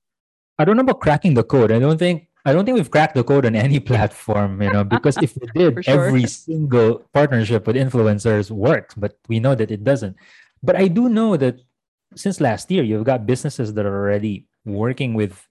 i 0.60 0.64
don't 0.64 0.76
know 0.76 0.82
about 0.82 1.00
cracking 1.00 1.32
the 1.32 1.42
code 1.42 1.72
i 1.72 1.78
don't 1.78 1.96
think 1.96 2.28
i 2.46 2.52
don't 2.52 2.64
think 2.64 2.76
we've 2.76 2.90
cracked 2.90 3.14
the 3.14 3.24
code 3.24 3.44
on 3.46 3.54
any 3.54 3.78
platform 3.90 4.60
you 4.62 4.72
know 4.72 4.84
because 4.84 5.16
if 5.22 5.36
we 5.40 5.46
did 5.54 5.84
sure. 5.84 6.06
every 6.06 6.26
single 6.26 7.04
partnership 7.12 7.66
with 7.66 7.76
influencers 7.76 8.50
works 8.50 8.94
but 8.94 9.16
we 9.28 9.40
know 9.40 9.54
that 9.54 9.70
it 9.70 9.82
doesn't 9.84 10.16
but 10.62 10.76
i 10.76 10.88
do 10.88 11.08
know 11.08 11.36
that 11.36 11.56
since 12.16 12.40
last 12.40 12.70
year 12.70 12.82
you've 12.82 13.04
got 13.04 13.26
businesses 13.26 13.74
that 13.74 13.86
are 13.86 13.96
already 14.02 14.46
working 14.64 15.14
with 15.14 15.46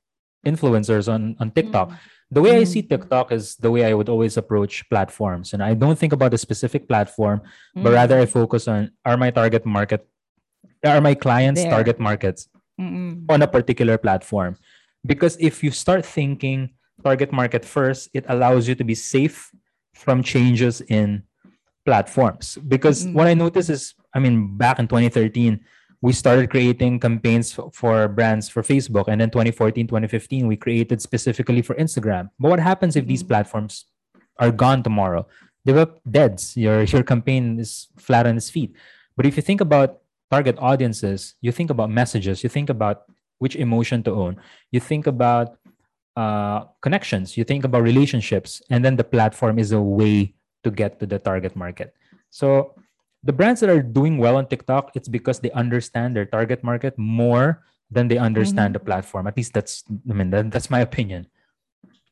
influencers 0.45 1.12
on 1.12 1.36
on 1.39 1.52
tiktok 1.52 1.89
Mm. 1.89 1.97
the 2.38 2.41
way 2.45 2.54
I 2.62 2.63
Mm. 2.63 2.67
see 2.73 2.82
TikTok 2.86 3.32
is 3.34 3.58
the 3.58 3.71
way 3.73 3.82
I 3.89 3.93
would 3.97 4.06
always 4.06 4.38
approach 4.38 4.86
platforms. 4.86 5.49
And 5.58 5.65
I 5.65 5.73
don't 5.73 5.97
think 5.97 6.13
about 6.13 6.30
a 6.30 6.38
specific 6.38 6.86
platform, 6.86 7.41
but 7.73 7.89
Mm. 7.89 7.97
rather 7.97 8.17
I 8.21 8.28
focus 8.30 8.69
on 8.69 8.93
are 9.02 9.17
my 9.17 9.34
target 9.34 9.65
market, 9.65 10.06
are 10.86 11.02
my 11.02 11.15
clients' 11.17 11.65
There. 11.65 11.73
target 11.73 11.97
markets 11.97 12.45
Mm-mm. 12.78 13.25
on 13.34 13.41
a 13.41 13.49
particular 13.49 13.97
platform. 13.97 14.62
Because 15.02 15.41
if 15.41 15.65
you 15.65 15.71
start 15.73 16.06
thinking 16.06 16.78
target 17.03 17.31
market 17.31 17.65
first, 17.65 18.09
it 18.13 18.25
allows 18.27 18.67
you 18.67 18.75
to 18.75 18.83
be 18.83 18.95
safe 18.95 19.51
from 19.93 20.23
changes 20.23 20.81
in 20.81 21.23
platforms. 21.85 22.57
Because 22.67 23.05
Mm. 23.07 23.13
what 23.13 23.27
I 23.27 23.33
noticed 23.33 23.69
is, 23.69 23.93
I 24.13 24.19
mean, 24.19 24.57
back 24.57 24.79
in 24.79 24.88
2013, 24.88 25.59
we 26.01 26.13
started 26.13 26.49
creating 26.49 26.99
campaigns 26.99 27.51
for 27.73 28.07
brands 28.07 28.47
for 28.47 28.63
Facebook. 28.63 29.05
And 29.07 29.19
then 29.19 29.29
2014, 29.29 29.88
2015, 29.88 30.47
we 30.47 30.55
created 30.55 31.01
specifically 31.01 31.62
for 31.62 31.75
Instagram. 31.75 32.29
But 32.39 32.49
what 32.49 32.59
happens 32.59 32.95
if 32.95 33.05
these 33.05 33.23
Mhm. 33.23 33.27
platforms 33.27 33.85
are 34.39 34.51
gone 34.51 34.81
tomorrow? 34.83 35.27
They 35.65 35.73
were 35.73 35.91
deads. 36.09 36.55
Your, 36.55 36.83
your 36.83 37.03
campaign 37.03 37.59
is 37.59 37.89
flat 37.97 38.25
on 38.25 38.38
its 38.38 38.49
feet. 38.49 38.71
But 39.17 39.25
if 39.25 39.35
you 39.35 39.43
think 39.43 39.59
about 39.59 39.99
target 40.31 40.55
audiences, 40.59 41.35
you 41.41 41.51
think 41.51 41.69
about 41.69 41.89
messages, 41.89 42.43
you 42.43 42.49
think 42.49 42.69
about 42.69 43.03
which 43.39 43.55
emotion 43.55 44.03
to 44.03 44.12
own, 44.12 44.38
you 44.71 44.79
think 44.79 45.07
about 45.07 45.57
uh, 46.19 46.67
connections, 46.84 47.38
you 47.39 47.47
think 47.47 47.63
about 47.63 47.82
relationships, 47.82 48.60
and 48.69 48.84
then 48.84 48.99
the 48.99 49.08
platform 49.08 49.55
is 49.55 49.71
a 49.71 49.79
way 49.79 50.36
to 50.63 50.69
get 50.69 50.99
to 50.99 51.05
the 51.08 51.19
target 51.19 51.55
market. 51.55 51.95
So 52.29 52.75
the 53.23 53.32
brands 53.32 53.63
that 53.63 53.69
are 53.71 53.82
doing 53.82 54.19
well 54.19 54.36
on 54.36 54.51
TikTok, 54.51 54.91
it's 54.99 55.08
because 55.08 55.39
they 55.39 55.51
understand 55.55 56.15
their 56.15 56.27
target 56.27 56.60
market 56.63 56.97
more 56.99 57.63
than 57.88 58.12
they 58.12 58.19
understand 58.19 58.75
the 58.75 58.84
platform. 58.84 59.27
At 59.32 59.38
least 59.39 59.55
that's 59.55 59.84
I 60.10 60.13
mean 60.13 60.29
that, 60.36 60.51
that's 60.51 60.69
my 60.69 60.84
opinion. 60.84 61.27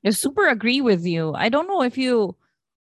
I 0.05 0.15
super 0.15 0.47
agree 0.47 0.79
with 0.79 1.03
you. 1.05 1.35
I 1.35 1.49
don't 1.51 1.67
know 1.67 1.83
if 1.83 1.97
you 1.99 2.35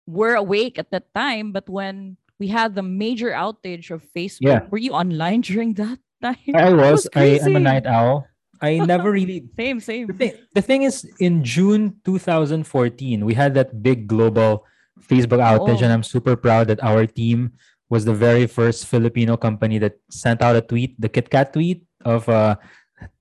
were 0.06 0.36
awake 0.36 0.78
at 0.78 0.92
that 0.92 1.08
time, 1.16 1.50
but 1.56 1.64
when 1.68 2.20
we 2.38 2.52
had 2.52 2.74
the 2.76 2.84
major 2.84 3.32
outage 3.32 3.88
of 3.90 4.04
Facebook, 4.12 4.44
Yeah. 4.44 4.68
were 4.68 4.82
you 4.82 4.92
online 4.92 5.40
during 5.48 5.74
that 5.80 5.98
time. 6.20 6.52
I 6.54 6.68
It 6.68 6.76
was. 6.76 7.08
I 7.16 7.40
am 7.40 7.56
a 7.56 7.60
night 7.64 7.86
owl. 7.88 8.28
I 8.64 8.78
never 8.80 9.12
really. 9.18 9.44
Same, 9.60 9.78
same. 9.80 10.06
The 10.08 10.16
thing, 10.16 10.32
the 10.56 10.62
thing 10.64 10.82
is, 10.88 11.04
in 11.20 11.44
June 11.44 12.00
2014, 12.04 13.24
we 13.24 13.34
had 13.34 13.52
that 13.54 13.82
big 13.82 14.08
global 14.08 14.64
Facebook 15.04 15.44
outage, 15.44 15.80
Oh. 15.80 15.84
and 15.84 15.92
I'm 15.92 16.02
super 16.02 16.34
proud 16.36 16.68
that 16.72 16.80
our 16.82 17.04
team 17.06 17.52
was 17.92 18.04
the 18.08 18.14
very 18.16 18.46
first 18.48 18.86
Filipino 18.88 19.36
company 19.36 19.76
that 19.78 20.00
sent 20.10 20.40
out 20.40 20.56
a 20.56 20.62
tweet, 20.64 20.96
the 20.98 21.08
KitKat 21.12 21.52
tweet 21.52 21.84
of 22.04 22.24
uh, 22.28 22.56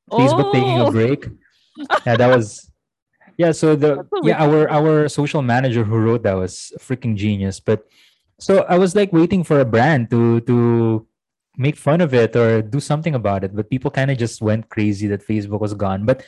Facebook 0.10 0.52
taking 0.56 0.80
a 0.80 0.88
Oh. 0.88 0.92
break. 0.92 1.28
Yeah, 2.06 2.16
that 2.16 2.30
was. 2.32 2.70
Yeah, 3.36 3.50
so 3.52 3.74
the 3.76 4.06
yeah 4.22 4.38
our 4.38 4.70
our 4.70 5.10
social 5.10 5.42
manager 5.42 5.82
who 5.84 5.98
wrote 5.98 6.22
that 6.24 6.38
was 6.38 6.70
freaking 6.78 7.18
genius. 7.18 7.58
But 7.60 7.82
so 8.38 8.62
I 8.70 8.78
was 8.78 8.94
like 8.94 9.10
waiting 9.12 9.42
for 9.44 9.58
a 9.60 9.66
brand 9.66 10.14
to 10.14 10.40
to 10.46 11.02
make 11.58 11.76
fun 11.76 12.02
of 12.02 12.14
it 12.14 12.36
or 12.36 12.62
do 12.62 12.80
something 12.80 13.16
about 13.16 13.44
it, 13.44 13.56
but 13.56 13.70
people 13.70 13.92
kind 13.92 14.10
of 14.10 14.18
just 14.18 14.42
went 14.42 14.70
crazy 14.70 15.08
that 15.08 15.26
Facebook 15.26 15.62
was 15.62 15.74
gone. 15.74 16.06
But 16.06 16.26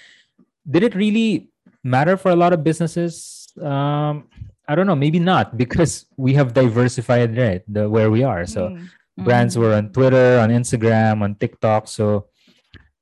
did 0.70 0.84
it 0.84 0.96
really 0.96 1.50
matter 1.84 2.18
for 2.18 2.32
a 2.32 2.36
lot 2.36 2.54
of 2.54 2.64
businesses? 2.64 3.48
Um, 3.62 4.30
I 4.68 4.76
don't 4.76 4.88
know, 4.88 4.96
maybe 4.96 5.20
not 5.20 5.58
because 5.58 6.06
we 6.18 6.34
have 6.34 6.54
diversified 6.54 7.38
right 7.38 7.64
the 7.68 7.90
where 7.90 8.10
we 8.12 8.24
are. 8.24 8.46
So 8.46 8.76
Mm, 9.20 9.24
brands 9.24 9.56
mm. 9.56 9.62
were 9.62 9.74
on 9.74 9.90
Twitter, 9.92 10.40
on 10.40 10.50
Instagram, 10.50 11.22
on 11.22 11.36
TikTok. 11.36 11.88
So 11.88 12.28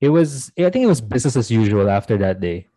it 0.02 0.10
was 0.10 0.52
I 0.58 0.70
think 0.70 0.84
it 0.86 0.92
was 0.92 1.02
business 1.02 1.36
as 1.36 1.50
usual 1.50 1.90
after 1.90 2.18
that 2.18 2.40
day. 2.40 2.68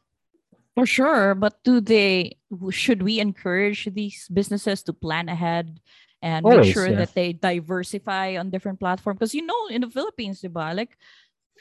For 0.75 0.87
sure, 0.87 1.35
but 1.35 1.63
do 1.65 1.81
they 1.81 2.37
should 2.71 3.03
we 3.03 3.21
encourage 3.21 3.89
these 3.93 4.29
businesses 4.29 4.83
to 4.85 4.93
plan 4.93 5.29
ahead 5.29 5.81
and 6.27 6.43
make 6.45 6.75
sure 6.75 6.89
yeah. 6.91 6.99
that 7.07 7.15
they 7.15 7.33
diversify 7.33 8.37
on 8.41 8.51
different 8.51 8.79
platforms? 8.83 9.19
Because 9.19 9.35
you 9.39 9.47
know, 9.47 9.61
in 9.71 9.81
the 9.87 9.91
Philippines, 9.91 10.43
diba, 10.43 10.75
like 10.75 10.99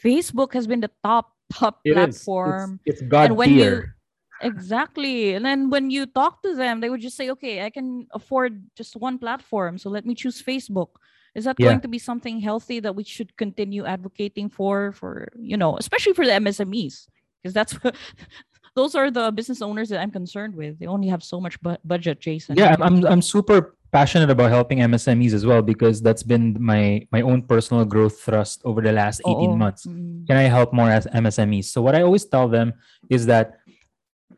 Facebook 0.02 0.54
has 0.58 0.66
been 0.66 0.82
the 0.82 0.92
top 1.06 1.32
top 1.54 1.80
It 1.86 1.92
is. 1.92 1.94
platform. 1.96 2.80
It's, 2.86 3.02
it's 3.02 3.10
God 3.10 3.30
and 3.30 3.38
when 3.38 3.52
you 3.54 3.62
tier. 3.62 3.96
exactly, 4.42 5.36
and 5.36 5.46
then 5.46 5.70
when 5.70 5.90
you 5.94 6.06
talk 6.06 6.42
to 6.44 6.56
them, 6.56 6.82
they 6.82 6.90
would 6.90 7.02
just 7.02 7.16
say, 7.18 7.30
"Okay, 7.30 7.64
I 7.66 7.70
can 7.70 8.08
afford 8.12 8.64
just 8.76 8.96
one 8.96 9.18
platform, 9.22 9.78
so 9.78 9.90
let 9.90 10.06
me 10.06 10.16
choose 10.16 10.42
Facebook." 10.42 10.98
Is 11.36 11.44
that 11.44 11.60
Yeah. 11.60 11.68
going 11.68 11.82
to 11.84 11.92
be 11.92 12.00
something 12.00 12.40
healthy 12.40 12.80
that 12.80 12.96
we 12.96 13.04
should 13.04 13.36
continue 13.36 13.84
advocating 13.86 14.50
for? 14.50 14.92
For 14.94 15.30
you 15.38 15.58
know, 15.58 15.78
especially 15.78 16.14
for 16.16 16.26
the 16.26 16.32
MSMEs, 16.32 17.08
because 17.44 17.54
that's 17.54 17.74
what- 17.84 17.96
those 18.76 18.96
are 18.96 19.12
the 19.12 19.32
business 19.32 19.62
owners 19.62 19.88
that 19.90 20.00
I'm 20.02 20.12
concerned 20.12 20.56
with. 20.56 20.80
They 20.80 20.88
only 20.88 21.08
have 21.08 21.24
so 21.24 21.40
much 21.40 21.60
bu- 21.62 21.80
budget, 21.84 22.20
Jason. 22.20 22.56
Yeah, 22.58 22.76
I'm, 22.76 22.82
I'm 22.82 23.06
I'm 23.06 23.22
super 23.22 23.75
passionate 23.96 24.30
about 24.30 24.52
helping 24.52 24.80
MSMEs 24.80 25.32
as 25.32 25.46
well 25.46 25.62
because 25.62 26.02
that's 26.02 26.22
been 26.22 26.46
my 26.60 27.08
my 27.16 27.22
own 27.22 27.40
personal 27.42 27.86
growth 27.94 28.20
thrust 28.20 28.60
over 28.68 28.82
the 28.84 28.92
last 28.92 29.22
18 29.24 29.56
Oo. 29.56 29.56
months. 29.56 29.88
Mm. 29.88 30.28
can 30.28 30.36
I 30.36 30.52
help 30.52 30.76
more 30.76 30.92
as 30.92 31.08
MSMEs? 31.24 31.72
So 31.72 31.80
what 31.86 31.96
I 31.96 32.02
always 32.04 32.26
tell 32.28 32.48
them 32.52 32.76
is 33.08 33.22
that, 33.32 33.48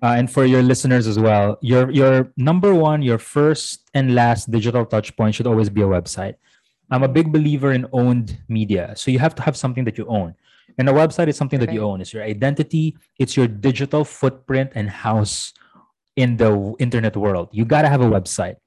uh, 0.03 0.13
and 0.19 0.29
for 0.29 0.45
your 0.45 0.61
listeners 0.61 1.09
as 1.09 1.17
well, 1.17 1.57
your 1.71 1.89
your 1.89 2.29
number 2.37 2.71
one, 2.89 3.01
your 3.01 3.17
first 3.17 3.89
and 3.97 4.13
last 4.13 4.53
digital 4.57 4.85
touch 4.85 5.09
point 5.17 5.33
should 5.33 5.49
always 5.49 5.73
be 5.73 5.81
a 5.81 5.89
website. 5.97 6.35
I'm 6.93 7.01
a 7.01 7.11
big 7.19 7.33
believer 7.33 7.73
in 7.73 7.83
owned 7.91 8.37
media, 8.47 8.93
so 8.93 9.09
you 9.09 9.19
have 9.25 9.33
to 9.39 9.43
have 9.47 9.57
something 9.57 9.83
that 9.89 9.97
you 9.97 10.05
own, 10.05 10.37
and 10.77 10.85
a 10.85 10.95
website 11.01 11.33
is 11.33 11.35
something 11.41 11.59
that 11.65 11.73
you 11.73 11.81
own. 11.89 11.97
It's 12.03 12.13
your 12.13 12.25
identity, 12.35 12.85
it's 13.17 13.33
your 13.33 13.49
digital 13.49 14.05
footprint 14.05 14.69
and 14.77 14.85
house 14.87 15.57
in 16.13 16.37
the 16.37 16.51
internet 16.77 17.17
world. 17.17 17.49
You 17.51 17.65
gotta 17.65 17.89
have 17.89 18.05
a 18.05 18.11
website. 18.17 18.61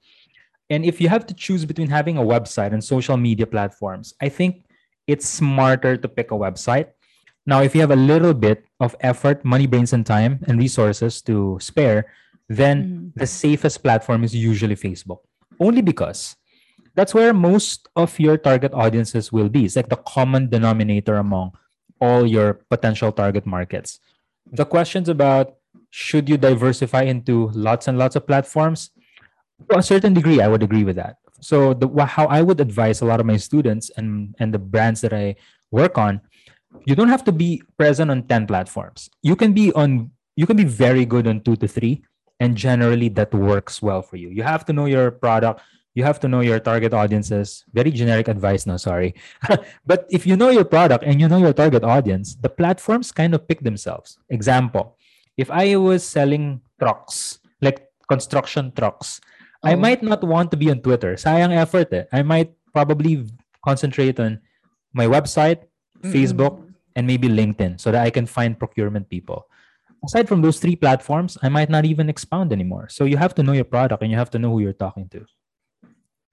And 0.71 0.85
if 0.85 1.01
you 1.01 1.09
have 1.09 1.27
to 1.27 1.35
choose 1.35 1.65
between 1.65 1.89
having 1.91 2.17
a 2.17 2.23
website 2.23 2.73
and 2.73 2.83
social 2.83 3.17
media 3.17 3.47
platforms, 3.47 4.15
I 4.23 4.29
think 4.29 4.65
it's 5.07 5.29
smarter 5.29 5.97
to 5.97 6.09
pick 6.09 6.31
a 6.31 6.39
website. 6.39 6.95
Now, 7.45 7.63
if 7.63 7.75
you 7.75 7.81
have 7.81 7.91
a 7.91 7.97
little 7.97 8.33
bit 8.33 8.65
of 8.79 8.95
effort, 9.01 9.45
money, 9.45 9.67
brains, 9.67 9.93
and 9.93 10.07
time 10.07 10.39
and 10.47 10.59
resources 10.59 11.21
to 11.23 11.59
spare, 11.61 12.07
then 12.49 12.77
Mhm. 12.85 13.19
the 13.19 13.27
safest 13.27 13.83
platform 13.83 14.23
is 14.23 14.35
usually 14.35 14.77
Facebook. 14.77 15.19
Only 15.59 15.83
because 15.83 16.37
that's 16.95 17.15
where 17.15 17.35
most 17.35 17.89
of 17.97 18.19
your 18.21 18.37
target 18.39 18.73
audiences 18.73 19.33
will 19.33 19.49
be. 19.49 19.65
It's 19.65 19.75
like 19.75 19.89
the 19.89 19.97
common 19.97 20.49
denominator 20.49 21.17
among 21.17 21.53
all 22.01 22.27
your 22.27 22.55
potential 22.71 23.11
target 23.13 23.47
markets. 23.47 23.99
The 24.53 24.65
questions 24.65 25.09
about 25.09 25.57
should 25.91 26.29
you 26.29 26.37
diversify 26.37 27.03
into 27.03 27.51
lots 27.55 27.89
and 27.89 27.99
lots 27.99 28.15
of 28.15 28.27
platforms? 28.27 28.91
To 29.69 29.79
a 29.79 29.83
certain 29.83 30.15
degree, 30.15 30.41
I 30.41 30.49
would 30.49 30.63
agree 30.63 30.85
with 30.85 30.97
that. 30.97 31.17
So 31.41 31.75
the 31.75 31.89
how 32.05 32.27
I 32.27 32.43
would 32.43 32.61
advise 32.61 33.01
a 33.01 33.05
lot 33.05 33.21
of 33.21 33.27
my 33.27 33.37
students 33.37 33.91
and 33.97 34.35
and 34.39 34.53
the 34.53 34.59
brands 34.59 35.01
that 35.01 35.13
I 35.13 35.37
work 35.71 35.99
on, 35.99 36.21
you 36.85 36.95
don't 36.95 37.09
have 37.09 37.25
to 37.25 37.33
be 37.33 37.63
present 37.79 38.11
on 38.11 38.25
10 38.25 38.47
platforms. 38.47 39.11
You 39.23 39.37
can 39.37 39.53
be 39.53 39.73
on 39.73 40.11
you 40.37 40.47
can 40.47 40.57
be 40.57 40.65
very 40.65 41.05
good 41.05 41.27
on 41.27 41.41
2 41.41 41.57
to 41.57 41.69
3 41.69 42.03
and 42.41 42.57
generally 42.57 43.09
that 43.11 43.33
works 43.35 43.83
well 43.83 44.03
for 44.03 44.17
you. 44.17 44.29
You 44.31 44.43
have 44.43 44.65
to 44.67 44.73
know 44.73 44.87
your 44.87 45.11
product, 45.11 45.61
you 45.95 46.05
have 46.05 46.21
to 46.21 46.29
know 46.29 46.41
your 46.41 46.61
target 46.61 46.95
audiences. 46.95 47.65
Very 47.73 47.91
generic 47.91 48.29
advice 48.29 48.67
no, 48.67 48.77
sorry. 48.77 49.15
but 49.87 50.07
if 50.11 50.27
you 50.27 50.37
know 50.37 50.51
your 50.51 50.65
product 50.65 51.05
and 51.05 51.21
you 51.21 51.29
know 51.29 51.39
your 51.39 51.53
target 51.53 51.85
audience, 51.85 52.37
the 52.37 52.49
platforms 52.49 53.13
kind 53.13 53.35
of 53.35 53.47
pick 53.47 53.61
themselves. 53.61 54.19
Example, 54.29 54.97
if 55.37 55.51
I 55.51 55.77
was 55.77 56.07
selling 56.07 56.61
trucks, 56.79 57.41
like 57.61 57.89
construction 58.09 58.73
trucks, 58.73 59.21
I 59.63 59.75
Oh. 59.75 59.77
might 59.77 60.03
not 60.03 60.25
want 60.25 60.51
to 60.53 60.57
be 60.57 60.71
on 60.71 60.81
Twitter. 60.81 61.15
Sayang 61.15 61.53
effort 61.53 61.93
eh. 61.93 62.05
I 62.13 62.23
might 62.23 62.53
probably 62.73 63.27
concentrate 63.65 64.19
on 64.19 64.41
my 64.93 65.07
website, 65.07 65.69
Facebook, 66.03 66.65
and 66.97 67.07
maybe 67.07 67.29
LinkedIn 67.29 67.79
so 67.81 67.93
that 67.93 68.03
I 68.05 68.11
can 68.11 68.27
find 68.27 68.59
procurement 68.59 69.09
people. 69.11 69.47
Aside 70.03 70.29
from 70.29 70.41
those 70.41 70.59
three 70.59 70.77
platforms, 70.77 71.37
I 71.43 71.51
might 71.53 71.69
not 71.69 71.85
even 71.85 72.09
expound 72.09 72.53
anymore. 72.53 72.89
So 72.89 73.05
you 73.05 73.19
have 73.19 73.35
to 73.37 73.43
know 73.43 73.53
your 73.53 73.69
product 73.69 74.01
and 74.03 74.11
you 74.11 74.17
have 74.17 74.31
to 74.33 74.39
know 74.39 74.49
who 74.51 74.61
you're 74.61 74.73
talking 74.73 75.09
to. 75.13 75.27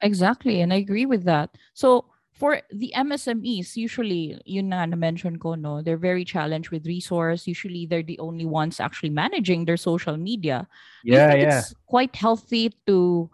Exactly, 0.01 0.61
and 0.61 0.71
I 0.71 0.77
agree 0.77 1.05
with 1.05 1.23
that. 1.25 1.49
So 1.73 2.05
for 2.37 2.61
the 2.69 2.93
MSMEs, 2.95 3.75
usually 3.75 4.39
yun 4.45 4.69
na 4.69 4.85
na-mention 4.85 5.39
ko, 5.39 5.55
no, 5.55 5.81
they're 5.81 5.97
very 5.97 6.23
challenged 6.23 6.69
with 6.69 6.85
resource. 6.85 7.47
Usually 7.47 7.85
they're 7.85 8.05
the 8.05 8.19
only 8.19 8.45
ones 8.45 8.79
actually 8.79 9.09
managing 9.09 9.65
their 9.65 9.77
social 9.77 10.17
media. 10.17 10.67
Yeah, 11.03 11.27
think 11.27 11.41
it's 11.41 11.73
quite 11.87 12.15
healthy 12.15 12.73
to 12.85 13.29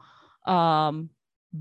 um 0.46 1.10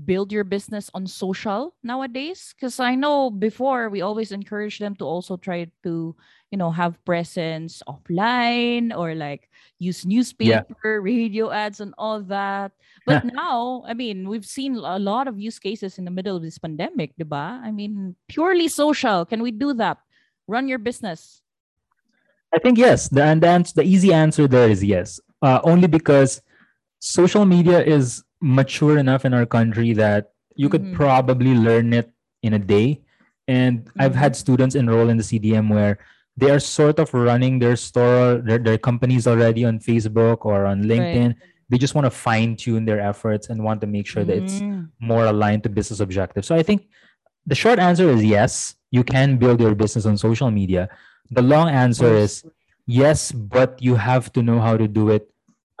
build 0.05 0.31
your 0.31 0.43
business 0.43 0.89
on 0.93 1.05
social 1.05 1.75
nowadays? 1.83 2.53
Because 2.55 2.79
I 2.79 2.95
know 2.95 3.29
before 3.29 3.89
we 3.89 4.01
always 4.01 4.31
encourage 4.31 4.79
them 4.79 4.95
to 4.97 5.05
also 5.05 5.37
try 5.37 5.69
to, 5.83 6.15
you 6.53 6.57
know, 6.61 6.69
have 6.69 7.01
presence 7.03 7.81
offline 7.89 8.93
or 8.95 9.15
like 9.17 9.49
use 9.79 10.05
newspaper, 10.05 11.01
radio 11.01 11.49
ads, 11.49 11.81
and 11.81 11.97
all 11.97 12.21
that. 12.21 12.71
But 13.09 13.25
now, 13.33 13.81
I 13.89 13.95
mean, 13.97 14.29
we've 14.29 14.45
seen 14.45 14.77
a 14.77 14.99
lot 14.99 15.27
of 15.27 15.41
use 15.41 15.57
cases 15.57 15.97
in 15.97 16.05
the 16.05 16.11
middle 16.13 16.37
of 16.37 16.43
this 16.45 16.59
pandemic, 16.61 17.17
diba? 17.17 17.57
I 17.57 17.71
mean, 17.71 18.15
purely 18.29 18.67
social. 18.67 19.25
Can 19.25 19.41
we 19.41 19.49
do 19.49 19.73
that? 19.81 19.97
Run 20.47 20.67
your 20.67 20.77
business. 20.77 21.41
I 22.53 22.59
think 22.59 22.77
yes. 22.77 23.09
The 23.09 23.23
and 23.23 23.41
the, 23.41 23.81
the 23.81 23.83
easy 23.83 24.13
answer 24.13 24.47
there 24.47 24.69
is 24.69 24.83
yes. 24.83 25.19
Uh, 25.41 25.59
only 25.63 25.87
because 25.87 26.39
social 26.99 27.45
media 27.49 27.81
is 27.81 28.23
mature 28.41 28.99
enough 28.99 29.25
in 29.25 29.33
our 29.33 29.47
country 29.47 29.93
that 29.93 30.37
you 30.53 30.69
could 30.69 30.85
Mhm. 30.85 30.93
probably 30.93 31.55
learn 31.57 31.97
it 31.97 32.13
in 32.43 32.53
a 32.53 32.59
day. 32.61 33.01
And 33.47 33.89
I've 33.97 34.13
had 34.13 34.35
students 34.35 34.75
enroll 34.75 35.09
in 35.09 35.17
the 35.17 35.23
CDM 35.23 35.67
where 35.67 35.97
they 36.35 36.49
are 36.49 36.59
sort 36.59 36.99
of 36.99 37.13
running 37.13 37.59
their 37.59 37.75
store, 37.75 38.41
their, 38.43 38.57
their 38.57 38.77
companies 38.77 39.27
already 39.27 39.65
on 39.65 39.79
Facebook 39.79 40.45
or 40.45 40.65
on 40.65 40.83
LinkedIn. 40.83 41.35
They 41.69 41.77
just 41.77 41.95
want 41.95 42.05
to 42.05 42.11
fine 42.11 42.55
tune 42.55 42.85
their 42.85 42.99
efforts 42.99 43.49
and 43.49 43.63
want 43.63 43.81
to 43.81 43.87
make 43.87 44.07
sure 44.07 44.23
that 44.23 44.37
it's 44.37 44.59
Mm. 44.61 44.89
more 44.99 45.25
aligned 45.25 45.63
to 45.63 45.69
business 45.69 45.99
objectives. 45.99 46.47
So 46.47 46.55
I 46.55 46.63
think 46.63 46.87
the 47.45 47.55
short 47.55 47.79
answer 47.79 48.09
is 48.09 48.23
yes, 48.23 48.75
you 48.91 49.03
can 49.03 49.37
build 49.37 49.59
your 49.61 49.75
business 49.75 50.05
on 50.05 50.17
social 50.17 50.49
media. 50.51 50.89
The 51.31 51.41
long 51.41 51.69
answer 51.69 52.13
is 52.13 52.43
yes, 52.85 53.31
but 53.31 53.81
you 53.81 53.95
have 53.95 54.31
to 54.33 54.41
know 54.43 54.59
how 54.59 54.77
to 54.77 54.87
do 54.87 55.09
it 55.09 55.29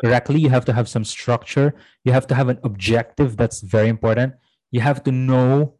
correctly. 0.01 0.39
You 0.39 0.49
have 0.49 0.65
to 0.65 0.73
have 0.73 0.87
some 0.89 1.03
structure. 1.03 1.73
You 2.05 2.11
have 2.11 2.27
to 2.27 2.35
have 2.35 2.49
an 2.49 2.59
objective. 2.63 3.37
That's 3.37 3.61
very 3.61 3.89
important. 3.89 4.33
You 4.71 4.81
have 4.81 5.03
to 5.03 5.11
know 5.11 5.75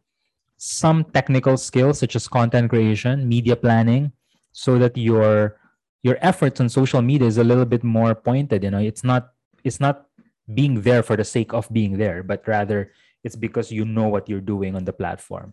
some 0.58 1.04
technical 1.04 1.56
skills 1.56 1.98
such 1.98 2.14
as 2.16 2.28
content 2.28 2.70
creation, 2.70 3.28
media 3.28 3.56
planning, 3.56 4.12
so 4.54 4.78
that 4.78 4.96
your 4.96 5.58
your 6.06 6.16
efforts 6.22 6.62
on 6.62 6.70
social 6.70 7.02
media 7.02 7.26
is 7.26 7.36
a 7.36 7.44
little 7.44 7.66
bit 7.66 7.82
more 7.82 8.14
pointed. 8.14 8.62
You 8.62 8.70
know, 8.70 8.78
it's 8.78 9.02
not 9.02 9.34
it's 9.66 9.80
not 9.80 10.06
being 10.54 10.80
there 10.80 11.02
for 11.02 11.18
the 11.18 11.26
sake 11.26 11.52
of 11.52 11.68
being 11.74 11.98
there, 11.98 12.22
but 12.22 12.46
rather 12.46 12.94
it's 13.24 13.36
because 13.36 13.72
you 13.72 13.84
know 13.84 14.08
what 14.08 14.28
you're 14.28 14.44
doing 14.44 14.76
on 14.76 14.84
the 14.84 14.92
platform. 14.92 15.52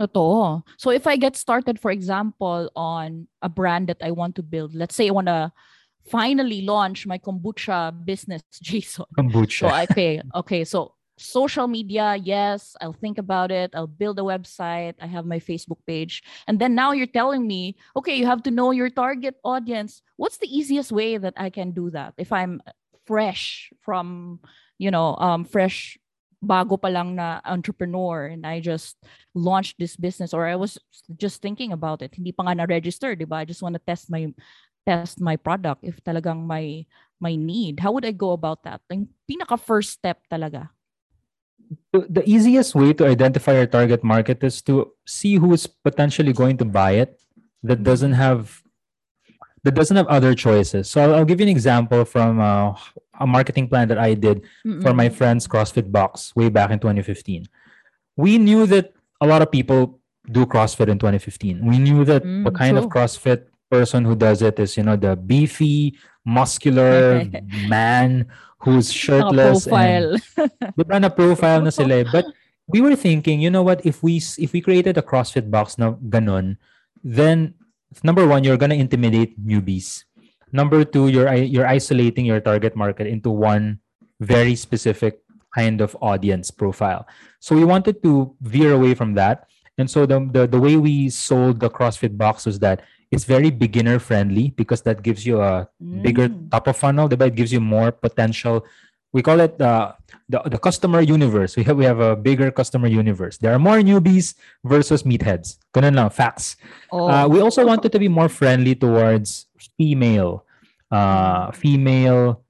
Totoo. 0.00 0.62
So 0.76 0.90
if 0.90 1.06
I 1.06 1.16
get 1.16 1.36
started, 1.36 1.80
for 1.80 1.90
example, 1.90 2.68
on 2.74 3.28
a 3.40 3.48
brand 3.48 3.88
that 3.88 4.02
I 4.02 4.10
want 4.10 4.34
to 4.36 4.42
build, 4.42 4.74
let's 4.74 4.94
say 4.94 5.08
I 5.08 5.12
want 5.12 5.28
to 5.28 5.52
finally 6.10 6.62
launch 6.62 7.06
my 7.06 7.18
kombucha 7.18 7.92
business, 8.04 8.42
Jason. 8.62 9.06
Kombucha. 9.16 9.60
So 9.60 9.68
I 9.68 9.86
pay. 9.86 10.20
Okay, 10.34 10.64
so 10.64 10.95
social 11.18 11.66
media, 11.66 12.16
yes, 12.16 12.76
I'll 12.80 12.92
think 12.92 13.18
about 13.18 13.50
it. 13.50 13.72
I'll 13.74 13.86
build 13.86 14.18
a 14.18 14.22
website. 14.22 14.94
I 15.00 15.06
have 15.06 15.24
my 15.24 15.38
Facebook 15.38 15.78
page. 15.86 16.22
And 16.46 16.58
then 16.58 16.74
now 16.74 16.92
you're 16.92 17.06
telling 17.06 17.46
me, 17.46 17.76
okay, 17.96 18.16
you 18.16 18.26
have 18.26 18.42
to 18.44 18.50
know 18.50 18.70
your 18.70 18.90
target 18.90 19.36
audience. 19.44 20.02
What's 20.16 20.38
the 20.38 20.48
easiest 20.48 20.92
way 20.92 21.16
that 21.16 21.34
I 21.36 21.50
can 21.50 21.72
do 21.72 21.90
that 21.90 22.14
if 22.18 22.32
I'm 22.32 22.60
fresh 23.06 23.72
from, 23.80 24.40
you 24.78 24.90
know, 24.90 25.16
um, 25.16 25.44
fresh 25.44 25.98
bago 26.44 26.76
pa 26.76 26.88
lang 26.88 27.16
na 27.16 27.40
entrepreneur 27.48 28.28
and 28.28 28.46
I 28.46 28.60
just 28.60 29.00
launched 29.34 29.80
this 29.80 29.96
business 29.96 30.34
or 30.34 30.46
I 30.46 30.56
was 30.56 30.76
just 31.16 31.40
thinking 31.40 31.72
about 31.72 32.02
it. 32.02 32.14
Hindi 32.14 32.32
pa 32.32 32.44
nga 32.44 32.54
na-register, 32.54 33.16
ba? 33.24 33.42
I 33.42 33.44
just 33.48 33.62
want 33.62 33.74
to 33.74 33.82
test 33.82 34.12
my 34.12 34.28
test 34.86 35.18
my 35.18 35.34
product 35.34 35.82
if 35.82 35.98
talagang 36.04 36.46
my 36.46 36.86
my 37.18 37.34
need. 37.34 37.80
How 37.80 37.90
would 37.90 38.06
I 38.06 38.12
go 38.12 38.30
about 38.36 38.62
that? 38.68 38.84
Yung 38.92 39.10
pinaka 39.26 39.58
first 39.58 39.96
step 39.96 40.22
talaga. 40.30 40.70
The, 41.92 42.06
the 42.08 42.24
easiest 42.28 42.74
way 42.74 42.92
to 42.94 43.06
identify 43.06 43.54
your 43.54 43.66
target 43.66 44.04
market 44.04 44.42
is 44.44 44.62
to 44.62 44.92
see 45.06 45.34
who 45.36 45.52
is 45.52 45.66
potentially 45.66 46.32
going 46.32 46.56
to 46.58 46.64
buy 46.64 46.92
it 46.92 47.18
that 47.62 47.82
doesn't 47.82 48.12
have 48.12 48.62
that 49.64 49.74
doesn't 49.74 49.96
have 49.96 50.06
other 50.06 50.32
choices. 50.34 50.88
So 50.88 51.00
I'll, 51.02 51.14
I'll 51.16 51.24
give 51.24 51.40
you 51.40 51.46
an 51.46 51.50
example 51.50 52.04
from 52.04 52.38
uh, 52.38 52.74
a 53.18 53.26
marketing 53.26 53.66
plan 53.68 53.88
that 53.88 53.98
I 53.98 54.14
did 54.14 54.42
Mm-mm. 54.64 54.80
for 54.82 54.94
my 54.94 55.08
friend's 55.08 55.48
CrossFit 55.48 55.90
box 55.90 56.36
way 56.36 56.48
back 56.50 56.70
in 56.70 56.78
2015. 56.78 57.48
We 58.16 58.38
knew 58.38 58.66
that 58.66 58.92
a 59.20 59.26
lot 59.26 59.42
of 59.42 59.50
people 59.50 59.98
do 60.30 60.46
CrossFit 60.46 60.86
in 60.88 60.98
2015. 61.00 61.66
We 61.66 61.78
knew 61.78 62.04
that 62.04 62.22
the 62.22 62.28
Mm, 62.28 62.54
kind 62.54 62.78
of. 62.78 62.86
CrossFit 62.86 63.46
person 63.68 64.04
who 64.04 64.14
does 64.14 64.42
it 64.42 64.60
is, 64.60 64.76
you 64.76 64.84
know, 64.84 64.94
the 64.94 65.16
beefy, 65.16 65.98
muscular 66.24 67.24
man 67.68 68.26
who's 68.60 68.92
shirtless 68.92 69.66
and 69.66 69.72
profile. 69.72 70.08
Di 70.76 70.84
ba 70.84 71.00
na 71.00 71.08
profile 71.08 71.62
na 71.62 71.70
sila 71.70 72.02
eh. 72.02 72.06
But 72.08 72.26
we 72.66 72.80
were 72.80 72.96
thinking, 72.96 73.40
you 73.40 73.50
know 73.50 73.62
what, 73.62 73.84
if 73.84 74.02
we 74.02 74.18
if 74.38 74.52
we 74.52 74.60
created 74.60 74.96
a 74.98 75.04
CrossFit 75.04 75.50
box 75.50 75.78
na 75.78 75.94
ganon, 76.08 76.56
then 77.04 77.54
number 78.02 78.26
one, 78.26 78.44
you're 78.44 78.58
gonna 78.58 78.78
intimidate 78.78 79.38
newbies. 79.38 80.04
Number 80.52 80.84
two, 80.84 81.08
you're 81.08 81.32
you're 81.34 81.66
isolating 81.68 82.24
your 82.24 82.40
target 82.40 82.74
market 82.74 83.06
into 83.06 83.30
one 83.30 83.80
very 84.20 84.56
specific 84.56 85.20
kind 85.54 85.80
of 85.80 85.96
audience 86.00 86.50
profile. 86.50 87.06
So 87.40 87.56
we 87.56 87.64
wanted 87.64 88.02
to 88.02 88.34
veer 88.40 88.72
away 88.72 88.94
from 88.94 89.14
that. 89.14 89.48
And 89.78 89.88
so 89.90 90.06
the, 90.06 90.24
the 90.32 90.46
the 90.48 90.60
way 90.60 90.76
we 90.76 91.10
sold 91.10 91.60
the 91.60 91.68
CrossFit 91.68 92.16
box 92.16 92.46
was 92.46 92.58
that 92.60 92.80
it's 93.10 93.24
very 93.24 93.50
beginner 93.50 93.98
friendly 93.98 94.50
because 94.56 94.82
that 94.82 95.02
gives 95.02 95.26
you 95.26 95.40
a 95.40 95.68
bigger 96.02 96.28
Mm. 96.28 96.50
top 96.50 96.66
of 96.66 96.76
funnel, 96.76 97.08
diba? 97.08 97.28
It 97.28 97.36
gives 97.36 97.52
you 97.52 97.60
more 97.60 97.92
potential. 97.92 98.64
We 99.14 99.22
call 99.22 99.40
it 99.40 99.56
uh, 99.62 99.94
the 100.28 100.42
the 100.44 100.58
customer 100.60 101.00
universe. 101.00 101.56
We 101.56 101.64
have 101.64 101.76
we 101.78 101.86
have 101.88 102.00
a 102.02 102.12
bigger 102.18 102.50
customer 102.50 102.90
universe. 102.90 103.38
There 103.38 103.54
are 103.54 103.62
more 103.62 103.80
newbies 103.80 104.34
versus 104.60 105.06
meatheads. 105.08 105.56
Ganun 105.72 105.96
lang, 105.96 106.10
facts. 106.12 106.58
Oh. 106.92 107.08
Uh, 107.08 107.24
we 107.30 107.40
also 107.40 107.64
wanted 107.64 107.94
to 107.94 107.98
be 108.02 108.10
more 108.12 108.28
friendly 108.28 108.74
towards 108.76 109.46
female, 109.78 110.44
uh, 110.92 111.48
female 111.56 112.42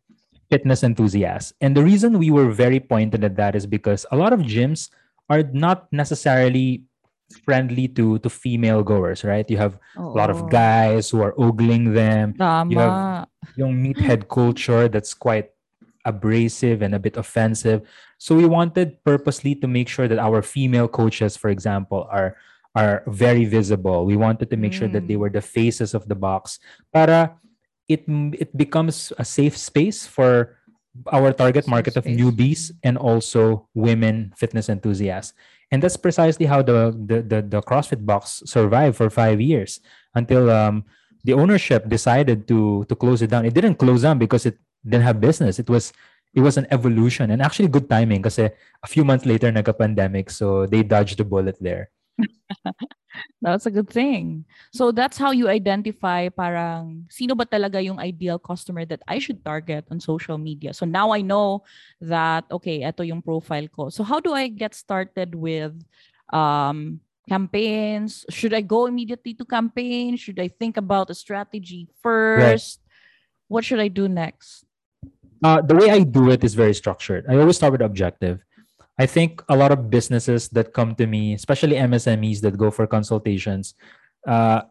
fitness 0.50 0.82
enthusiasts. 0.82 1.52
And 1.60 1.76
the 1.76 1.84
reason 1.84 2.18
we 2.18 2.30
were 2.34 2.50
very 2.50 2.80
pointed 2.80 3.22
at 3.22 3.36
that 3.36 3.54
is 3.54 3.66
because 3.66 4.06
a 4.10 4.16
lot 4.16 4.32
of 4.32 4.40
gyms 4.42 4.90
are 5.30 5.42
not 5.54 5.86
necessarily 5.92 6.82
friendly 7.44 7.88
to 7.88 8.18
to 8.22 8.30
female 8.30 8.82
goers, 8.82 9.24
right? 9.24 9.48
You 9.50 9.58
have 9.58 9.78
a 9.98 10.02
lot 10.02 10.30
of 10.30 10.46
guys 10.50 11.10
who 11.10 11.22
are 11.22 11.34
ogling 11.38 11.94
them 11.94 12.34
Tama. 12.38 12.70
you 12.70 12.78
have- 12.78 13.26
yung 13.56 13.74
meathead 13.78 14.26
culture 14.28 14.88
that's 14.90 15.14
quite 15.14 15.50
abrasive 16.04 16.82
and 16.82 16.94
a 16.94 16.98
bit 17.02 17.16
offensive. 17.16 17.82
So 18.18 18.34
we 18.34 18.46
wanted 18.46 19.02
purposely 19.04 19.54
to 19.58 19.66
make 19.66 19.88
sure 19.88 20.06
that 20.08 20.18
our 20.18 20.42
female 20.42 20.86
coaches, 20.88 21.36
for 21.36 21.50
example, 21.50 22.06
are 22.10 22.36
are 22.76 23.00
very 23.08 23.48
visible. 23.48 24.04
We 24.04 24.20
wanted 24.20 24.50
to 24.52 24.56
make 24.60 24.74
sure 24.76 24.86
that 24.92 25.08
they 25.08 25.16
Mm. 25.16 25.22
were 25.24 25.32
the 25.32 25.40
faces 25.40 25.94
of 25.96 26.06
the 26.12 26.14
box 26.18 26.60
para 26.92 27.40
it 27.88 28.04
it 28.36 28.50
becomes 28.52 29.14
a 29.16 29.24
safe 29.24 29.56
space 29.56 30.04
for 30.06 30.58
our 31.12 31.32
target 31.32 31.64
Safe 31.64 31.72
market 31.72 31.94
of 31.96 32.04
newbies 32.04 32.72
and 32.84 32.98
also 33.00 33.68
women 33.72 34.32
fitness 34.36 34.68
enthusiasts. 34.68 35.32
And 35.70 35.82
that's 35.82 35.96
precisely 35.96 36.46
how 36.46 36.62
the 36.62 36.94
the 36.94 37.22
the, 37.22 37.38
the 37.42 37.60
CrossFit 37.62 38.06
box 38.06 38.42
survived 38.46 38.96
for 38.96 39.10
5 39.10 39.40
years 39.40 39.80
until 40.14 40.50
um 40.50 40.84
the 41.24 41.34
ownership 41.34 41.88
decided 41.90 42.46
to 42.48 42.86
to 42.86 42.94
close 42.94 43.22
it 43.22 43.30
down. 43.30 43.44
It 43.44 43.54
didn't 43.54 43.82
close 43.82 44.02
down 44.02 44.18
because 44.18 44.46
it 44.46 44.58
didn't 44.86 45.02
have 45.04 45.20
business. 45.20 45.58
It 45.58 45.68
was 45.68 45.92
it 46.34 46.40
was 46.40 46.56
an 46.56 46.66
evolution 46.70 47.30
and 47.30 47.42
actually 47.42 47.68
good 47.68 47.88
timing 47.90 48.22
because 48.22 48.38
a 48.38 48.52
few 48.86 49.04
months 49.04 49.24
later 49.24 49.50
nagka-pandemic 49.50 50.30
so 50.30 50.66
they 50.66 50.84
dodged 50.84 51.18
the 51.18 51.24
bullet 51.24 51.56
there. 51.60 51.90
That's 53.42 53.66
a 53.66 53.70
good 53.70 53.88
thing. 53.88 54.44
So 54.72 54.90
that's 54.90 55.18
how 55.18 55.30
you 55.30 55.48
identify 55.48 56.28
parang 56.28 57.04
sino 57.08 57.34
ba 57.34 57.44
talaga 57.44 57.82
yung 57.82 58.00
ideal 58.00 58.38
customer 58.38 58.84
that 58.86 59.02
I 59.06 59.18
should 59.18 59.44
target 59.44 59.86
on 59.90 60.00
social 60.00 60.38
media. 60.38 60.72
So 60.72 60.86
now 60.86 61.10
I 61.12 61.20
know 61.20 61.62
that 62.00 62.44
okay, 62.50 62.82
ito 62.82 63.02
yung 63.02 63.22
profile 63.22 63.68
ko. 63.68 63.88
So 63.88 64.02
how 64.02 64.20
do 64.20 64.32
I 64.32 64.48
get 64.48 64.74
started 64.74 65.34
with 65.34 65.76
um 66.32 67.00
campaigns? 67.28 68.24
Should 68.30 68.54
I 68.54 68.62
go 68.62 68.86
immediately 68.86 69.34
to 69.34 69.44
campaign? 69.44 70.16
Should 70.16 70.38
I 70.38 70.48
think 70.48 70.76
about 70.76 71.10
a 71.10 71.16
strategy 71.16 71.88
first? 72.02 72.80
What 73.48 73.64
should 73.64 73.80
I 73.80 73.88
do 73.88 74.08
next? 74.08 74.66
Uh, 75.42 75.60
the 75.60 75.76
way 75.76 75.90
I 75.90 76.00
do 76.02 76.30
it 76.30 76.42
is 76.42 76.54
very 76.54 76.74
structured. 76.74 77.26
I 77.28 77.36
always 77.36 77.56
start 77.56 77.72
with 77.72 77.82
objective. 77.82 78.45
I 78.98 79.06
think 79.06 79.42
a 79.48 79.56
lot 79.56 79.72
of 79.72 79.90
businesses 79.90 80.48
that 80.50 80.72
come 80.72 80.94
to 80.96 81.06
me, 81.06 81.34
especially 81.34 81.76
MSMEs 81.76 82.40
that 82.40 82.56
go 82.56 82.70
for 82.70 82.86
consultations, 82.86 83.74
uh, 84.26 84.62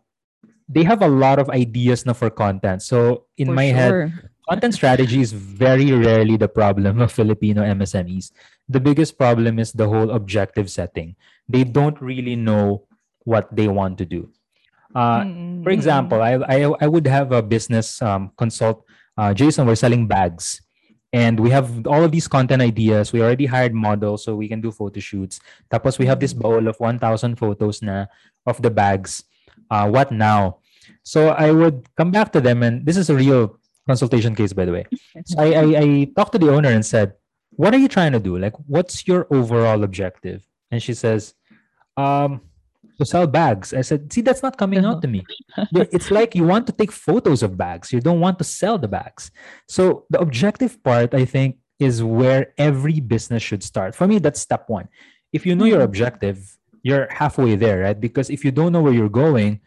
they 0.67 0.83
have 0.83 1.01
a 1.01 1.07
lot 1.07 1.37
of 1.37 1.49
ideas 1.49 2.05
na 2.05 2.13
for 2.13 2.29
content. 2.29 2.81
So 2.81 3.25
in 3.37 3.47
For 3.47 3.53
my 3.53 3.69
head, 3.69 4.13
content 4.49 4.73
strategy 4.73 5.21
is 5.21 5.31
very 5.31 5.91
rarely 5.91 6.37
the 6.37 6.49
problem 6.49 7.01
of 7.01 7.11
Filipino 7.11 7.61
MSMEs. 7.61 8.31
The 8.67 8.79
biggest 8.79 9.17
problem 9.17 9.59
is 9.59 9.71
the 9.71 9.87
whole 9.87 10.09
objective 10.09 10.71
setting. 10.71 11.15
They 11.47 11.63
don't 11.63 12.01
really 12.01 12.35
know 12.35 12.89
what 13.25 13.49
they 13.53 13.67
want 13.67 13.97
to 13.99 14.05
do. 14.05 14.29
Uh, 14.95 15.21
Mm, 15.27 15.61
for 15.63 15.69
example, 15.69 16.21
I, 16.23 16.39
I 16.47 16.57
I 16.81 16.87
would 16.87 17.05
have 17.05 17.29
a 17.35 17.43
business 17.43 18.01
um, 18.01 18.31
consult. 18.39 18.81
Uh, 19.17 19.33
Jason, 19.35 19.67
we're 19.67 19.77
selling 19.77 20.07
bags, 20.07 20.64
and 21.15 21.39
we 21.39 21.49
have 21.49 21.87
all 21.87 22.03
of 22.03 22.11
these 22.11 22.27
content 22.27 22.61
ideas. 22.61 23.13
We 23.13 23.23
already 23.23 23.45
hired 23.45 23.73
models, 23.73 24.27
so 24.27 24.35
we 24.35 24.51
can 24.51 24.59
do 24.59 24.69
photo 24.69 24.99
shoots. 24.99 25.39
Tapos 25.71 25.97
we 25.97 26.05
have 26.11 26.19
this 26.19 26.35
bowl 26.35 26.67
of 26.67 26.75
1,000 26.75 27.39
photos 27.39 27.81
na 27.81 28.11
of 28.45 28.61
the 28.61 28.69
bags. 28.69 29.23
Uh, 29.71 29.87
what 29.87 30.11
now? 30.11 30.59
So 31.03 31.29
I 31.29 31.51
would 31.55 31.87
come 31.95 32.11
back 32.11 32.33
to 32.33 32.41
them, 32.41 32.63
and 32.63 32.85
this 32.85 32.97
is 32.97 33.09
a 33.09 33.15
real 33.15 33.55
consultation 33.87 34.35
case, 34.35 34.51
by 34.51 34.65
the 34.65 34.75
way. 34.75 34.83
So 35.23 35.39
I, 35.39 35.47
I, 35.55 35.65
I 35.79 35.87
talked 36.11 36.33
to 36.33 36.37
the 36.37 36.51
owner 36.51 36.69
and 36.69 36.85
said, 36.85 37.15
"What 37.55 37.73
are 37.73 37.79
you 37.79 37.87
trying 37.87 38.11
to 38.11 38.19
do? 38.19 38.35
Like, 38.35 38.59
what's 38.67 39.07
your 39.07 39.25
overall 39.31 39.87
objective?" 39.87 40.43
And 40.69 40.83
she 40.83 40.93
says, 40.93 41.33
"Um, 41.95 42.41
to 42.99 43.05
sell 43.05 43.27
bags." 43.27 43.73
I 43.73 43.81
said, 43.81 44.11
"See, 44.13 44.21
that's 44.21 44.43
not 44.43 44.57
coming 44.57 44.83
out 44.85 45.01
to 45.03 45.07
me. 45.07 45.21
It's 45.95 46.11
like 46.11 46.35
you 46.35 46.45
want 46.53 46.65
to 46.67 46.73
take 46.73 46.91
photos 46.91 47.41
of 47.43 47.57
bags. 47.57 47.91
You 47.93 48.01
don't 48.01 48.19
want 48.19 48.37
to 48.39 48.43
sell 48.43 48.77
the 48.77 48.87
bags. 48.87 49.31
So 49.67 50.05
the 50.09 50.19
objective 50.19 50.73
part, 50.83 51.13
I 51.13 51.25
think, 51.25 51.57
is 51.79 52.03
where 52.03 52.53
every 52.57 52.99
business 52.99 53.43
should 53.43 53.63
start. 53.63 53.95
For 53.95 54.07
me, 54.07 54.19
that's 54.19 54.39
step 54.39 54.63
one. 54.69 54.87
If 55.33 55.45
you 55.45 55.53
know 55.55 55.65
your 55.65 55.81
Mhm. 55.81 55.89
objective, 55.91 56.37
you're 56.83 57.07
halfway 57.11 57.55
there, 57.55 57.77
right? 57.85 57.99
Because 58.07 58.29
if 58.29 58.45
you 58.45 58.51
don't 58.51 58.71
know 58.71 58.81
where 58.81 58.93
you're 58.99 59.17
going, 59.25 59.59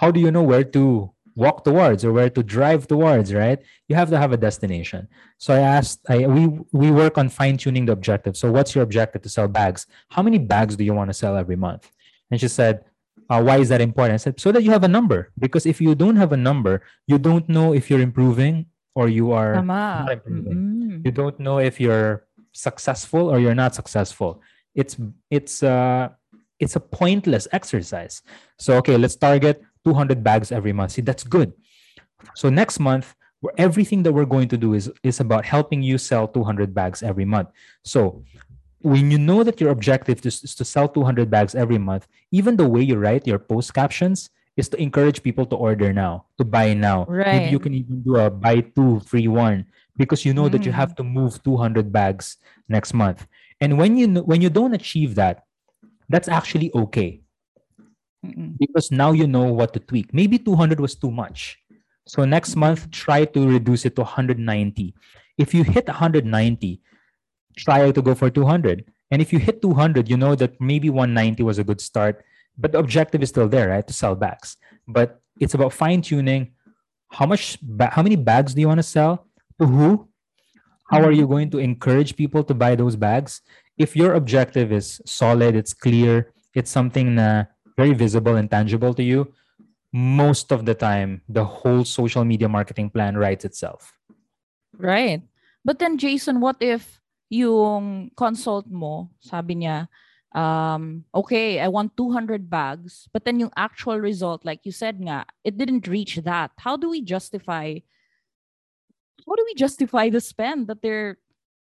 how 0.00 0.10
do 0.10 0.20
you 0.20 0.30
know 0.30 0.42
where 0.42 0.64
to 0.76 1.10
walk 1.36 1.64
towards 1.64 2.04
or 2.04 2.12
where 2.12 2.30
to 2.30 2.42
drive 2.42 2.86
towards, 2.86 3.28
right? 3.34 3.58
You 3.88 3.96
have 3.96 4.10
to 4.10 4.18
have 4.18 4.32
a 4.32 4.36
destination. 4.36 5.08
So 5.38 5.48
I 5.54 5.60
asked, 5.78 6.00
I 6.08 6.26
we 6.26 6.42
we 6.80 6.88
work 7.02 7.14
on 7.18 7.28
fine 7.28 7.56
tuning 7.56 7.86
the 7.86 7.92
objective. 7.92 8.36
So 8.36 8.46
what's 8.52 8.74
your 8.74 8.84
objective 8.88 9.22
to 9.22 9.28
sell 9.36 9.48
bags? 9.48 9.86
How 10.14 10.22
many 10.22 10.38
bags 10.38 10.76
do 10.76 10.84
you 10.84 10.94
want 10.94 11.08
to 11.10 11.14
sell 11.22 11.34
every 11.36 11.56
month? 11.56 11.90
And 12.30 12.40
she 12.40 12.48
said, 12.48 12.84
uh, 13.30 13.42
why 13.42 13.58
is 13.58 13.68
that 13.70 13.80
important? 13.80 14.14
I 14.14 14.16
said, 14.18 14.40
so 14.40 14.52
that 14.52 14.62
you 14.62 14.70
have 14.70 14.84
a 14.84 14.88
number. 14.88 15.30
Because 15.38 15.66
if 15.66 15.80
you 15.80 15.94
don't 15.94 16.16
have 16.16 16.32
a 16.32 16.36
number, 16.36 16.82
you 17.06 17.18
don't 17.18 17.48
know 17.48 17.72
if 17.72 17.90
you're 17.90 18.00
improving 18.00 18.66
or 18.94 19.08
you 19.08 19.32
are 19.32 19.54
Tama. 19.54 20.04
not 20.06 20.12
improving. 20.12 20.54
Mm-mm. 20.54 21.04
You 21.04 21.12
don't 21.12 21.38
know 21.40 21.58
if 21.58 21.80
you're 21.80 22.26
successful 22.52 23.30
or 23.30 23.38
you're 23.38 23.54
not 23.54 23.74
successful. 23.74 24.40
It's 24.74 24.96
it's 25.30 25.62
uh 25.62 26.10
it's 26.60 26.76
a 26.76 26.80
pointless 26.80 27.48
exercise. 27.52 28.22
So 28.58 28.76
okay, 28.78 28.96
let's 28.96 29.16
target 29.16 29.62
200 29.84 30.22
bags 30.22 30.52
every 30.52 30.72
month. 30.72 30.92
See, 30.92 31.02
that's 31.02 31.24
good. 31.24 31.52
So 32.34 32.48
next 32.48 32.78
month, 32.78 33.14
everything 33.58 34.02
that 34.04 34.12
we're 34.12 34.24
going 34.24 34.48
to 34.48 34.56
do 34.56 34.74
is 34.74 34.90
is 35.02 35.20
about 35.20 35.44
helping 35.44 35.82
you 35.82 35.98
sell 35.98 36.28
200 36.28 36.74
bags 36.74 37.02
every 37.02 37.24
month. 37.24 37.48
So 37.84 38.24
when 38.84 39.10
you 39.10 39.16
know 39.18 39.40
that 39.42 39.60
your 39.60 39.70
objective 39.72 40.20
is, 40.28 40.44
to 40.44 40.64
sell 40.64 40.88
200 40.88 41.30
bags 41.32 41.54
every 41.56 41.78
month, 41.80 42.06
even 42.30 42.56
the 42.56 42.68
way 42.68 42.82
you 42.84 43.00
write 43.00 43.26
your 43.26 43.38
post 43.40 43.72
captions 43.72 44.28
is 44.60 44.68
to 44.68 44.76
encourage 44.76 45.22
people 45.24 45.46
to 45.48 45.56
order 45.56 45.92
now, 45.92 46.26
to 46.38 46.44
buy 46.44 46.74
now. 46.76 47.06
Right. 47.08 47.32
Maybe 47.40 47.50
you 47.50 47.58
can 47.58 47.74
even 47.74 48.02
do 48.04 48.16
a 48.20 48.28
buy 48.30 48.60
two, 48.60 49.00
free 49.00 49.26
one 49.26 49.64
because 49.96 50.24
you 50.24 50.34
know 50.36 50.48
that 50.52 50.64
you 50.68 50.72
Mm. 50.72 50.78
have 50.78 50.94
to 50.96 51.02
move 51.02 51.42
200 51.42 51.90
bags 51.90 52.36
next 52.68 52.92
month. 52.94 53.26
And 53.60 53.78
when 53.78 53.96
you 53.96 54.06
when 54.22 54.42
you 54.44 54.50
don't 54.50 54.74
achieve 54.74 55.14
that, 55.16 55.48
that's 56.12 56.28
actually 56.28 56.70
okay 56.74 57.24
Mm-mm. 58.24 58.58
because 58.58 58.90
now 58.92 59.12
you 59.12 59.26
know 59.26 59.48
what 59.52 59.72
to 59.74 59.80
tweak. 59.80 60.12
Maybe 60.12 60.38
200 60.38 60.78
was 60.80 60.94
too 60.94 61.10
much. 61.10 61.58
So 62.06 62.24
next 62.24 62.54
month, 62.54 62.90
try 62.90 63.24
to 63.24 63.40
reduce 63.48 63.84
it 63.88 63.96
to 63.96 64.02
190. 64.02 64.94
If 65.38 65.54
you 65.54 65.64
hit 65.64 65.88
190, 65.88 66.80
try 67.56 67.90
to 67.90 68.02
go 68.02 68.14
for 68.14 68.30
200. 68.30 68.84
And 69.10 69.22
if 69.22 69.32
you 69.32 69.38
hit 69.38 69.62
200, 69.62 70.08
you 70.08 70.16
know 70.16 70.34
that 70.34 70.60
maybe 70.60 70.90
190 70.90 71.42
was 71.42 71.58
a 71.58 71.64
good 71.64 71.80
start, 71.80 72.24
but 72.58 72.72
the 72.72 72.78
objective 72.78 73.22
is 73.22 73.28
still 73.28 73.48
there, 73.48 73.68
right? 73.68 73.86
To 73.86 73.92
sell 73.92 74.14
bags. 74.14 74.56
But 74.88 75.20
it's 75.40 75.54
about 75.54 75.72
fine 75.72 76.02
tuning. 76.02 76.52
How 77.10 77.26
much, 77.26 77.58
ba- 77.62 77.90
how 77.92 78.02
many 78.02 78.16
bags 78.16 78.54
do 78.54 78.60
you 78.60 78.68
want 78.68 78.78
to 78.78 78.82
sell? 78.86 79.26
To 79.60 79.66
who? 79.66 80.08
How 80.90 81.02
are 81.02 81.12
you 81.12 81.26
going 81.26 81.50
to 81.50 81.58
encourage 81.58 82.16
people 82.16 82.44
to 82.44 82.54
buy 82.54 82.74
those 82.74 82.96
bags? 82.96 83.40
If 83.78 83.96
your 83.96 84.14
objective 84.14 84.72
is 84.72 85.00
solid, 85.06 85.56
it's 85.56 85.74
clear, 85.74 86.32
it's 86.54 86.70
something 86.70 87.14
na 87.16 87.44
very 87.76 87.94
visible 87.94 88.36
and 88.36 88.50
tangible 88.50 88.94
to 88.94 89.02
you, 89.02 89.32
most 89.92 90.52
of 90.52 90.66
the 90.66 90.74
time, 90.74 91.22
the 91.28 91.44
whole 91.44 91.84
social 91.84 92.24
media 92.24 92.48
marketing 92.48 92.90
plan 92.90 93.16
writes 93.16 93.44
itself. 93.44 93.96
Right. 94.76 95.22
But 95.64 95.78
then 95.78 95.98
Jason, 95.98 96.40
what 96.40 96.56
if 96.60 97.00
yung 97.34 98.14
consult 98.14 98.70
mo, 98.70 99.10
sabi 99.18 99.66
niya, 99.66 99.90
um, 100.34 101.02
okay, 101.14 101.58
I 101.58 101.66
want 101.68 101.96
200 101.96 102.46
bags, 102.50 103.08
but 103.12 103.24
then 103.24 103.40
yung 103.40 103.50
actual 103.56 103.98
result, 103.98 104.44
like 104.46 104.62
you 104.62 104.72
said 104.72 105.02
nga, 105.02 105.26
it 105.42 105.58
didn't 105.58 105.90
reach 105.90 106.22
that. 106.22 106.50
How 106.58 106.76
do 106.76 106.90
we 106.90 107.02
justify 107.02 107.82
how 109.24 109.34
do 109.40 109.44
we 109.48 109.54
justify 109.56 110.12
the 110.12 110.20
spend 110.20 110.68
that 110.68 110.82
they're 110.84 111.16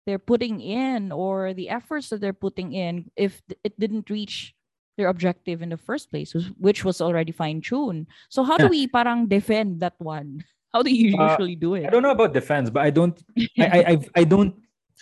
they're 0.09 0.23
putting 0.23 0.65
in 0.65 1.13
or 1.13 1.53
the 1.53 1.69
efforts 1.69 2.09
that 2.09 2.21
they're 2.25 2.33
putting 2.33 2.73
in 2.73 3.11
if 3.21 3.43
it 3.63 3.77
didn't 3.79 4.09
reach 4.09 4.57
their 4.97 5.09
objective 5.13 5.61
in 5.61 5.69
the 5.69 5.77
first 5.77 6.09
place, 6.11 6.33
which- 6.57 6.85
was 6.85 7.01
already 7.05 7.33
fine 7.33 7.61
tuned. 7.61 8.09
So 8.33 8.43
how 8.43 8.57
do 8.57 8.69
we 8.69 8.89
parang 8.89 9.29
defend 9.29 9.81
that 9.81 9.95
one? 10.01 10.41
How 10.73 10.87
do 10.87 10.95
you 10.95 11.19
Uh, 11.19 11.35
usually 11.35 11.59
do 11.59 11.75
it? 11.75 11.87
I 11.87 11.91
don't 11.91 12.07
know 12.07 12.15
about 12.15 12.31
defense, 12.33 12.71
but 12.71 12.87
I 12.87 12.95
don't 12.95 13.19
I, 13.59 13.67
I 13.67 13.79
I've, 13.91 14.07
I 14.15 14.25
don't 14.25 14.55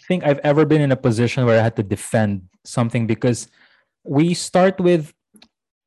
think 0.07 0.25
I've 0.25 0.39
ever 0.41 0.65
been 0.65 0.81
in 0.81 0.93
a 0.93 0.97
position 0.97 1.45
where 1.47 1.59
I 1.59 1.63
had 1.63 1.77
to 1.77 1.83
defend 1.83 2.49
something 2.65 3.07
because 3.07 3.49
we 4.05 4.35
start 4.35 4.79
with 4.81 5.13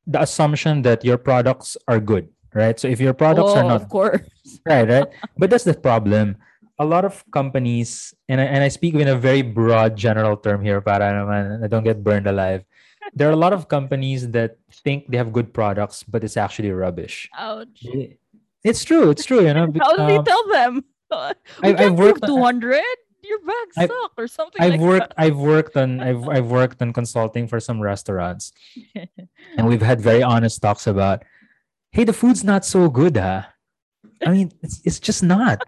the 0.06 0.20
assumption 0.22 0.82
that 0.82 1.04
your 1.04 1.16
products 1.18 1.76
are 1.88 2.00
good, 2.00 2.28
right? 2.54 2.78
So 2.78 2.88
if 2.88 3.00
your 3.00 3.14
products 3.14 3.52
are 3.52 3.64
Oh, 3.64 3.68
not 3.68 3.82
of 3.82 3.88
course. 3.88 4.20
right, 4.66 4.88
right, 4.88 5.08
but 5.38 5.50
that's 5.50 5.64
the 5.64 5.74
problem. 5.74 6.36
A 6.78 6.84
lot 6.84 7.04
of 7.04 7.22
companies, 7.30 8.12
and 8.28 8.40
I, 8.40 8.44
and 8.44 8.64
I 8.64 8.68
speak 8.68 8.94
in 8.94 9.06
a 9.06 9.14
very 9.16 9.42
broad 9.42 9.94
general 9.96 10.36
term 10.36 10.64
here, 10.64 10.80
para 10.80 11.12
naman 11.14 11.62
I 11.62 11.68
don't 11.68 11.84
get 11.84 12.02
burned 12.02 12.26
alive. 12.26 12.64
There 13.14 13.28
are 13.28 13.32
a 13.32 13.38
lot 13.38 13.52
of 13.52 13.68
companies 13.68 14.30
that 14.30 14.56
think 14.82 15.06
they 15.10 15.16
have 15.18 15.32
good 15.32 15.52
products, 15.52 16.02
but 16.02 16.24
it's 16.24 16.36
actually 16.36 16.70
rubbish. 16.72 17.28
Ouch. 17.38 17.86
It's 18.64 18.82
true. 18.84 19.10
It's 19.10 19.24
true. 19.24 19.46
You 19.46 19.54
know. 19.54 19.66
How 19.82 19.94
do 19.94 20.06
we 20.06 20.18
um, 20.18 20.24
tell 20.24 20.44
them? 20.48 20.72
we 21.10 21.16
I've- 21.18 21.76
can't 21.78 21.80
I've 21.92 21.98
worked 21.98 22.24
200. 22.26 22.82
Your 23.22 23.38
bags 23.38 23.74
I've- 23.76 23.92
suck 23.92 24.12
or 24.18 24.26
something 24.26 24.60
I've 24.60 24.72
like 24.72 24.80
worked 24.80 25.12
I've 25.16 25.38
worked 25.38 25.76
on 25.76 26.00
I've 26.00 26.28
I've 26.28 26.50
worked 26.50 26.82
on 26.82 26.92
consulting 26.92 27.46
for 27.46 27.60
some 27.60 27.80
restaurants 27.80 28.52
and 29.56 29.66
we've 29.68 29.82
had 29.82 30.00
very 30.00 30.22
honest 30.22 30.60
talks 30.60 30.86
about 30.86 31.22
hey 31.92 32.04
the 32.04 32.12
food's 32.12 32.42
not 32.42 32.64
so 32.64 32.90
good 32.90 33.16
huh 33.16 33.42
I 34.26 34.30
mean 34.30 34.50
it's 34.62 34.80
it's 34.84 34.98
just 34.98 35.22
not 35.22 35.62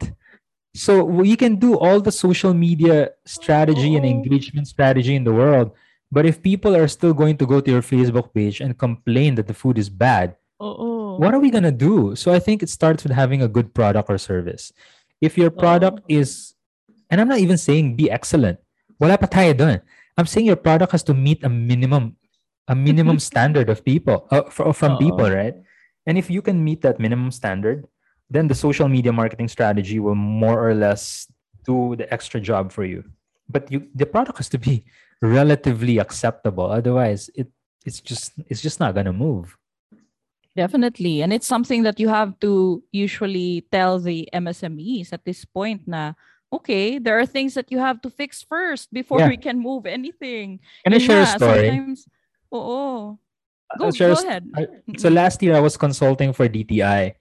so 0.74 1.04
we 1.04 1.36
can 1.36 1.56
do 1.56 1.78
all 1.78 2.00
the 2.00 2.10
social 2.10 2.52
media 2.54 3.14
strategy 3.24 3.94
and 3.94 4.04
oh. 4.04 4.10
engagement 4.10 4.66
strategy 4.66 5.14
in 5.14 5.22
the 5.22 5.32
world 5.32 5.70
but 6.10 6.26
if 6.26 6.42
people 6.42 6.74
are 6.74 6.88
still 6.88 7.14
going 7.14 7.36
to 7.38 7.46
go 7.46 7.60
to 7.60 7.70
your 7.70 7.82
Facebook 7.82 8.34
page 8.34 8.60
and 8.60 8.78
complain 8.78 9.34
that 9.36 9.46
the 9.46 9.54
food 9.54 9.78
is 9.78 9.88
bad 9.88 10.14
that. 10.14 10.38
Oo. 10.62 11.18
what 11.18 11.34
are 11.34 11.40
we 11.40 11.50
gonna 11.50 11.72
do? 11.72 12.14
So 12.16 12.32
I 12.32 12.38
think 12.38 12.62
it 12.62 12.70
starts 12.70 13.02
with 13.02 13.12
having 13.12 13.42
a 13.42 13.48
good 13.48 13.74
product 13.74 14.10
or 14.10 14.18
service. 14.18 14.72
If 15.20 15.38
your 15.38 15.50
product 15.50 16.00
oh. 16.02 16.06
is, 16.08 16.53
and 17.14 17.22
I'm 17.22 17.30
not 17.30 17.38
even 17.38 17.54
saying 17.54 17.94
be 17.94 18.10
excellent. 18.10 18.58
Wala 18.98 19.14
pa 19.14 19.30
tayo 19.30 19.54
dun. 19.54 19.78
I'm 20.18 20.26
saying 20.26 20.50
your 20.50 20.58
product 20.58 20.90
has 20.90 21.06
to 21.06 21.14
meet 21.14 21.46
a 21.46 21.48
minimum, 21.48 22.18
a 22.66 22.74
minimum 22.74 23.22
standard 23.30 23.70
of 23.70 23.86
people, 23.86 24.26
uh, 24.34 24.50
fr- 24.50 24.74
from 24.74 24.98
Oo. 24.98 24.98
people, 24.98 25.30
right? 25.30 25.54
And 26.10 26.18
if 26.18 26.26
you 26.26 26.42
can 26.42 26.58
meet 26.58 26.82
that 26.82 26.98
minimum 26.98 27.30
standard, 27.30 27.86
then 28.26 28.50
the 28.50 28.54
social 28.58 28.90
media 28.90 29.14
marketing 29.14 29.46
strategy 29.46 30.02
will 30.02 30.18
more 30.18 30.58
or 30.58 30.74
less 30.74 31.30
do 31.62 31.94
the 31.94 32.10
extra 32.12 32.42
job 32.42 32.74
for 32.74 32.82
you. 32.82 33.06
But 33.46 33.70
you, 33.70 33.86
the 33.94 34.10
product 34.10 34.42
has 34.42 34.50
to 34.50 34.58
be 34.58 34.82
relatively 35.22 36.02
acceptable. 36.02 36.66
Otherwise, 36.66 37.30
it 37.38 37.46
it's 37.86 38.02
just 38.02 38.34
it's 38.50 38.60
just 38.60 38.80
not 38.82 38.98
gonna 38.98 39.14
move. 39.14 39.54
Definitely. 40.56 41.22
And 41.22 41.32
it's 41.32 41.46
something 41.46 41.86
that 41.86 41.98
you 41.98 42.08
have 42.10 42.38
to 42.40 42.82
usually 42.90 43.66
tell 43.70 43.98
the 43.98 44.28
MSMEs 44.34 45.12
at 45.12 45.24
this 45.24 45.44
point 45.44 45.86
na, 45.86 46.14
okay, 46.58 46.98
there 46.98 47.18
are 47.18 47.26
things 47.26 47.54
that 47.54 47.70
you 47.70 47.78
have 47.78 48.00
to 48.02 48.10
fix 48.10 48.42
first 48.42 48.92
before 48.92 49.20
Yeah. 49.20 49.28
we 49.30 49.36
can 49.36 49.58
move 49.58 49.86
anything. 49.86 50.60
Can 50.84 50.94
I 50.94 50.98
Yun 50.98 51.06
share 51.06 51.22
a 51.22 51.28
nga, 51.28 51.36
story? 51.38 51.68
Sometimes, 51.68 51.98
oo. 52.54 53.18
Go, 53.78 53.90
go 53.90 54.14
a 54.14 54.22
ahead. 54.22 54.44
I- 54.54 54.70
So 54.98 55.10
last 55.10 55.42
year 55.42 55.54
I 55.58 55.62
was 55.62 55.74
consulting 55.76 56.30
for 56.32 56.46
DTI 56.46 57.18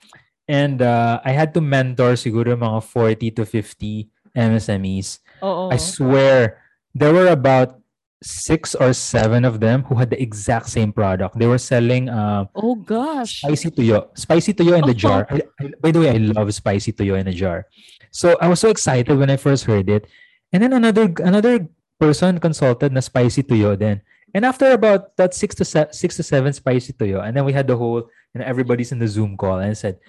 and 0.47 0.81
uh, 0.81 1.19
I 1.25 1.31
had 1.33 1.53
to 1.57 1.61
mentor 1.61 2.13
siguro 2.13 2.53
mga 2.53 2.79
40 2.85 3.31
to 3.41 3.43
50 3.45 4.09
MSMEs. 4.37 5.19
Oo. 5.41 5.69
I 5.73 5.77
swear 5.77 6.61
there 6.93 7.13
were 7.13 7.29
about 7.33 7.82
six 8.23 8.73
or 8.75 8.93
seven 8.93 9.43
of 9.45 9.59
them 9.59 9.83
who 9.83 9.95
had 9.95 10.09
the 10.09 10.19
exact 10.21 10.69
same 10.69 10.91
product. 10.91 11.37
They 11.37 11.45
were 11.45 11.59
selling 11.59 12.07
uh, 12.09 12.45
oh 12.55 12.75
gosh. 12.75 13.41
spicy 13.43 13.69
tuyo, 13.71 14.07
spicy 14.17 14.53
tuyo 14.53 14.79
in 14.79 14.87
the 14.87 14.93
jar. 14.95 15.27
I, 15.29 15.41
I- 15.59 15.71
by 15.81 15.91
the 15.91 15.99
way, 15.99 16.09
I 16.09 16.17
love 16.17 16.47
spicy 16.53 16.93
tuyo 16.93 17.19
in 17.19 17.27
a 17.27 17.33
jar. 17.33 17.67
So 18.11 18.37
I 18.39 18.47
was 18.47 18.59
so 18.59 18.69
excited 18.69 19.11
when 19.17 19.29
I 19.29 19.37
first 19.37 19.65
heard 19.65 19.89
it. 19.89 20.07
And 20.53 20.63
then 20.63 20.71
another 20.73 21.11
another 21.19 21.67
person 21.99 22.39
consulted 22.39 22.93
na 22.93 23.01
spicy 23.01 23.43
tuyo 23.43 23.77
then. 23.77 24.01
And 24.33 24.45
after 24.45 24.71
about 24.71 25.15
that 25.17 25.33
six 25.33 25.53
to 25.61 25.65
se- 25.65 25.91
six 25.93 26.15
to 26.17 26.23
seven 26.23 26.53
spicy 26.53 26.93
tuyo, 26.93 27.21
and 27.21 27.35
then 27.37 27.45
we 27.45 27.53
had 27.53 27.67
the 27.67 27.77
whole, 27.77 28.09
you 28.33 28.37
know, 28.41 28.45
everybody's 28.45 28.91
in 28.91 28.97
the 28.99 29.07
Zoom 29.07 29.37
call 29.37 29.59
and 29.59 29.69
I 29.69 29.73
said, 29.73 29.99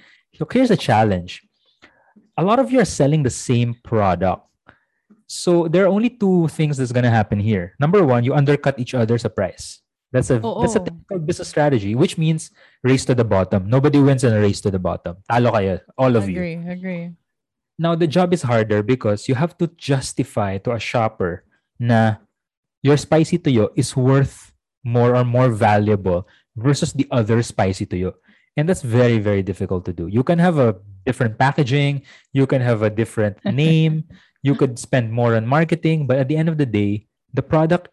look, 0.40 0.52
here's 0.54 0.70
a 0.70 0.76
challenge. 0.80 1.42
A 2.36 2.42
lot 2.44 2.58
of 2.58 2.70
you 2.72 2.80
are 2.80 2.84
selling 2.88 3.22
the 3.22 3.30
same 3.30 3.74
product. 3.84 4.46
So 5.34 5.66
there 5.66 5.82
are 5.82 5.90
only 5.90 6.14
two 6.14 6.46
things 6.54 6.78
that's 6.78 6.94
gonna 6.94 7.10
happen 7.10 7.42
here. 7.42 7.74
Number 7.82 8.06
one, 8.06 8.22
you 8.22 8.38
undercut 8.38 8.78
each 8.78 8.94
other's 8.94 9.26
price. 9.34 9.82
That's 10.14 10.30
a 10.30 10.38
that's 10.38 10.78
a 10.78 10.84
typical 10.86 11.18
business 11.18 11.50
strategy, 11.50 11.98
which 11.98 12.14
means 12.14 12.54
race 12.86 13.02
to 13.10 13.18
the 13.18 13.26
bottom. 13.26 13.66
Nobody 13.66 13.98
wins 13.98 14.22
in 14.22 14.30
a 14.30 14.38
race 14.38 14.62
to 14.62 14.70
the 14.70 14.78
bottom. 14.78 15.18
Talo 15.26 15.50
kayo, 15.50 15.82
all 15.98 16.14
of 16.14 16.30
you. 16.30 16.38
agree, 16.38 16.54
agree. 16.70 17.04
Now 17.74 17.98
the 17.98 18.06
job 18.06 18.30
is 18.30 18.46
harder 18.46 18.86
because 18.86 19.26
you 19.26 19.34
have 19.34 19.58
to 19.58 19.66
justify 19.74 20.62
to 20.62 20.70
a 20.70 20.78
shopper 20.78 21.42
na 21.82 22.22
your 22.86 22.94
spicy 22.94 23.42
tuyo 23.42 23.74
is 23.74 23.98
worth 23.98 24.54
more 24.86 25.18
or 25.18 25.26
more 25.26 25.50
valuable 25.50 26.30
versus 26.54 26.94
the 26.94 27.10
other 27.10 27.42
spicy 27.42 27.90
tuyo. 27.90 28.14
And 28.54 28.70
that's 28.70 28.86
very, 28.86 29.18
very 29.18 29.42
difficult 29.42 29.82
to 29.86 29.92
do. 29.92 30.06
You 30.06 30.22
can 30.22 30.38
have 30.38 30.62
a 30.62 30.78
different 31.02 31.42
packaging, 31.42 32.06
you 32.30 32.46
can 32.46 32.62
have 32.62 32.86
a 32.86 32.90
different 32.90 33.42
name, 33.50 34.06
you 34.44 34.54
could 34.54 34.78
spend 34.78 35.08
more 35.10 35.34
on 35.34 35.48
marketing, 35.48 36.06
but 36.06 36.20
at 36.20 36.28
the 36.28 36.36
end 36.36 36.52
of 36.52 36.60
the 36.60 36.68
day, 36.68 37.08
the 37.32 37.40
product 37.40 37.88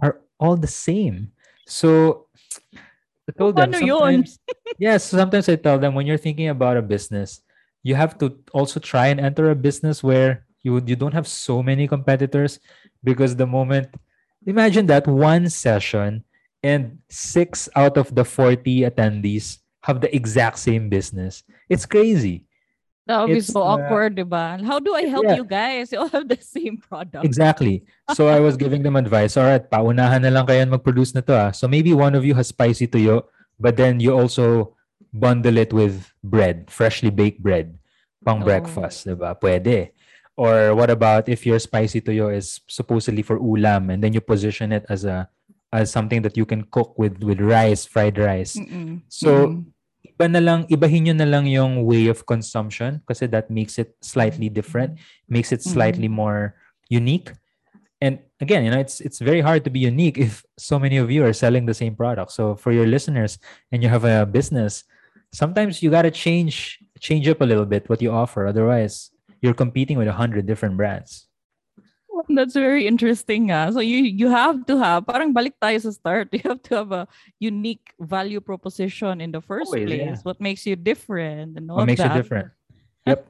are 0.00 0.24
all 0.40 0.56
the 0.56 0.66
same. 0.66 1.30
So 1.68 2.26
I 3.28 3.32
told 3.36 3.56
them 3.56 3.72
sometimes, 3.72 4.40
yes, 4.78 5.04
sometimes 5.04 5.46
I 5.46 5.56
tell 5.56 5.78
them 5.78 5.92
when 5.92 6.06
you're 6.08 6.16
thinking 6.16 6.48
about 6.48 6.80
a 6.80 6.82
business, 6.82 7.44
you 7.84 7.94
have 7.94 8.16
to 8.24 8.32
also 8.56 8.80
try 8.80 9.08
and 9.12 9.20
enter 9.20 9.50
a 9.50 9.54
business 9.54 10.02
where 10.02 10.48
you 10.64 10.80
you 10.88 10.96
don't 10.96 11.12
have 11.12 11.28
so 11.28 11.62
many 11.62 11.84
competitors 11.86 12.58
because 13.04 13.36
the 13.36 13.46
moment 13.46 13.92
imagine 14.48 14.88
that 14.88 15.06
one 15.06 15.52
session 15.52 16.24
and 16.64 16.96
six 17.12 17.68
out 17.76 18.00
of 18.00 18.14
the 18.16 18.24
40 18.24 18.88
attendees 18.88 19.60
have 19.84 20.00
the 20.00 20.08
exact 20.16 20.58
same 20.58 20.88
business. 20.88 21.44
It's 21.68 21.84
crazy. 21.84 22.48
That 23.06 23.20
would 23.20 23.36
be 23.36 23.44
It's, 23.44 23.52
so 23.52 23.60
uh, 23.60 23.76
awkward, 23.76 24.16
diba? 24.16 24.64
How 24.64 24.80
do 24.80 24.94
I 24.96 25.04
help 25.04 25.28
Yeah. 25.28 25.36
you 25.36 25.44
guys? 25.44 25.92
You 25.92 26.00
all 26.00 26.08
have 26.08 26.24
the 26.28 26.40
same 26.40 26.80
product. 26.80 27.20
Exactly. 27.24 27.84
So 28.16 28.28
I 28.32 28.40
was 28.40 28.56
giving 28.56 28.80
them 28.82 28.96
advice. 28.96 29.36
All 29.36 29.44
right, 29.44 29.60
paunahan 29.60 30.24
na 30.24 30.32
lang 30.32 30.48
kayo 30.48 30.64
mag-produce 30.64 31.12
na 31.12 31.20
to. 31.20 31.34
Ah. 31.36 31.50
So 31.52 31.68
maybe 31.68 31.92
one 31.92 32.16
of 32.16 32.24
you 32.24 32.32
has 32.34 32.48
spicy 32.48 32.88
tuyo, 32.88 33.28
but 33.60 33.76
then 33.76 34.00
you 34.00 34.16
also 34.16 34.72
bundle 35.12 35.60
it 35.60 35.72
with 35.76 36.10
bread, 36.24 36.72
freshly 36.72 37.12
baked 37.12 37.44
bread, 37.44 37.76
pang 38.24 38.40
Oh. 38.40 38.44
breakfast, 38.48 39.04
diba? 39.04 39.36
Pwede. 39.36 39.92
Or 40.34 40.72
what 40.74 40.88
about 40.88 41.28
if 41.28 41.44
your 41.44 41.60
spicy 41.60 42.00
tuyo 42.00 42.32
is 42.32 42.64
supposedly 42.66 43.20
for 43.22 43.36
ulam 43.38 43.92
and 43.92 44.00
then 44.02 44.16
you 44.16 44.24
position 44.24 44.72
it 44.72 44.82
as 44.88 45.04
a 45.04 45.28
as 45.70 45.90
something 45.92 46.22
that 46.22 46.38
you 46.40 46.46
can 46.48 46.64
cook 46.72 46.96
with 46.96 47.20
with 47.22 47.38
rice, 47.42 47.84
fried 47.84 48.16
rice. 48.16 48.54
Mm-mm. 48.56 49.02
So, 49.12 49.60
Mm-mm. 49.60 49.73
Iba 50.04 50.28
na 50.30 50.40
lang, 50.40 50.60
ibahin 50.68 51.08
nyo 51.08 51.14
na 51.16 51.26
lang 51.26 51.48
yung 51.48 51.82
way 51.88 52.06
of 52.06 52.28
consumption 52.28 53.00
kasi 53.08 53.26
that 53.26 53.48
makes 53.50 53.80
it 53.80 53.96
slightly 54.04 54.52
different, 54.52 55.00
makes 55.28 55.50
it 55.50 55.64
slightly 55.64 56.06
mm-hmm. 56.06 56.20
more 56.20 56.54
unique. 56.92 57.32
and 58.04 58.18
again, 58.40 58.64
you 58.64 58.70
know, 58.70 58.78
it's 58.78 59.00
it's 59.00 59.18
very 59.18 59.40
hard 59.40 59.64
to 59.64 59.70
be 59.70 59.80
unique 59.80 60.18
if 60.18 60.44
so 60.58 60.78
many 60.78 60.98
of 61.00 61.10
you 61.10 61.24
are 61.24 61.32
selling 61.32 61.64
the 61.64 61.72
same 61.72 61.96
product. 61.96 62.32
So 62.32 62.54
for 62.54 62.72
your 62.72 62.86
listeners 62.86 63.38
and 63.72 63.82
you 63.82 63.88
have 63.88 64.04
a 64.04 64.26
business, 64.26 64.84
sometimes 65.32 65.82
you 65.82 65.88
gotta 65.88 66.10
change 66.10 66.84
change 67.00 67.26
up 67.28 67.40
a 67.40 67.48
little 67.48 67.64
bit 67.64 67.88
what 67.88 68.02
you 68.02 68.12
offer. 68.12 68.46
Otherwise, 68.46 69.10
you're 69.40 69.56
competing 69.56 69.96
with 69.96 70.08
a 70.08 70.12
hundred 70.12 70.44
different 70.44 70.76
brands. 70.76 71.28
That's 72.36 72.54
very 72.54 72.86
interesting. 72.86 73.52
Ah. 73.52 73.70
So 73.70 73.80
you 73.80 74.02
you 74.04 74.28
have 74.28 74.64
to 74.66 74.78
have, 74.80 75.06
parang 75.06 75.32
balik 75.34 75.60
tayo 75.60 75.76
sa 75.80 75.92
start. 75.92 76.30
You 76.36 76.44
have 76.50 76.62
to 76.68 76.72
have 76.80 76.90
a 76.92 77.04
unique 77.38 77.92
value 78.00 78.40
proposition 78.40 79.20
in 79.20 79.30
the 79.32 79.40
first 79.44 79.68
Always, 79.68 79.86
place. 79.86 80.18
yeah. 80.18 80.24
What 80.24 80.40
makes 80.40 80.64
you 80.64 80.76
different 80.76 81.60
and 81.60 81.68
all 81.70 81.84
What 81.84 81.88
makes 81.88 82.02
you 82.02 82.10
different? 82.12 82.50
Yep. 83.04 83.20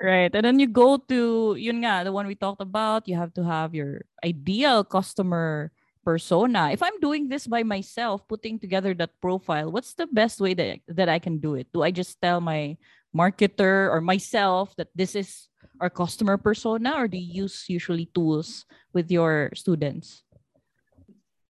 Right. 0.00 0.30
And 0.30 0.46
then 0.46 0.62
you 0.62 0.70
go 0.70 0.96
to, 0.96 1.58
yun 1.58 1.82
nga, 1.82 2.06
the 2.06 2.14
one 2.14 2.30
we 2.30 2.38
talked 2.38 2.62
about, 2.62 3.10
you 3.10 3.18
have 3.18 3.34
to 3.34 3.42
have 3.42 3.74
your 3.74 4.06
ideal 4.22 4.86
customer 4.86 5.74
persona. 6.06 6.70
If 6.70 6.80
I'm 6.80 6.96
doing 7.02 7.26
this 7.26 7.50
by 7.50 7.66
myself, 7.66 8.22
putting 8.30 8.62
together 8.62 8.94
that 8.94 9.18
profile, 9.20 9.74
what's 9.74 9.92
the 9.98 10.06
best 10.06 10.40
way 10.40 10.54
that, 10.54 10.80
that 10.86 11.10
I 11.10 11.18
can 11.18 11.42
do 11.42 11.58
it? 11.58 11.66
Do 11.74 11.82
I 11.82 11.90
just 11.90 12.16
tell 12.22 12.40
my 12.40 12.78
marketer 13.10 13.90
or 13.90 14.00
myself 14.00 14.70
that 14.78 14.88
this 14.94 15.18
is 15.18 15.49
our 15.80 15.90
customer 15.90 16.36
persona 16.36 16.94
or 16.96 17.08
do 17.08 17.16
you 17.16 17.44
use 17.44 17.64
usually 17.68 18.06
tools 18.14 18.66
with 18.92 19.10
your 19.10 19.50
students? 19.54 20.22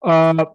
Uh, 0.02 0.46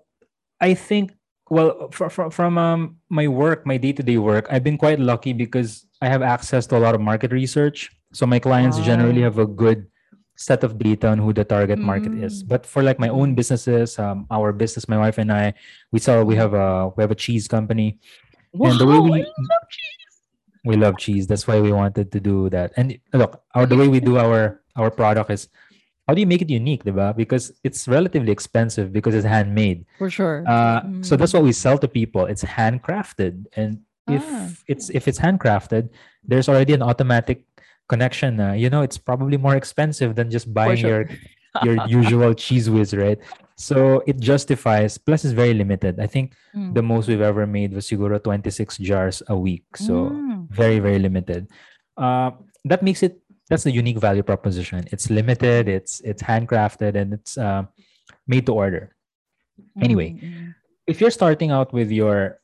I 0.61 0.75
think 0.75 1.12
well 1.51 1.91
from 1.91 2.09
from, 2.09 2.31
from 2.31 2.59
um, 2.59 2.97
my 3.11 3.29
work, 3.29 3.66
my 3.66 3.77
day 3.77 3.93
to 3.93 4.03
day 4.03 4.18
work, 4.18 4.47
I've 4.51 4.64
been 4.64 4.79
quite 4.79 4.99
lucky 4.99 5.33
because 5.33 5.87
I 6.01 6.09
have 6.09 6.22
access 6.22 6.66
to 6.68 6.77
a 6.77 6.83
lot 6.83 6.95
of 6.95 7.01
market 7.01 7.33
research. 7.33 7.91
So 8.12 8.27
my 8.27 8.39
clients 8.39 8.79
generally 8.79 9.22
have 9.22 9.39
a 9.39 9.47
good 9.47 9.87
set 10.37 10.64
of 10.64 10.79
data 10.79 11.09
on 11.09 11.18
who 11.18 11.33
the 11.33 11.45
target 11.45 11.79
market 11.79 12.14
is. 12.14 12.43
Mm. 12.43 12.49
But 12.49 12.66
for 12.66 12.83
like 12.83 12.99
my 12.99 13.09
own 13.09 13.35
businesses, 13.35 13.99
um, 13.99 14.27
our 14.31 14.53
business, 14.53 14.89
my 14.89 14.99
wife 14.99 15.18
and 15.18 15.33
I, 15.33 15.55
we 15.93 15.99
sell. 15.99 16.25
We 16.25 16.37
have 16.37 16.55
a 16.55 16.91
we 16.97 17.03
have 17.03 17.11
a 17.11 17.18
cheese 17.18 17.49
company, 17.49 17.99
and 18.55 18.79
the 18.79 18.87
way 18.87 18.99
we 18.99 19.12
I 19.12 19.27
love 19.27 19.66
cheese. 19.70 20.04
We 20.65 20.77
love 20.77 20.97
cheese. 20.99 21.27
That's 21.27 21.47
why 21.47 21.61
we 21.61 21.73
wanted 21.73 22.11
to 22.12 22.21
do 22.21 22.49
that. 22.51 22.73
And 22.77 22.99
look, 23.12 23.43
our 23.55 23.67
the 23.67 23.77
way 23.77 23.89
we 23.89 24.01
do 24.01 24.19
our 24.19 24.61
our 24.77 24.91
product 24.91 25.31
is 25.31 25.49
how 26.09 26.12
do 26.15 26.21
you 26.21 26.27
make 26.27 26.43
it 26.43 26.51
unique, 26.51 26.85
diba? 26.85 27.17
Because 27.17 27.53
it's 27.65 27.89
relatively 27.89 28.33
expensive 28.33 28.93
because 28.93 29.15
it's 29.15 29.25
handmade. 29.27 29.87
For 29.99 30.11
sure. 30.11 30.45
Uh, 30.47 30.83
so 31.01 31.17
that's 31.17 31.33
Mm. 31.33 31.41
what 31.41 31.45
we 31.45 31.53
sell 31.53 31.79
to 31.79 31.89
people. 31.89 32.27
It's 32.27 32.45
handcrafted, 32.45 33.47
and 33.57 33.81
if 34.09 34.25
Ah. 34.29 34.49
it's 34.69 34.91
if 34.91 35.09
it's 35.09 35.19
handcrafted, 35.21 35.89
there's 36.25 36.49
already 36.49 36.73
an 36.75 36.83
automatic 36.83 37.45
connection. 37.89 38.41
Uh, 38.41 38.53
you 38.53 38.69
know, 38.69 38.83
it's 38.83 38.99
probably 38.99 39.37
more 39.37 39.57
expensive 39.57 40.15
than 40.17 40.31
just 40.31 40.53
buying 40.53 40.77
sure. 40.81 41.09
your 41.62 41.77
your 41.77 41.77
usual 42.03 42.35
cheese 42.35 42.69
whiz, 42.69 42.93
right? 42.93 43.19
So 43.57 44.03
it 44.11 44.19
justifies. 44.19 44.99
Plus, 44.99 45.25
it's 45.25 45.33
very 45.33 45.55
limited. 45.55 46.01
I 46.03 46.09
think 46.11 46.35
Mm. 46.57 46.75
the 46.75 46.83
most 46.83 47.07
we've 47.07 47.23
ever 47.23 47.47
made 47.47 47.73
was 47.73 47.87
siguro 47.87 48.19
26 48.19 48.77
jars 48.83 49.23
a 49.31 49.37
week. 49.39 49.62
So 49.79 50.11
Mm. 50.11 50.24
Very 50.51 50.79
very 50.79 50.99
limited. 50.99 51.49
Uh, 51.97 52.31
that 52.65 52.83
makes 52.83 53.03
it 53.03 53.21
that's 53.49 53.65
the 53.65 53.73
unique 53.73 53.99
value 53.99 54.23
proposition. 54.23 54.85
It's 54.93 55.11
limited. 55.11 55.69
It's 55.69 56.01
it's 56.01 56.23
handcrafted 56.23 56.95
and 56.97 57.15
it's 57.15 57.37
uh, 57.37 57.65
made 58.27 58.47
to 58.47 58.53
order. 58.55 58.97
Anyway, 59.81 60.11
Mm, 60.11 60.23
mm. 60.23 60.55
if 60.87 61.01
you're 61.01 61.11
starting 61.15 61.51
out 61.51 61.73
with 61.73 61.91
your 61.91 62.41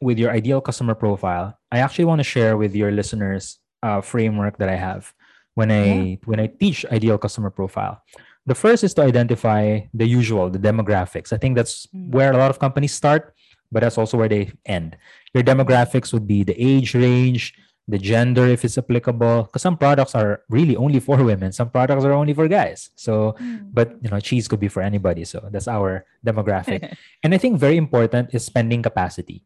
with 0.00 0.18
your 0.18 0.30
ideal 0.30 0.60
customer 0.60 0.94
profile, 0.94 1.58
I 1.70 1.78
actually 1.80 2.06
want 2.06 2.20
to 2.20 2.24
share 2.24 2.56
with 2.56 2.74
your 2.74 2.90
listeners 2.90 3.58
a 3.82 4.00
framework 4.00 4.56
that 4.58 4.68
I 4.68 4.76
have 4.76 5.12
when 5.54 5.70
I 5.70 6.18
when 6.24 6.40
I 6.40 6.46
teach 6.48 6.86
ideal 6.90 7.18
customer 7.18 7.50
profile. 7.50 8.00
The 8.46 8.54
first 8.54 8.84
is 8.84 8.92
to 8.94 9.02
identify 9.02 9.80
the 9.92 10.06
usual, 10.06 10.50
the 10.50 10.58
demographics. 10.58 11.32
I 11.32 11.38
think 11.38 11.56
that's 11.56 11.86
Mm. 11.92 12.12
where 12.14 12.32
a 12.32 12.36
lot 12.36 12.50
of 12.50 12.58
companies 12.58 12.92
start, 12.92 13.34
but 13.74 13.82
that's 13.82 13.98
also 13.98 14.14
where 14.14 14.30
they 14.30 14.54
end. 14.62 14.94
Your 15.34 15.42
demographics 15.42 16.14
would 16.14 16.30
be 16.30 16.46
the 16.46 16.54
age 16.54 16.94
range, 16.94 17.58
the 17.90 17.98
gender 17.98 18.46
if 18.46 18.62
it's 18.64 18.78
applicable. 18.78 19.50
Because 19.50 19.60
some 19.66 19.74
products 19.76 20.14
are 20.14 20.46
really 20.48 20.78
only 20.78 21.02
for 21.02 21.18
women, 21.18 21.50
some 21.50 21.68
products 21.74 22.06
are 22.06 22.14
only 22.14 22.32
for 22.32 22.46
guys. 22.46 22.94
So 22.94 23.34
Mm. 23.42 23.74
but 23.74 23.98
you 23.98 24.08
know 24.14 24.22
cheese 24.22 24.46
could 24.46 24.62
be 24.62 24.70
for 24.70 24.78
anybody 24.80 25.26
so 25.26 25.42
that's 25.50 25.66
our 25.66 26.06
demographic 26.22 26.86
and 27.26 27.34
i 27.34 27.38
think 27.38 27.58
very 27.58 27.74
important 27.74 28.30
is 28.30 28.46
spending 28.46 28.78
capacity 28.78 29.42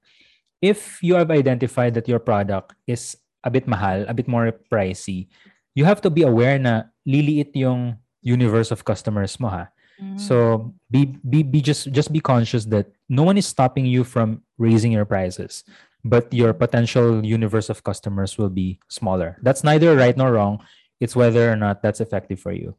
if 0.61 1.01
you 1.01 1.15
have 1.17 1.31
identified 1.33 1.95
that 1.95 2.05
your 2.11 2.21
product 2.21 2.75
is 2.87 3.17
a 3.43 3.51
bit 3.51 3.65
mahal 3.65 4.05
a 4.05 4.15
bit 4.15 4.29
more 4.29 4.53
pricey 4.69 5.27
you 5.73 5.89
have 5.89 6.03
to 6.05 6.11
be 6.13 6.23
aware 6.27 6.59
na 6.61 6.91
liliit 7.09 7.55
yung 7.57 7.97
universe 8.21 8.69
of 8.75 8.85
customers 8.85 9.39
mo 9.41 9.49
ha 9.49 9.71
So 10.17 10.75
be 10.91 11.19
be 11.29 11.43
be 11.43 11.61
just 11.61 11.91
just 11.91 12.13
be 12.13 12.21
conscious 12.21 12.65
that 12.71 12.87
no 13.09 13.23
one 13.23 13.37
is 13.37 13.47
stopping 13.47 13.87
you 13.87 14.05
from 14.05 14.43
raising 14.59 14.93
your 14.93 15.05
prices 15.05 15.65
but 16.05 16.33
your 16.33 16.55
potential 16.55 17.25
universe 17.25 17.69
of 17.69 17.83
customers 17.83 18.39
will 18.39 18.49
be 18.49 18.79
smaller. 18.89 19.37
That's 19.43 19.65
neither 19.65 19.97
right 19.97 20.17
nor 20.17 20.33
wrong. 20.33 20.63
It's 21.01 21.17
whether 21.17 21.51
or 21.51 21.57
not 21.57 21.83
that's 21.83 22.01
effective 22.01 22.39
for 22.39 22.53
you. 22.53 22.75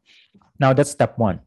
Now 0.58 0.72
that's 0.72 0.90
step 0.90 1.18
1 1.18 1.40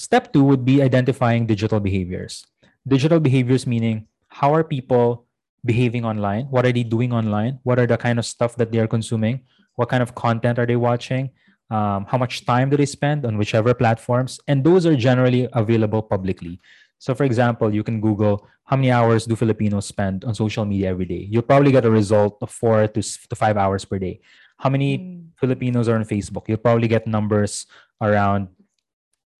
step 0.00 0.32
2 0.32 0.42
would 0.42 0.64
be 0.64 0.80
identifying 0.80 1.44
digital 1.44 1.80
behaviors. 1.80 2.46
Digital 2.88 3.20
behaviors 3.20 3.66
meaning 3.66 4.08
how 4.28 4.54
are 4.54 4.64
people 4.64 5.26
behaving 5.64 6.04
online? 6.04 6.46
What 6.48 6.64
are 6.64 6.72
they 6.72 6.84
doing 6.84 7.12
online? 7.12 7.60
What 7.64 7.78
are 7.78 7.86
the 7.86 7.98
kind 8.00 8.18
of 8.18 8.24
stuff 8.24 8.56
that 8.56 8.72
they 8.72 8.78
are 8.78 8.88
consuming? 8.88 9.44
What 9.76 9.90
kind 9.90 10.02
of 10.02 10.14
content 10.14 10.58
are 10.58 10.64
they 10.64 10.76
watching 10.76 11.30
um, 11.70 12.04
how 12.06 12.18
much 12.18 12.44
time 12.44 12.70
do 12.70 12.76
they 12.76 12.86
spend 12.86 13.24
on 13.24 13.38
whichever 13.38 13.72
platforms 13.74 14.40
and 14.48 14.64
those 14.64 14.86
are 14.86 14.96
generally 14.96 15.48
available 15.52 16.02
publicly. 16.02 16.60
So 16.98 17.14
for 17.14 17.24
example 17.24 17.72
you 17.72 17.82
can 17.82 18.00
google 18.00 18.46
how 18.64 18.76
many 18.76 18.90
hours 18.90 19.26
do 19.26 19.34
filipinos 19.36 19.86
spend 19.86 20.24
on 20.24 20.34
social 20.34 20.64
media 20.64 20.90
every 20.90 21.06
day. 21.06 21.26
You'll 21.30 21.42
probably 21.46 21.72
get 21.72 21.84
a 21.84 21.90
result 21.90 22.38
of 22.42 22.50
four 22.50 22.86
to, 22.86 23.02
to 23.02 23.34
five 23.36 23.56
hours 23.56 23.84
per 23.84 23.98
day. 23.98 24.20
How 24.58 24.68
many 24.68 24.98
Mm. 24.98 25.32
filipinos 25.40 25.88
are 25.88 25.96
on 25.96 26.04
facebook? 26.04 26.48
You'll 26.48 26.58
probably 26.62 26.88
get 26.88 27.06
numbers 27.06 27.66
around 28.02 28.48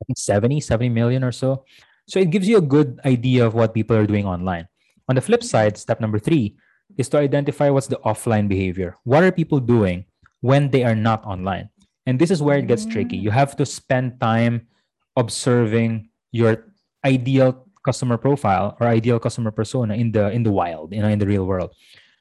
I 0.00 0.04
think 0.06 0.18
70 0.18 0.60
70 0.60 0.88
million 0.88 1.24
or 1.24 1.32
so. 1.32 1.64
So 2.08 2.18
it 2.18 2.30
gives 2.30 2.48
you 2.48 2.56
a 2.58 2.64
good 2.64 2.98
idea 3.04 3.46
of 3.46 3.54
what 3.54 3.74
people 3.74 3.96
are 3.96 4.06
doing 4.06 4.26
online. 4.26 4.66
On 5.08 5.14
the 5.14 5.20
flip 5.20 5.42
side 5.42 5.76
step 5.76 6.00
number 6.00 6.18
three 6.18 6.56
is 6.96 7.08
to 7.10 7.18
identify 7.18 7.68
what's 7.70 7.86
the 7.86 8.00
offline 8.04 8.48
behavior. 8.48 8.96
What 9.04 9.22
are 9.22 9.30
people 9.30 9.60
doing 9.60 10.06
when 10.40 10.70
they 10.70 10.84
are 10.84 10.94
not 10.96 11.24
online 11.24 11.68
and 12.11 12.18
this 12.18 12.30
is 12.34 12.42
where 12.42 12.58
it 12.58 12.66
gets 12.66 12.82
tricky. 12.84 13.14
You 13.16 13.30
have 13.30 13.54
to 13.62 13.64
spend 13.64 14.18
time 14.18 14.66
observing 15.14 16.11
your 16.34 16.66
ideal 17.06 17.66
customer 17.86 18.18
profile 18.18 18.76
or 18.82 18.90
ideal 18.90 19.18
customer 19.22 19.50
persona 19.54 19.94
in 19.94 20.11
the 20.11 20.28
in 20.34 20.42
the 20.42 20.50
wild 20.52 20.92
you 20.92 21.00
know 21.00 21.08
in 21.08 21.18
the 21.22 21.26
real 21.26 21.46
world. 21.46 21.70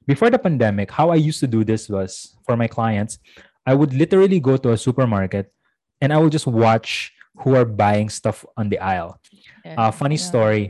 Before 0.05 0.29
the 0.29 0.37
pandemic 0.39 0.89
how 0.93 1.09
i 1.09 1.17
used 1.17 1.41
to 1.41 1.49
do 1.49 1.65
this 1.65 1.89
was 1.89 2.37
for 2.45 2.55
my 2.55 2.67
clients 2.67 3.19
i 3.65 3.73
would 3.73 3.93
literally 3.93 4.39
go 4.39 4.55
to 4.57 4.71
a 4.71 4.77
supermarket 4.77 5.51
and 6.01 6.13
i 6.13 6.17
would 6.17 6.31
just 6.31 6.47
watch 6.47 7.11
who 7.43 7.55
are 7.59 7.65
buying 7.65 8.09
stuff 8.09 8.45
on 8.57 8.69
the 8.69 8.79
aisle. 8.79 9.19
Uh, 9.77 9.91
funny 9.91 10.15
Yeah. 10.15 10.29
story. 10.31 10.63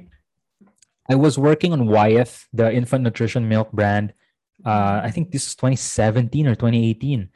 I 1.09 1.15
was 1.15 1.37
working 1.37 1.73
on 1.73 1.85
wyeth 1.87 2.45
the 2.53 2.67
infant 2.71 3.03
nutrition 3.03 3.47
milk 3.47 3.71
brand 3.71 4.13
uh, 4.65 4.99
i 5.07 5.09
think 5.13 5.31
this 5.31 5.47
is 5.47 5.53
2017 5.55 6.47
or 6.49 6.55
2018 6.55 7.29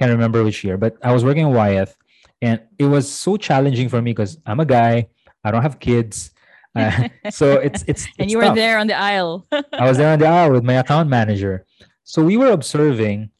can't 0.00 0.10
remember 0.10 0.42
which 0.42 0.64
year 0.64 0.76
but 0.76 0.96
i 1.02 1.12
was 1.12 1.24
working 1.24 1.44
on 1.44 1.52
wyeth 1.52 1.94
and 2.42 2.60
it 2.78 2.86
was 2.86 3.10
so 3.10 3.36
challenging 3.36 3.88
for 3.88 4.00
me 4.00 4.10
because 4.12 4.38
i'm 4.46 4.60
a 4.60 4.64
guy 4.64 5.06
i 5.44 5.50
don't 5.50 5.62
have 5.62 5.78
kids 5.78 6.32
uh, 6.76 7.08
so 7.30 7.54
it's 7.54 7.82
it's, 7.88 8.06
and 8.18 8.26
it's 8.26 8.32
you 8.32 8.38
were 8.38 8.54
there 8.54 8.78
on 8.78 8.86
the 8.86 8.94
aisle. 8.94 9.44
I 9.72 9.88
was 9.88 9.98
there 9.98 10.12
on 10.12 10.20
the 10.20 10.26
aisle 10.26 10.52
with 10.52 10.62
my 10.62 10.74
account 10.74 11.08
manager. 11.08 11.66
So 12.04 12.22
we 12.22 12.36
were 12.36 12.52
observing 12.52 13.30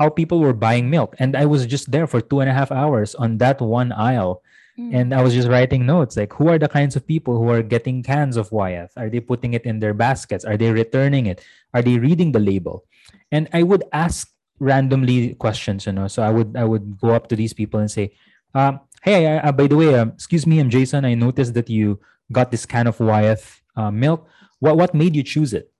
how 0.00 0.08
people 0.08 0.40
were 0.40 0.52
buying 0.54 0.88
milk. 0.88 1.14
And 1.18 1.36
I 1.36 1.44
was 1.44 1.66
just 1.66 1.92
there 1.92 2.06
for 2.06 2.20
two 2.20 2.40
and 2.40 2.48
a 2.48 2.54
half 2.54 2.72
hours 2.72 3.14
on 3.14 3.38
that 3.38 3.60
one 3.60 3.92
aisle. 3.92 4.42
Mm. 4.78 4.94
And 4.94 5.14
I 5.14 5.22
was 5.22 5.34
just 5.34 5.46
writing 5.48 5.84
notes 5.84 6.16
like, 6.16 6.32
who 6.32 6.48
are 6.48 6.58
the 6.58 6.68
kinds 6.68 6.96
of 6.96 7.06
people 7.06 7.36
who 7.36 7.50
are 7.50 7.62
getting 7.62 8.02
cans 8.02 8.36
of 8.36 8.50
Wyeth? 8.50 8.92
Are 8.96 9.10
they 9.10 9.20
putting 9.20 9.52
it 9.52 9.66
in 9.66 9.78
their 9.78 9.92
baskets? 9.92 10.44
Are 10.44 10.56
they 10.56 10.72
returning 10.72 11.26
it? 11.26 11.44
Are 11.74 11.82
they 11.82 11.98
reading 11.98 12.32
the 12.32 12.40
label? 12.40 12.84
And 13.30 13.48
I 13.52 13.62
would 13.62 13.84
ask 13.92 14.32
randomly 14.60 15.34
questions, 15.34 15.86
you 15.86 15.92
know. 15.92 16.06
So 16.06 16.22
I 16.22 16.30
would 16.30 16.56
I 16.56 16.64
would 16.64 17.00
go 17.00 17.10
up 17.10 17.26
to 17.28 17.36
these 17.36 17.52
people 17.52 17.80
and 17.80 17.90
say, 17.90 18.12
um, 18.54 18.80
"Hey, 19.02 19.26
uh, 19.26 19.50
by 19.50 19.66
the 19.66 19.76
way, 19.76 19.98
um, 19.98 20.12
excuse 20.14 20.46
me, 20.46 20.60
I'm 20.60 20.70
Jason. 20.70 21.04
I 21.04 21.14
noticed 21.14 21.54
that 21.54 21.68
you 21.68 21.98
got 22.30 22.50
this 22.50 22.64
can 22.64 22.86
of 22.86 23.00
Wyeth 23.00 23.60
uh, 23.74 23.90
milk. 23.90 24.28
What 24.60 24.76
what 24.76 24.94
made 24.94 25.16
you 25.16 25.24
choose 25.24 25.52
it? 25.52 25.72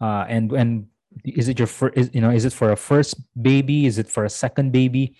Uh, 0.00 0.24
and 0.28 0.50
and 0.52 0.86
is 1.24 1.48
it 1.48 1.58
your 1.58 1.68
first? 1.68 1.98
Is, 1.98 2.10
you 2.14 2.22
know, 2.22 2.30
is 2.30 2.46
it 2.46 2.52
for 2.54 2.72
a 2.72 2.76
first 2.76 3.20
baby? 3.42 3.84
Is 3.86 3.98
it 3.98 4.08
for 4.08 4.24
a 4.24 4.30
second 4.30 4.72
baby? 4.72 5.14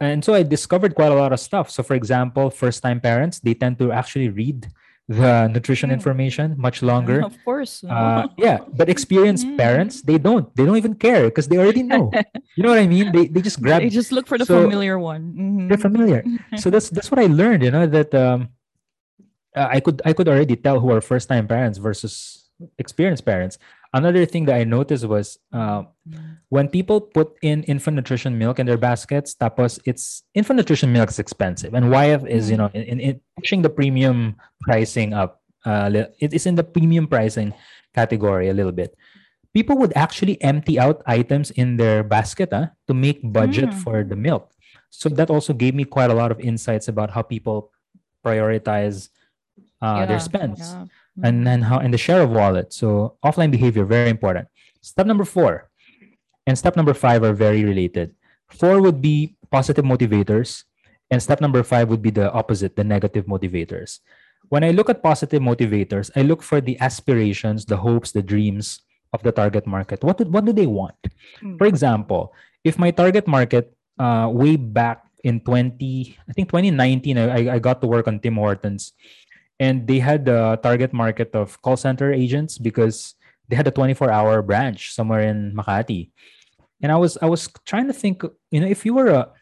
And 0.00 0.22
so 0.22 0.34
I 0.34 0.42
discovered 0.42 0.94
quite 0.94 1.12
a 1.12 1.14
lot 1.14 1.32
of 1.32 1.40
stuff. 1.40 1.70
So, 1.70 1.82
for 1.82 1.94
example, 1.94 2.50
first 2.50 2.82
time 2.82 3.00
parents 3.00 3.40
they 3.40 3.54
tend 3.54 3.78
to 3.78 3.92
actually 3.92 4.28
read 4.28 4.68
the 5.08 5.46
nutrition 5.48 5.90
information 5.94 6.54
much 6.58 6.82
longer. 6.82 7.22
Of 7.22 7.38
course. 7.44 7.84
Uh, 7.86 8.26
yeah, 8.36 8.58
but 8.74 8.88
experienced 8.90 9.46
Mm. 9.46 9.56
parents, 9.56 10.02
they 10.02 10.18
don't. 10.18 10.50
They 10.58 10.66
don't 10.66 10.76
even 10.76 10.94
care 10.98 11.30
because 11.30 11.46
they 11.46 11.58
already 11.58 11.82
know. 11.86 12.10
You 12.56 12.64
know 12.64 12.70
what 12.72 12.80
I 12.80 12.88
mean? 12.88 13.12
They 13.12 13.28
they 13.28 13.42
just 13.44 13.60
grab. 13.60 13.82
they 13.84 13.90
just 13.92 14.10
look 14.10 14.26
for 14.26 14.38
the 14.40 14.46
So, 14.48 14.64
familiar 14.64 14.98
one. 14.98 15.22
Mhm. 15.36 15.68
They're 15.68 15.78
familiar. 15.88 16.24
So 16.62 16.70
that's 16.72 16.88
that's 16.90 17.10
what 17.12 17.20
I 17.20 17.28
learned. 17.28 17.62
You 17.62 17.70
know 17.70 17.86
that 17.86 18.10
um, 18.16 18.48
uh, 19.54 19.68
I 19.70 19.78
could 19.84 20.00
I 20.08 20.12
could 20.16 20.26
already 20.26 20.56
tell 20.56 20.80
who 20.80 20.90
are 20.90 21.00
first 21.04 21.28
time 21.28 21.46
parents 21.46 21.76
versus 21.78 22.48
experienced 22.80 23.24
parents. 23.28 23.58
Another 23.96 24.28
thing 24.28 24.44
that 24.44 24.60
I 24.60 24.64
noticed 24.64 25.08
was 25.08 25.40
uh, 25.56 25.88
when 26.52 26.68
people 26.68 27.00
put 27.00 27.32
in 27.40 27.64
infant 27.64 27.96
nutrition 27.96 28.36
milk 28.36 28.60
in 28.60 28.68
their 28.68 28.76
baskets, 28.76 29.32
tapos 29.32 29.80
it's 29.88 30.20
infant 30.36 30.60
nutrition 30.60 30.92
milk 30.92 31.08
is 31.08 31.16
expensive, 31.18 31.72
and 31.72 31.88
Wyeth 31.88 32.28
is 32.28 32.52
you 32.52 32.60
know 32.60 32.68
in, 32.76 32.82
in, 32.84 32.96
in 33.00 33.12
pushing 33.40 33.64
the 33.64 33.72
premium 33.72 34.36
pricing 34.68 35.16
up. 35.16 35.40
Uh, 35.64 36.12
it 36.20 36.36
is 36.36 36.44
in 36.44 36.54
the 36.60 36.62
premium 36.62 37.08
pricing 37.08 37.56
category 37.96 38.52
a 38.52 38.54
little 38.54 38.76
bit. 38.76 38.92
People 39.56 39.80
would 39.80 39.96
actually 39.96 40.36
empty 40.44 40.76
out 40.76 41.00
items 41.08 41.48
in 41.56 41.80
their 41.80 42.04
basket 42.04 42.52
ah, 42.52 42.76
to 42.86 42.92
make 42.92 43.24
budget 43.24 43.72
Mm. 43.72 43.80
for 43.80 44.04
the 44.04 44.14
milk. 44.14 44.52
So 44.92 45.08
that 45.16 45.32
also 45.32 45.56
gave 45.56 45.72
me 45.72 45.88
quite 45.88 46.12
a 46.12 46.14
lot 46.14 46.28
of 46.30 46.38
insights 46.38 46.86
about 46.92 47.16
how 47.16 47.24
people 47.24 47.72
prioritize 48.20 49.08
uh, 49.80 50.04
their 50.04 50.20
spends 50.20 50.60
yeah. 50.76 50.84
And 51.22 51.46
then 51.46 51.62
how 51.62 51.78
and 51.78 51.92
the 51.92 51.98
share 51.98 52.22
of 52.22 52.30
wallet. 52.30 52.72
So 52.72 53.16
offline 53.24 53.50
behavior 53.50 53.84
very 53.84 54.10
important. 54.10 54.48
Step 54.80 55.06
number 55.06 55.24
four 55.24 55.70
and 56.46 56.56
step 56.56 56.76
number 56.76 56.94
five 56.94 57.22
are 57.22 57.34
very 57.34 57.64
related. 57.64 58.14
Four 58.48 58.80
would 58.80 59.02
be 59.02 59.34
positive 59.50 59.84
motivators, 59.84 60.62
and 61.10 61.22
step 61.22 61.40
number 61.40 61.62
five 61.62 61.90
would 61.90 62.02
be 62.02 62.10
the 62.10 62.30
opposite, 62.32 62.76
the 62.76 62.84
negative 62.84 63.26
motivators. 63.26 63.98
When 64.48 64.62
I 64.62 64.70
look 64.70 64.88
at 64.88 65.02
positive 65.02 65.42
motivators, 65.42 66.10
I 66.14 66.22
look 66.22 66.42
for 66.42 66.60
the 66.60 66.78
aspirations, 66.78 67.66
the 67.66 67.76
hopes, 67.76 68.12
the 68.12 68.22
dreams 68.22 68.86
of 69.12 69.22
the 69.22 69.32
target 69.32 69.66
market. 69.66 70.04
What 70.04 70.18
do, 70.18 70.24
what 70.24 70.44
do 70.44 70.52
they 70.52 70.66
want? 70.66 70.94
Mm. 71.42 71.58
For 71.58 71.66
example, 71.66 72.32
if 72.62 72.78
my 72.78 72.92
target 72.92 73.26
market 73.26 73.74
uh, 73.98 74.30
way 74.30 74.54
back 74.54 75.02
in 75.24 75.40
20, 75.40 76.16
I 76.28 76.32
think 76.32 76.48
2019, 76.48 77.18
I, 77.18 77.54
I 77.54 77.58
got 77.58 77.80
to 77.80 77.88
work 77.88 78.06
on 78.06 78.20
Tim 78.20 78.36
Hortons 78.36 78.92
and 79.58 79.86
they 79.86 79.98
had 79.98 80.28
a 80.28 80.58
target 80.62 80.92
market 80.92 81.34
of 81.34 81.60
call 81.62 81.76
center 81.76 82.12
agents 82.12 82.58
because 82.58 83.14
they 83.48 83.56
had 83.56 83.66
a 83.66 83.70
24 83.70 84.10
hour 84.10 84.42
branch 84.42 84.92
somewhere 84.92 85.22
in 85.22 85.54
Makati. 85.54 86.10
And 86.82 86.92
I 86.92 86.96
was 86.96 87.16
I 87.22 87.26
was 87.26 87.48
trying 87.64 87.86
to 87.86 87.92
think, 87.92 88.22
you 88.50 88.60
know, 88.60 88.66
if 88.66 88.84
you 88.84 88.94
were 88.94 89.08
a 89.08 89.32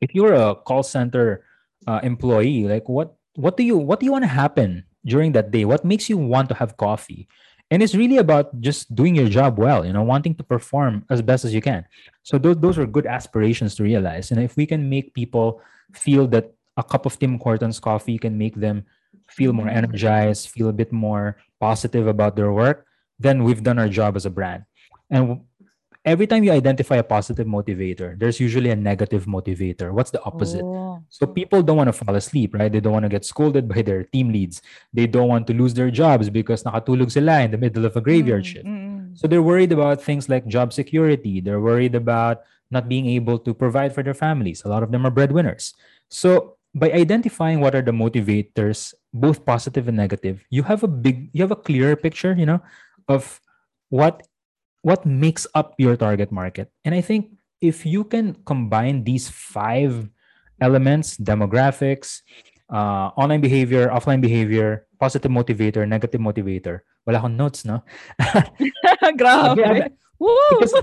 if 0.00 0.14
you 0.14 0.22
were 0.22 0.34
a 0.34 0.54
call 0.54 0.82
center 0.82 1.44
uh, 1.86 2.00
employee, 2.02 2.64
like 2.64 2.88
what 2.88 3.14
what 3.34 3.56
do 3.56 3.62
you 3.62 3.78
what 3.78 4.00
do 4.00 4.06
you 4.06 4.12
want 4.12 4.24
to 4.24 4.32
happen 4.32 4.84
during 5.06 5.32
that 5.32 5.50
day? 5.50 5.64
What 5.64 5.84
makes 5.84 6.10
you 6.10 6.18
want 6.18 6.48
to 6.48 6.54
have 6.56 6.76
coffee? 6.76 7.28
And 7.70 7.82
it's 7.82 7.94
really 7.94 8.18
about 8.18 8.60
just 8.60 8.94
doing 8.94 9.14
your 9.14 9.28
job 9.28 9.56
well, 9.56 9.86
you 9.86 9.94
know, 9.94 10.02
wanting 10.02 10.34
to 10.34 10.42
perform 10.42 11.06
as 11.08 11.22
best 11.22 11.46
as 11.46 11.54
you 11.54 11.62
can. 11.62 11.86
So 12.22 12.36
those 12.36 12.58
those 12.58 12.76
are 12.76 12.86
good 12.86 13.06
aspirations 13.06 13.76
to 13.76 13.84
realize. 13.84 14.32
And 14.32 14.42
if 14.42 14.56
we 14.56 14.66
can 14.66 14.90
make 14.90 15.14
people 15.14 15.62
feel 15.94 16.26
that 16.28 16.52
a 16.76 16.82
cup 16.82 17.06
of 17.06 17.18
Tim 17.18 17.38
Hortons 17.38 17.78
coffee 17.78 18.18
can 18.18 18.36
make 18.36 18.56
them 18.56 18.84
feel 19.32 19.52
more 19.52 19.68
energized, 19.68 20.48
feel 20.48 20.68
a 20.68 20.72
bit 20.72 20.92
more 20.92 21.36
positive 21.60 22.06
about 22.06 22.36
their 22.36 22.52
work, 22.52 22.86
then 23.18 23.44
we've 23.44 23.62
done 23.62 23.78
our 23.78 23.88
job 23.88 24.16
as 24.16 24.26
a 24.26 24.30
brand. 24.30 24.64
And 25.10 25.40
every 26.04 26.26
time 26.26 26.42
you 26.42 26.50
identify 26.52 26.96
a 26.96 27.02
positive 27.06 27.46
motivator, 27.46 28.18
there's 28.18 28.40
usually 28.40 28.70
a 28.70 28.76
negative 28.76 29.26
motivator. 29.26 29.92
What's 29.92 30.10
the 30.10 30.22
opposite? 30.24 30.62
Oh. 30.64 31.02
So 31.08 31.26
people 31.26 31.62
don't 31.62 31.76
want 31.76 31.88
to 31.88 31.92
fall 31.94 32.14
asleep, 32.16 32.54
right? 32.54 32.70
They 32.72 32.80
don't 32.80 32.92
want 32.92 33.04
to 33.04 33.08
get 33.08 33.24
scolded 33.24 33.68
by 33.68 33.82
their 33.82 34.02
team 34.04 34.32
leads. 34.32 34.62
They 34.92 35.06
don't 35.06 35.28
want 35.28 35.46
to 35.48 35.54
lose 35.54 35.74
their 35.74 35.90
jobs 35.90 36.28
because 36.30 36.64
nakatulog 36.64 37.12
sila 37.12 37.40
in 37.42 37.50
the 37.52 37.58
middle 37.58 37.84
of 37.86 37.94
a 37.96 38.00
graveyard 38.00 38.42
Mm, 38.42 38.46
shift. 38.50 38.66
mm, 38.66 39.18
So 39.18 39.28
they're 39.28 39.42
worried 39.44 39.70
about 39.72 40.02
things 40.02 40.28
like 40.28 40.46
job 40.46 40.72
security. 40.72 41.40
They're 41.40 41.60
worried 41.60 41.94
about 41.94 42.42
not 42.72 42.88
being 42.88 43.06
able 43.06 43.38
to 43.38 43.52
provide 43.54 43.94
for 43.94 44.02
their 44.02 44.16
families. 44.16 44.64
A 44.64 44.68
lot 44.68 44.82
of 44.82 44.90
them 44.90 45.04
are 45.06 45.12
breadwinners. 45.12 45.74
So 46.08 46.56
by 46.74 46.90
identifying 46.92 47.60
what 47.60 47.74
are 47.74 47.82
the 47.82 47.92
motivators, 47.92 48.94
both 49.12 49.44
positive 49.44 49.88
and 49.88 49.96
negative, 49.96 50.44
you 50.50 50.62
have 50.62 50.82
a 50.82 50.88
big, 50.88 51.28
you 51.32 51.42
have 51.42 51.52
a 51.52 51.56
clearer 51.56 51.96
picture, 51.96 52.34
you 52.36 52.46
know, 52.46 52.60
of 53.08 53.40
what 53.90 54.26
what 54.82 55.06
makes 55.06 55.46
up 55.54 55.74
your 55.78 55.96
target 55.96 56.32
market. 56.32 56.70
And 56.84 56.94
I 56.94 57.00
think 57.00 57.30
if 57.60 57.86
you 57.86 58.04
can 58.04 58.34
combine 58.44 59.04
these 59.04 59.28
five 59.28 60.10
elements, 60.60 61.16
demographics, 61.16 62.22
uh, 62.72 63.14
online 63.14 63.40
behavior, 63.40 63.88
offline 63.88 64.20
behavior, 64.20 64.86
positive 64.98 65.30
motivator, 65.30 65.86
negative 65.86 66.20
motivator. 66.20 66.80
Wala 67.06 67.18
akong 67.18 67.36
notes, 67.36 67.64
no? 67.64 67.82
Grabe. 69.18 69.90
Because 70.18 70.74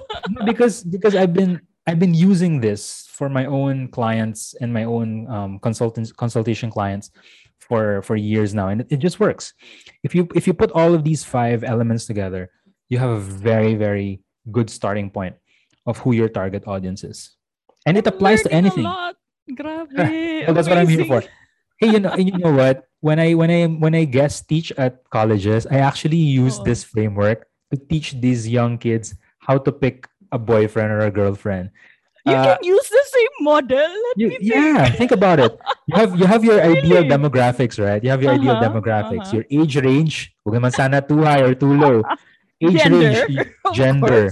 because 0.46 0.76
because 0.84 1.14
I've 1.16 1.32
been 1.32 1.64
I've 1.90 1.98
been 1.98 2.14
using 2.14 2.62
this 2.62 3.10
for 3.10 3.30
my 3.30 3.46
own 3.46 3.88
clients 3.88 4.54
and 4.62 4.72
my 4.72 4.84
own 4.84 5.26
um, 5.26 5.58
consultants 5.58 6.12
consultation 6.14 6.70
clients 6.70 7.10
for 7.58 8.04
for 8.06 8.16
years 8.16 8.54
now, 8.54 8.70
and 8.70 8.82
it, 8.82 8.88
it 8.94 9.00
just 9.02 9.20
works. 9.20 9.58
If 10.06 10.14
you 10.14 10.30
if 10.38 10.46
you 10.46 10.54
put 10.54 10.70
all 10.78 10.94
of 10.94 11.02
these 11.04 11.26
five 11.26 11.64
elements 11.64 12.06
together, 12.06 12.54
you 12.90 13.02
have 13.02 13.10
a 13.10 13.20
very 13.20 13.74
very 13.74 14.22
good 14.54 14.70
starting 14.70 15.10
point 15.10 15.34
of 15.90 15.98
who 15.98 16.14
your 16.14 16.30
target 16.30 16.70
audience 16.70 17.04
is, 17.04 17.34
and 17.90 17.98
it 17.98 18.06
I'm 18.06 18.14
applies 18.14 18.46
to 18.46 18.54
anything. 18.54 18.86
Well, 18.86 20.54
that's 20.54 20.70
what 20.70 20.78
I'm 20.78 20.88
here 20.88 21.06
for. 21.10 21.26
Hey, 21.82 21.90
you 21.90 22.00
know, 22.06 22.14
you 22.22 22.38
know 22.38 22.54
what? 22.54 22.86
When 23.02 23.18
I 23.18 23.34
when 23.34 23.50
I 23.50 23.66
when 23.66 23.98
I 23.98 24.06
guest 24.06 24.46
teach 24.46 24.70
at 24.78 25.10
colleges, 25.10 25.66
I 25.66 25.82
actually 25.82 26.22
use 26.22 26.62
Oo. 26.62 26.66
this 26.70 26.86
framework 26.86 27.50
to 27.74 27.82
teach 27.82 28.14
these 28.22 28.46
young 28.46 28.78
kids 28.78 29.18
how 29.42 29.58
to 29.58 29.72
pick 29.74 30.06
a 30.32 30.40
boyfriend 30.40 30.92
or 30.92 31.02
a 31.06 31.12
girlfriend. 31.12 31.72
You 32.28 32.36
Uh, 32.36 32.44
can 32.44 32.58
use 32.68 32.88
the 32.90 33.04
same 33.10 33.34
model. 33.42 33.80
Let 33.90 34.16
you, 34.20 34.28
me 34.28 34.38
think. 34.44 34.52
yeah, 34.54 34.90
think 34.92 35.12
about 35.16 35.40
it. 35.40 35.56
You 35.88 35.96
have 35.96 36.12
you 36.20 36.26
have 36.28 36.44
your 36.44 36.60
ideal 36.62 37.02
demographics, 37.08 37.80
right? 37.80 38.04
You 38.04 38.12
have 38.12 38.22
your 38.22 38.36
ideal 38.36 38.60
Uh-huh, 38.60 38.68
demographics. 38.70 39.32
uh-huh. 39.32 39.40
Your 39.42 39.46
age 39.50 39.76
range, 39.80 40.36
huwag 40.44 40.60
naman 40.60 40.72
sana 40.76 41.00
too 41.02 41.24
high 41.24 41.42
or 41.42 41.56
too 41.56 41.72
low. 41.74 42.04
Age 42.60 42.76
Gender, 42.76 43.24
range, 43.24 43.48
gender, 43.80 44.24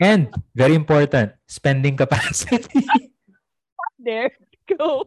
and 0.00 0.32
very 0.56 0.72
important, 0.72 1.36
spending 1.44 2.00
capacity. 2.00 2.80
There 4.00 4.32
go. 4.78 5.04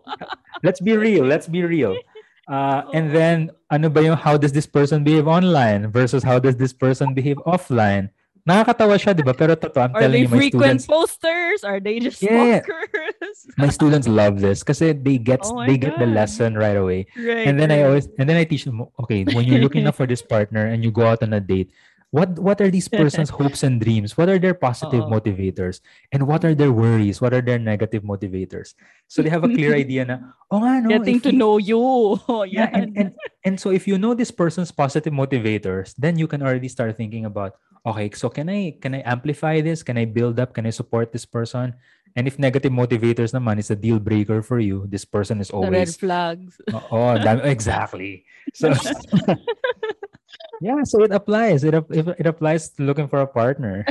let's 0.62 0.78
be 0.82 0.94
real. 0.98 1.26
Let's 1.26 1.50
be 1.50 1.66
real. 1.66 1.98
Uh, 2.46 2.86
and 2.94 3.10
then, 3.10 3.50
ano 3.74 3.90
ba 3.90 4.06
yung 4.06 4.16
how 4.18 4.38
does 4.38 4.54
this 4.54 4.66
person 4.70 5.02
behave 5.04 5.26
online 5.28 5.90
versus 5.90 6.22
how 6.22 6.38
does 6.38 6.56
this 6.56 6.70
person 6.72 7.14
behave 7.18 7.38
offline? 7.50 8.10
Nakakatawa 8.48 8.96
siya, 8.96 9.12
di 9.12 9.28
ba? 9.28 9.36
Pero 9.36 9.60
totoo, 9.60 9.84
I'm 9.84 9.92
Are 9.92 10.08
telling 10.08 10.16
they 10.16 10.24
you, 10.24 10.32
my 10.32 10.38
frequent 10.40 10.80
students, 10.80 10.88
posters? 10.88 11.60
Are 11.68 11.84
they 11.84 12.00
just 12.00 12.24
Yeah. 12.24 12.64
stalkers? 12.64 13.38
my 13.60 13.68
students 13.68 14.08
love 14.08 14.40
this 14.40 14.64
kasi 14.64 14.96
they 14.96 15.20
get 15.20 15.44
Oh 15.44 15.68
they 15.68 15.76
get 15.76 16.00
the 16.00 16.08
God. 16.08 16.16
lesson 16.16 16.56
right 16.56 16.80
away. 16.80 17.12
right. 17.20 17.44
And 17.44 17.60
then 17.60 17.76
I 17.76 17.84
right. 17.84 17.88
always 17.92 18.08
and 18.16 18.24
then 18.24 18.40
I 18.40 18.48
teach 18.48 18.64
them, 18.64 18.88
okay, 19.04 19.28
when 19.28 19.44
you're 19.44 19.60
looking 19.60 19.84
up 19.84 20.00
for 20.00 20.08
this 20.08 20.24
partner 20.32 20.64
and 20.64 20.80
you 20.80 20.96
go 20.96 21.04
out 21.04 21.20
on 21.28 21.36
a 21.36 21.44
date, 21.44 21.76
what 22.08 22.40
what 22.40 22.64
are 22.64 22.72
these 22.72 22.88
person's 22.88 23.28
hopes 23.36 23.68
and 23.68 23.84
dreams? 23.84 24.16
What 24.16 24.32
are 24.32 24.40
their 24.40 24.56
positive 24.56 25.04
Oo. 25.04 25.12
motivators? 25.12 25.84
And 26.16 26.24
what 26.24 26.48
are 26.48 26.56
their 26.56 26.72
worries? 26.72 27.20
What 27.20 27.36
are 27.36 27.44
their 27.44 27.60
negative 27.60 28.08
motivators? 28.08 28.80
So 29.12 29.20
they 29.20 29.28
have 29.28 29.44
a 29.44 29.52
clear 29.52 29.76
idea 29.76 30.08
na, 30.08 30.24
oh 30.48 30.64
nga, 30.64 30.80
no, 30.80 30.88
Getting 30.96 31.20
to 31.28 31.36
you- 31.36 31.40
know 31.40 31.60
you. 31.60 31.84
Oh, 32.32 32.48
yeah, 32.48 32.72
and, 32.72 32.96
and 32.96 33.10
and 33.44 33.56
so 33.60 33.76
if 33.76 33.88
you 33.92 34.00
know 34.00 34.16
this 34.16 34.32
person's 34.32 34.72
positive 34.72 35.12
motivators, 35.12 35.92
then 36.00 36.16
you 36.16 36.32
can 36.32 36.40
already 36.40 36.72
start 36.72 36.96
thinking 36.96 37.28
about, 37.28 37.60
okay, 37.88 38.12
so 38.12 38.28
can 38.28 38.52
I 38.52 38.76
can 38.82 38.96
I 38.96 39.02
amplify 39.08 39.64
this? 39.64 39.82
Can 39.82 39.98
I 39.98 40.06
build 40.06 40.40
up? 40.40 40.54
Can 40.54 40.68
I 40.68 40.74
support 40.76 41.16
this 41.16 41.26
person? 41.26 41.74
And 42.18 42.26
if 42.26 42.42
negative 42.42 42.74
motivators 42.74 43.30
naman 43.30 43.62
is 43.62 43.70
a 43.70 43.78
deal 43.78 44.02
breaker 44.02 44.42
for 44.42 44.58
you, 44.58 44.90
this 44.90 45.06
person 45.06 45.40
is 45.40 45.54
the 45.54 45.62
red 45.70 45.88
always 45.88 45.96
flags. 45.96 46.58
oh, 46.92 47.14
exactly. 47.46 48.26
So 48.58 48.74
yeah, 50.62 50.82
so 50.84 51.06
it 51.06 51.14
applies. 51.14 51.64
It 51.64 51.78
ap- 51.78 51.94
it, 51.94 52.08
it 52.18 52.26
applies 52.26 52.74
to 52.76 52.84
looking 52.84 53.08
for 53.08 53.22
a 53.22 53.30
partner. 53.30 53.86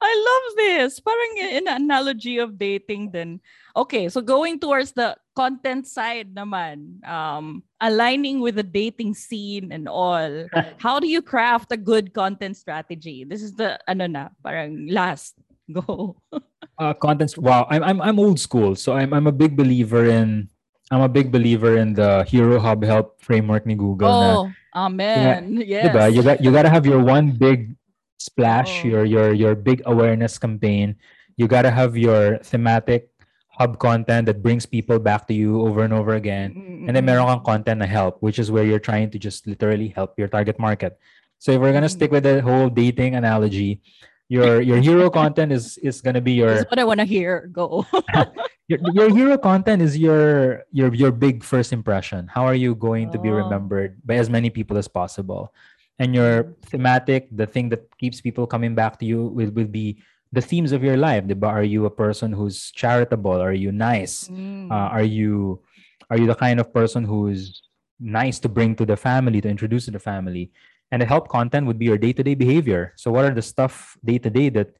I 0.00 0.12
love 0.12 0.46
this. 0.56 1.00
Parang 1.00 1.32
in 1.38 1.68
analogy 1.68 2.38
of 2.38 2.58
dating 2.58 3.10
then. 3.12 3.40
Okay, 3.76 4.08
so 4.08 4.20
going 4.20 4.58
towards 4.58 4.92
the 4.92 5.16
content 5.36 5.86
side 5.86 6.34
naman, 6.34 7.04
um, 7.06 7.62
aligning 7.80 8.40
with 8.40 8.56
the 8.56 8.64
dating 8.64 9.14
scene 9.14 9.72
and 9.72 9.88
all, 9.88 10.48
how 10.78 10.98
do 10.98 11.06
you 11.06 11.20
craft 11.20 11.72
a 11.72 11.76
good 11.76 12.12
content 12.14 12.56
strategy? 12.56 13.24
This 13.24 13.42
is 13.42 13.54
the, 13.54 13.78
ano 13.88 14.06
na, 14.06 14.28
parang 14.42 14.88
last. 14.88 15.36
Go. 15.72 16.16
Uh, 16.76 16.92
content. 16.92 17.32
Wow, 17.40 17.64
I'm 17.72 17.80
I'm 17.80 17.98
I'm 18.04 18.18
old 18.20 18.36
school, 18.36 18.76
so 18.76 18.92
I'm 18.92 19.16
I'm 19.16 19.24
a 19.24 19.32
big 19.32 19.56
believer 19.56 20.12
in 20.12 20.52
I'm 20.92 21.00
a 21.00 21.08
big 21.08 21.32
believer 21.32 21.78
in 21.80 21.94
the 21.96 22.22
Hero 22.28 22.60
Hub 22.60 22.84
Help 22.84 23.16
framework 23.16 23.64
ni 23.64 23.74
Google. 23.74 24.12
na, 24.12 24.28
Oh, 24.36 24.44
amen. 24.76 25.56
Yes. 25.64 25.88
Diba? 25.88 26.12
You 26.12 26.20
got 26.20 26.44
you 26.44 26.52
gotta 26.52 26.68
have 26.68 26.84
your 26.84 27.00
one 27.00 27.32
big 27.32 27.72
splash, 28.18 28.84
Oo. 28.84 28.88
your 28.88 29.04
your 29.04 29.28
your 29.32 29.54
big 29.54 29.82
awareness 29.86 30.38
campaign. 30.38 30.96
You 31.36 31.48
gotta 31.48 31.70
have 31.70 31.96
your 31.96 32.38
thematic 32.40 33.12
hub 33.56 33.78
content 33.80 34.26
that 34.28 34.42
brings 34.44 34.66
people 34.68 34.98
back 34.98 35.26
to 35.28 35.34
you 35.34 35.64
over 35.64 35.80
and 35.80 35.92
over 35.92 36.14
again. 36.14 36.52
Mm-mm. 36.52 36.84
And 36.88 36.96
then 36.96 37.04
meron 37.04 37.26
kang 37.26 37.44
content 37.44 37.78
na 37.80 37.88
help, 37.88 38.20
which 38.20 38.38
is 38.38 38.52
where 38.52 38.64
you're 38.64 38.82
trying 38.82 39.08
to 39.10 39.18
just 39.18 39.46
literally 39.48 39.88
help 39.88 40.18
your 40.20 40.28
target 40.28 40.60
market. 40.60 41.00
So 41.38 41.52
if 41.52 41.60
we're 41.60 41.72
gonna 41.72 41.88
mm-hmm. 41.88 41.96
stick 41.96 42.12
with 42.12 42.24
the 42.24 42.40
whole 42.40 42.68
dating 42.68 43.16
analogy, 43.16 43.80
your 44.28 44.60
your 44.60 44.78
hero 44.80 45.08
content 45.20 45.52
is 45.52 45.78
is 45.78 46.00
gonna 46.00 46.20
be 46.20 46.32
your 46.32 46.60
That's 46.60 46.70
what 46.70 46.80
I 46.80 46.84
want 46.84 47.00
to 47.00 47.08
hear. 47.08 47.48
Go. 47.52 47.86
your, 48.68 48.80
your 48.92 49.08
hero 49.14 49.38
content 49.38 49.82
is 49.82 49.96
your 49.96 50.64
your 50.72 50.92
your 50.92 51.12
big 51.12 51.44
first 51.44 51.72
impression. 51.72 52.28
How 52.28 52.44
are 52.44 52.56
you 52.56 52.74
going 52.74 53.12
to 53.12 53.18
be 53.18 53.30
Oh. 53.30 53.40
remembered 53.40 54.00
by 54.04 54.16
as 54.16 54.28
many 54.28 54.50
people 54.50 54.76
as 54.76 54.88
possible? 54.88 55.52
And 55.98 56.14
your 56.14 56.54
thematic, 56.66 57.28
the 57.32 57.46
thing 57.46 57.70
that 57.70 57.88
keeps 57.98 58.20
people 58.20 58.46
coming 58.46 58.74
back 58.74 58.98
to 58.98 59.06
you 59.06 59.28
will, 59.28 59.50
will 59.50 59.66
be 59.66 60.02
the 60.32 60.42
themes 60.42 60.72
of 60.72 60.84
your 60.84 60.96
life. 60.96 61.24
diba? 61.24 61.48
Are 61.48 61.62
you 61.64 61.86
a 61.86 61.90
person 61.90 62.32
who's 62.32 62.70
charitable? 62.72 63.40
Are 63.40 63.52
you 63.52 63.72
nice? 63.72 64.28
Mm. 64.28 64.70
Uh, 64.70 64.88
are 64.92 65.02
you 65.02 65.62
are 66.10 66.18
you 66.18 66.26
the 66.26 66.34
kind 66.34 66.60
of 66.60 66.72
person 66.72 67.04
who's 67.04 67.62
nice 67.98 68.38
to 68.40 68.48
bring 68.48 68.76
to 68.76 68.86
the 68.86 68.96
family, 68.96 69.40
to 69.40 69.48
introduce 69.48 69.86
to 69.86 69.90
the 69.90 69.98
family? 69.98 70.52
And 70.92 71.02
the 71.02 71.06
help 71.06 71.28
content 71.28 71.66
would 71.66 71.78
be 71.78 71.86
your 71.86 71.98
day-to-day 71.98 72.34
behavior. 72.34 72.92
So 72.96 73.10
what 73.10 73.24
are 73.24 73.34
the 73.34 73.42
stuff 73.42 73.96
day 74.04 74.18
to 74.18 74.30
day 74.30 74.50
that 74.50 74.76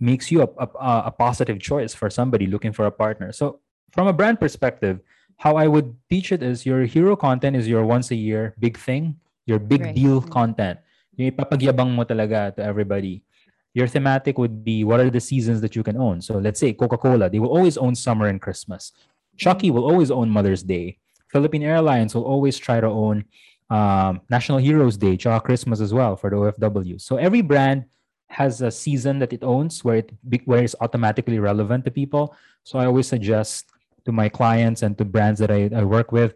makes 0.00 0.30
you 0.30 0.40
a, 0.42 0.48
a, 0.56 0.66
a 1.06 1.10
positive 1.10 1.60
choice 1.60 1.92
for 1.92 2.08
somebody 2.08 2.46
looking 2.46 2.72
for 2.72 2.86
a 2.86 2.90
partner? 2.90 3.32
So 3.32 3.60
from 3.92 4.06
a 4.06 4.12
brand 4.12 4.40
perspective, 4.40 5.00
how 5.36 5.56
I 5.56 5.66
would 5.66 5.94
teach 6.08 6.32
it 6.32 6.42
is 6.42 6.64
your 6.64 6.84
hero 6.84 7.14
content 7.16 7.56
is 7.56 7.68
your 7.68 7.84
once 7.84 8.10
a 8.10 8.16
year 8.16 8.54
big 8.58 8.78
thing, 8.78 9.16
your 9.46 9.58
big 9.58 9.82
Right. 9.82 9.94
deal 9.94 10.20
content. 10.20 10.78
Yung 11.16 11.30
ipapagyabang 11.30 11.94
mo 11.94 12.04
talaga 12.04 12.54
to 12.56 12.62
everybody. 12.64 13.22
Your 13.74 13.86
thematic 13.86 14.38
would 14.38 14.62
be 14.64 14.84
what 14.84 15.00
are 15.00 15.10
the 15.10 15.20
seasons 15.20 15.60
that 15.60 15.74
you 15.74 15.82
can 15.82 15.96
own? 15.96 16.20
So 16.22 16.38
let's 16.38 16.60
say 16.60 16.72
Coca-Cola, 16.72 17.28
they 17.30 17.38
will 17.42 17.50
always 17.50 17.76
own 17.76 17.94
summer 17.94 18.26
and 18.26 18.40
Christmas. 18.40 18.92
Chuckie 19.36 19.70
will 19.70 19.84
always 19.84 20.10
own 20.10 20.30
Mother's 20.30 20.62
Day. 20.62 20.98
Philippine 21.30 21.64
Airlines 21.66 22.14
will 22.14 22.22
always 22.22 22.56
try 22.56 22.78
to 22.78 22.86
own 22.86 23.24
um, 23.70 24.20
National 24.30 24.58
Heroes 24.58 24.96
Day, 24.96 25.16
tsaka 25.16 25.42
Christmas 25.42 25.80
as 25.80 25.92
well 25.92 26.14
for 26.14 26.30
the 26.30 26.36
OFW. 26.36 27.00
So 27.00 27.16
every 27.16 27.42
brand 27.42 27.84
has 28.30 28.62
a 28.62 28.70
season 28.70 29.18
that 29.18 29.32
it 29.32 29.42
owns 29.42 29.82
where 29.82 29.96
it 29.96 30.12
where 30.44 30.62
it's 30.62 30.74
automatically 30.80 31.38
relevant 31.38 31.84
to 31.86 31.90
people. 31.90 32.34
So 32.62 32.78
I 32.78 32.86
always 32.86 33.08
suggest 33.08 33.66
to 34.06 34.12
my 34.12 34.28
clients 34.28 34.82
and 34.82 34.96
to 34.98 35.04
brands 35.04 35.40
that 35.40 35.50
I, 35.50 35.70
I 35.74 35.82
work 35.82 36.12
with, 36.12 36.34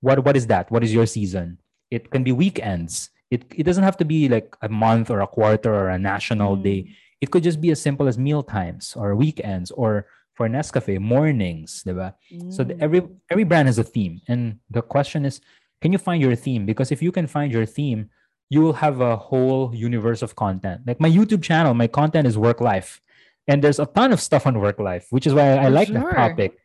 what 0.00 0.24
what 0.24 0.36
is 0.36 0.46
that? 0.48 0.70
What 0.70 0.82
is 0.82 0.92
your 0.92 1.06
season? 1.06 1.58
It 1.90 2.10
can 2.10 2.22
be 2.22 2.32
weekends. 2.32 3.10
It 3.30 3.44
it 3.54 3.64
doesn't 3.64 3.84
have 3.84 3.96
to 3.98 4.04
be 4.04 4.28
like 4.28 4.56
a 4.62 4.68
month 4.68 5.10
or 5.10 5.20
a 5.20 5.26
quarter 5.26 5.72
or 5.74 5.88
a 5.90 5.98
national 5.98 6.56
Mm. 6.56 6.62
day. 6.62 6.80
It 7.20 7.30
could 7.30 7.42
just 7.42 7.60
be 7.60 7.70
as 7.70 7.80
simple 7.80 8.08
as 8.08 8.16
meal 8.18 8.42
times 8.42 8.96
or 8.96 9.14
weekends 9.14 9.70
or 9.70 10.06
for 10.34 10.48
Nescafe 10.48 10.98
mornings, 10.98 11.84
diba? 11.84 12.14
So 12.48 12.64
the, 12.64 12.74
Mm. 12.74 12.82
every 12.82 13.00
every 13.30 13.44
brand 13.44 13.68
has 13.68 13.78
a 13.78 13.84
theme, 13.84 14.20
and 14.26 14.56
the 14.70 14.80
question 14.82 15.24
is, 15.28 15.40
can 15.82 15.92
you 15.92 15.98
find 15.98 16.22
your 16.22 16.34
theme? 16.34 16.64
Because 16.64 16.90
if 16.90 17.02
you 17.02 17.12
can 17.12 17.26
find 17.26 17.52
your 17.52 17.66
theme, 17.66 18.08
you 18.48 18.60
will 18.64 18.78
have 18.84 19.00
a 19.00 19.16
whole 19.16 19.70
universe 19.74 20.22
of 20.22 20.34
content. 20.34 20.80
Like 20.88 20.98
my 20.98 21.10
YouTube 21.10 21.42
channel, 21.42 21.74
my 21.74 21.86
content 21.86 22.26
is 22.26 22.36
work 22.38 22.60
life, 22.60 23.00
and 23.48 23.62
there's 23.62 23.78
a 23.78 23.86
ton 23.86 24.12
of 24.12 24.20
stuff 24.20 24.46
on 24.46 24.58
work 24.58 24.78
life, 24.80 25.06
which 25.10 25.26
is 25.26 25.34
why 25.34 25.54
I, 25.54 25.66
I 25.66 25.68
like 25.68 25.88
sure. 25.88 26.00
that 26.00 26.16
topic. 26.16 26.56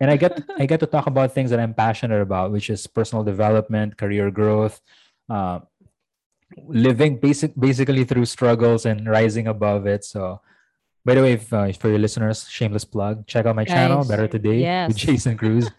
And 0.00 0.10
I 0.10 0.16
get 0.16 0.42
I 0.56 0.66
get 0.66 0.80
to 0.80 0.86
talk 0.86 1.06
about 1.06 1.32
things 1.32 1.50
that 1.50 1.60
I'm 1.60 1.74
passionate 1.74 2.20
about, 2.20 2.52
which 2.52 2.70
is 2.70 2.86
personal 2.86 3.24
development, 3.24 3.96
career 3.96 4.30
growth, 4.30 4.80
uh, 5.28 5.60
living 6.66 7.18
basic 7.18 7.58
basically 7.58 8.04
through 8.04 8.26
struggles 8.26 8.86
and 8.86 9.06
rising 9.06 9.46
above 9.46 9.86
it. 9.86 10.04
So. 10.04 10.40
By 11.04 11.14
the 11.14 11.22
way, 11.22 11.32
if, 11.34 11.50
uh, 11.54 11.72
for 11.72 11.88
your 11.88 12.00
listeners, 12.00 12.46
shameless 12.50 12.84
plug, 12.84 13.26
check 13.26 13.46
out 13.46 13.56
my 13.56 13.64
channel, 13.64 14.04
Better 14.04 14.28
Today 14.28 14.60
yes. 14.60 14.88
with 14.88 14.96
Jason 14.98 15.38
Cruz. 15.38 15.70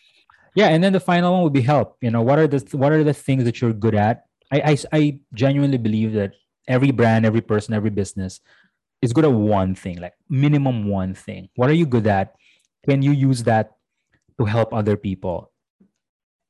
yeah, 0.54 0.68
and 0.68 0.82
then 0.82 0.94
the 0.94 1.00
final 1.00 1.34
one 1.34 1.42
would 1.42 1.52
be 1.52 1.60
help. 1.60 1.98
You 2.00 2.10
know, 2.10 2.22
what 2.22 2.38
are 2.38 2.46
the 2.46 2.64
what 2.72 2.92
are 2.92 3.04
the 3.04 3.12
things 3.12 3.44
that 3.44 3.60
you're 3.60 3.74
good 3.74 3.94
at? 3.94 4.26
I, 4.50 4.72
I 4.72 4.76
I 4.92 5.20
genuinely 5.34 5.76
believe 5.76 6.14
that 6.14 6.32
every 6.66 6.90
brand, 6.90 7.26
every 7.26 7.40
person, 7.40 7.74
every 7.74 7.90
business 7.90 8.40
is 9.02 9.12
good 9.12 9.24
at 9.24 9.32
one 9.32 9.74
thing, 9.74 9.98
like 9.98 10.14
minimum 10.28 10.88
one 10.88 11.14
thing. 11.14 11.48
What 11.56 11.70
are 11.70 11.74
you 11.74 11.86
good 11.86 12.06
at? 12.06 12.34
Can 12.88 13.02
you 13.02 13.12
use 13.12 13.42
that 13.44 13.76
to 14.38 14.46
help 14.46 14.72
other 14.72 14.96
people? 14.96 15.52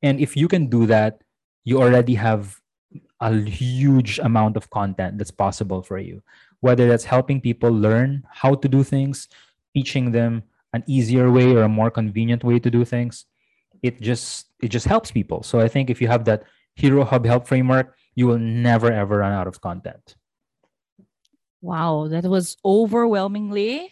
And 0.01 0.19
if 0.19 0.37
you 0.37 0.47
can 0.47 0.67
do 0.67 0.85
that, 0.85 1.21
you 1.65 1.81
already 1.81 2.15
have 2.15 2.61
a 3.19 3.35
huge 3.35 4.19
amount 4.19 4.55
of 4.55 4.69
content 4.69 5.17
that's 5.17 5.31
possible 5.31 5.83
for 5.83 5.99
you. 5.99 6.23
Whether 6.61 6.87
that's 6.87 7.03
helping 7.03 7.41
people 7.41 7.69
learn 7.69 8.23
how 8.31 8.55
to 8.55 8.67
do 8.69 8.83
things, 8.83 9.27
teaching 9.75 10.11
them 10.11 10.43
an 10.71 10.83
easier 10.87 11.29
way 11.29 11.51
or 11.53 11.63
a 11.63 11.69
more 11.69 11.91
convenient 11.91 12.43
way 12.43 12.59
to 12.59 12.71
do 12.71 12.85
things, 12.85 13.25
it 13.83 13.99
just 14.01 14.47
it 14.61 14.69
just 14.69 14.87
helps 14.87 15.11
people. 15.11 15.43
So 15.43 15.59
I 15.59 15.67
think 15.67 15.89
if 15.89 16.01
you 16.01 16.07
have 16.07 16.23
that 16.25 16.43
Hero 16.75 17.03
Hub 17.03 17.25
help 17.25 17.47
framework, 17.47 17.95
you 18.15 18.27
will 18.27 18.39
never 18.39 18.91
ever 18.91 19.17
run 19.19 19.33
out 19.33 19.47
of 19.47 19.59
content. 19.59 20.15
Wow, 21.61 22.07
that 22.07 22.23
was 22.23 22.55
overwhelmingly 22.63 23.91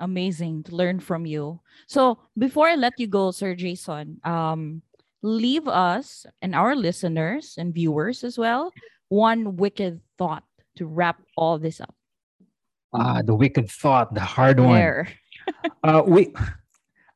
amazing 0.00 0.62
to 0.64 0.76
learn 0.76 1.00
from 1.00 1.26
you. 1.26 1.60
So 1.86 2.18
before 2.36 2.68
I 2.68 2.74
let 2.74 2.94
you 2.98 3.06
go, 3.06 3.30
Sir 3.30 3.54
Jason, 3.54 4.20
um, 4.24 4.82
leave 5.22 5.66
us 5.66 6.26
and 6.42 6.54
our 6.54 6.76
listeners 6.76 7.56
and 7.58 7.74
viewers 7.74 8.22
as 8.22 8.38
well 8.38 8.72
one 9.08 9.56
wicked 9.56 10.00
thought 10.16 10.44
to 10.76 10.86
wrap 10.86 11.20
all 11.36 11.58
this 11.58 11.80
up. 11.80 11.94
Ah, 12.92 13.20
the 13.22 13.34
wicked 13.34 13.70
thought, 13.70 14.14
the 14.14 14.20
hard 14.20 14.60
one. 14.60 15.06
Uh, 15.82 16.02
we, 16.04 16.34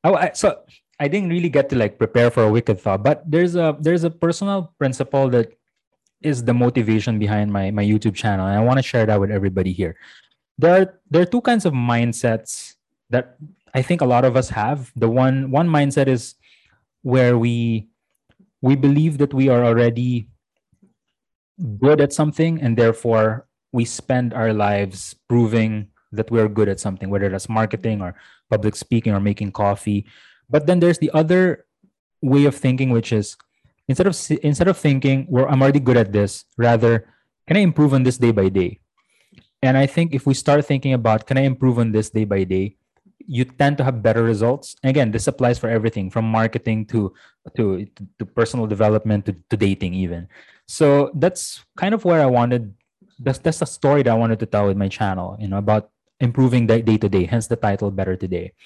oh, 0.05 0.15
I, 0.15 0.33
so 0.33 0.63
I 0.99 1.07
didn't 1.07 1.29
really 1.29 1.51
get 1.51 1.69
to 1.69 1.77
like 1.77 1.99
prepare 1.99 2.31
for 2.31 2.45
a 2.45 2.51
wicked 2.51 2.81
thought, 2.81 3.03
but 3.03 3.23
there's 3.31 3.57
a 3.57 3.77
there's 3.79 4.05
a 4.05 4.11
personal 4.11 4.73
principle 4.79 5.29
that 5.31 5.53
is 6.23 6.43
the 6.43 6.55
motivation 6.55 7.19
behind 7.19 7.53
my 7.53 7.71
my 7.71 7.85
YouTube 7.85 8.15
channel, 8.15 8.47
and 8.47 8.57
I 8.57 8.65
want 8.65 8.79
to 8.79 8.83
share 8.83 9.05
that 9.05 9.21
with 9.21 9.31
everybody 9.31 9.71
here. 9.71 9.97
There 10.63 10.71
are 10.71 10.87
there 11.11 11.23
are 11.23 11.27
two 11.27 11.43
kinds 11.43 11.67
of 11.67 11.75
mindsets 11.75 12.79
that 13.11 13.35
I 13.75 13.83
think 13.83 14.01
a 14.01 14.07
lot 14.07 14.25
of 14.25 14.39
us 14.39 14.51
have. 14.55 14.95
The 14.95 15.11
one 15.11 15.51
one 15.51 15.67
mindset 15.67 16.07
is 16.07 16.39
where 17.03 17.37
we 17.37 17.89
we 18.63 18.79
believe 18.79 19.19
that 19.19 19.35
we 19.35 19.51
are 19.51 19.67
already 19.67 20.31
good 21.83 22.01
at 22.01 22.15
something, 22.15 22.63
and 22.63 22.79
therefore 22.79 23.51
we 23.73 23.85
spend 23.85 24.35
our 24.35 24.53
lives 24.55 25.19
proving 25.29 25.91
that 26.13 26.31
we're 26.31 26.49
good 26.49 26.69
at 26.69 26.79
something, 26.79 27.11
whether 27.11 27.29
that's 27.29 27.49
marketing 27.49 28.01
or 28.01 28.15
public 28.51 28.77
speaking 28.77 29.13
or 29.13 29.21
making 29.21 29.51
coffee. 29.51 30.07
But 30.49 30.67
then 30.71 30.79
there's 30.79 30.99
the 31.03 31.11
other 31.11 31.67
way 32.23 32.45
of 32.45 32.55
thinking, 32.55 32.91
which 32.91 33.11
is 33.11 33.35
instead 33.89 34.07
of 34.07 34.15
instead 34.47 34.69
of 34.69 34.79
thinking, 34.79 35.27
"Well, 35.27 35.51
I'm 35.51 35.59
already 35.59 35.83
good 35.83 35.99
at 35.99 36.13
this," 36.13 36.45
rather, 36.55 37.11
can 37.51 37.57
I 37.59 37.67
improve 37.67 37.99
on 37.99 38.07
this 38.07 38.19
day 38.19 38.31
by 38.31 38.47
day? 38.47 38.82
And 39.63 39.79
I 39.79 39.87
think 39.87 40.13
if 40.13 40.27
we 40.27 40.35
start 40.35 40.67
thinking 40.67 40.93
about, 40.93 41.27
can 41.27 41.39
I 41.39 41.43
improve 41.43 41.79
on 41.79 41.93
this 41.93 42.11
day 42.11 42.25
by 42.25 42.43
day? 42.45 42.77
You 43.25 43.45
tend 43.45 43.79
to 43.79 43.85
have 43.85 44.03
better 44.03 44.23
results. 44.25 44.75
Again, 44.83 45.13
this 45.13 45.29
applies 45.29 45.59
for 45.59 45.71
everything 45.71 46.11
from 46.11 46.27
marketing 46.27 46.87
to 46.87 47.15
to 47.57 47.87
to 48.19 48.27
personal 48.27 48.67
development 48.67 49.27
to, 49.27 49.37
to 49.51 49.57
dating 49.57 49.95
even. 49.95 50.27
So 50.67 51.15
that's 51.15 51.63
kind 51.79 51.95
of 51.95 52.05
where 52.05 52.21
I 52.21 52.27
wanted. 52.27 52.75
That's 53.23 53.39
that's 53.39 53.63
a 53.63 53.67
story 53.67 54.03
that 54.03 54.11
I 54.11 54.19
wanted 54.19 54.43
to 54.43 54.47
tell 54.47 54.67
with 54.67 54.77
my 54.77 54.91
channel. 54.91 55.39
You 55.39 55.47
know 55.47 55.63
about 55.63 55.95
improving 56.19 56.67
day 56.67 56.83
day 56.83 56.99
to 56.99 57.09
day. 57.09 57.31
Hence 57.31 57.47
the 57.47 57.55
title 57.55 57.95
"Better 57.95 58.19
Today." 58.19 58.59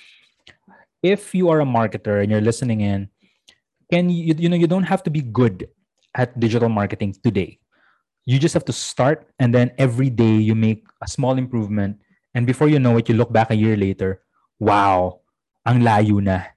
If 1.05 1.37
you 1.37 1.53
are 1.53 1.61
a 1.61 1.69
marketer 1.69 2.25
and 2.25 2.33
you're 2.33 2.41
listening 2.41 2.81
in, 2.81 3.13
can 3.93 4.09
you 4.09 4.33
you 4.33 4.49
know 4.49 4.57
you 4.57 4.67
don't 4.67 4.89
have 4.89 5.05
to 5.05 5.13
be 5.13 5.21
good 5.21 5.69
at 6.17 6.33
digital 6.41 6.73
marketing 6.73 7.13
today. 7.23 7.61
You 8.27 8.43
just 8.43 8.55
have 8.55 8.67
to 8.67 8.75
start, 8.75 9.31
and 9.39 9.55
then 9.55 9.71
every 9.79 10.11
day 10.11 10.35
you 10.35 10.59
make 10.59 10.83
a 11.01 11.07
small 11.07 11.39
improvement. 11.39 12.03
And 12.35 12.45
before 12.45 12.67
you 12.67 12.83
know 12.83 12.99
it, 12.99 13.09
you 13.09 13.15
look 13.15 13.33
back 13.33 13.51
a 13.51 13.57
year 13.57 13.79
later. 13.79 14.21
Wow, 14.59 15.23
ang 15.65 15.81
layo 15.81 16.19
na. 16.19 16.51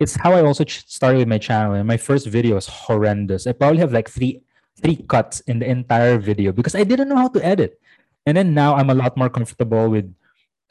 It's 0.00 0.16
how 0.16 0.32
I 0.32 0.40
also 0.40 0.64
started 0.64 1.18
with 1.18 1.28
my 1.28 1.36
channel. 1.36 1.76
And 1.76 1.86
my 1.86 2.00
first 2.00 2.26
video 2.26 2.56
was 2.56 2.66
horrendous. 2.66 3.46
I 3.46 3.52
probably 3.52 3.84
have 3.84 3.92
like 3.92 4.08
three 4.08 4.40
three 4.80 5.04
cuts 5.04 5.44
in 5.44 5.60
the 5.60 5.68
entire 5.68 6.16
video 6.16 6.52
because 6.56 6.74
I 6.74 6.88
didn't 6.88 7.12
know 7.12 7.20
how 7.20 7.28
to 7.28 7.44
edit. 7.44 7.76
And 8.24 8.36
then 8.36 8.56
now 8.56 8.74
I'm 8.74 8.88
a 8.88 8.96
lot 8.96 9.16
more 9.20 9.28
comfortable 9.28 9.92
with 9.92 10.08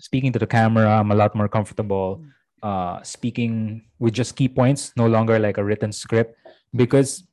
speaking 0.02 0.34
to 0.34 0.40
the 0.42 0.50
camera. 0.50 0.90
I'm 0.90 1.14
a 1.14 1.16
lot 1.16 1.38
more 1.38 1.48
comfortable 1.48 2.26
uh, 2.66 3.02
speaking 3.04 3.86
with 4.00 4.18
just 4.18 4.36
key 4.36 4.50
points, 4.50 4.94
no 4.98 5.06
longer 5.06 5.38
like 5.38 5.58
a 5.58 5.64
written 5.64 5.92
script, 5.92 6.34
because 6.74 7.29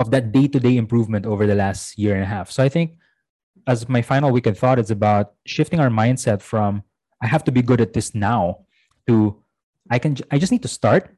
of 0.00 0.10
that 0.10 0.32
day-to-day 0.32 0.76
improvement 0.76 1.26
over 1.26 1.46
the 1.46 1.54
last 1.54 1.98
year 1.98 2.14
and 2.14 2.24
a 2.24 2.26
half. 2.26 2.50
So 2.50 2.64
I 2.64 2.68
think 2.68 2.96
as 3.66 3.88
my 3.88 4.00
final 4.00 4.32
wicked 4.32 4.56
thought, 4.56 4.78
it's 4.78 4.90
about 4.90 5.34
shifting 5.46 5.78
our 5.78 5.90
mindset 5.90 6.40
from 6.40 6.82
I 7.22 7.26
have 7.26 7.44
to 7.44 7.52
be 7.52 7.60
good 7.60 7.80
at 7.80 7.92
this 7.92 8.14
now 8.14 8.64
to 9.06 9.36
I 9.90 9.98
can 9.98 10.16
I 10.30 10.38
just 10.38 10.50
need 10.50 10.62
to 10.62 10.72
start. 10.72 11.14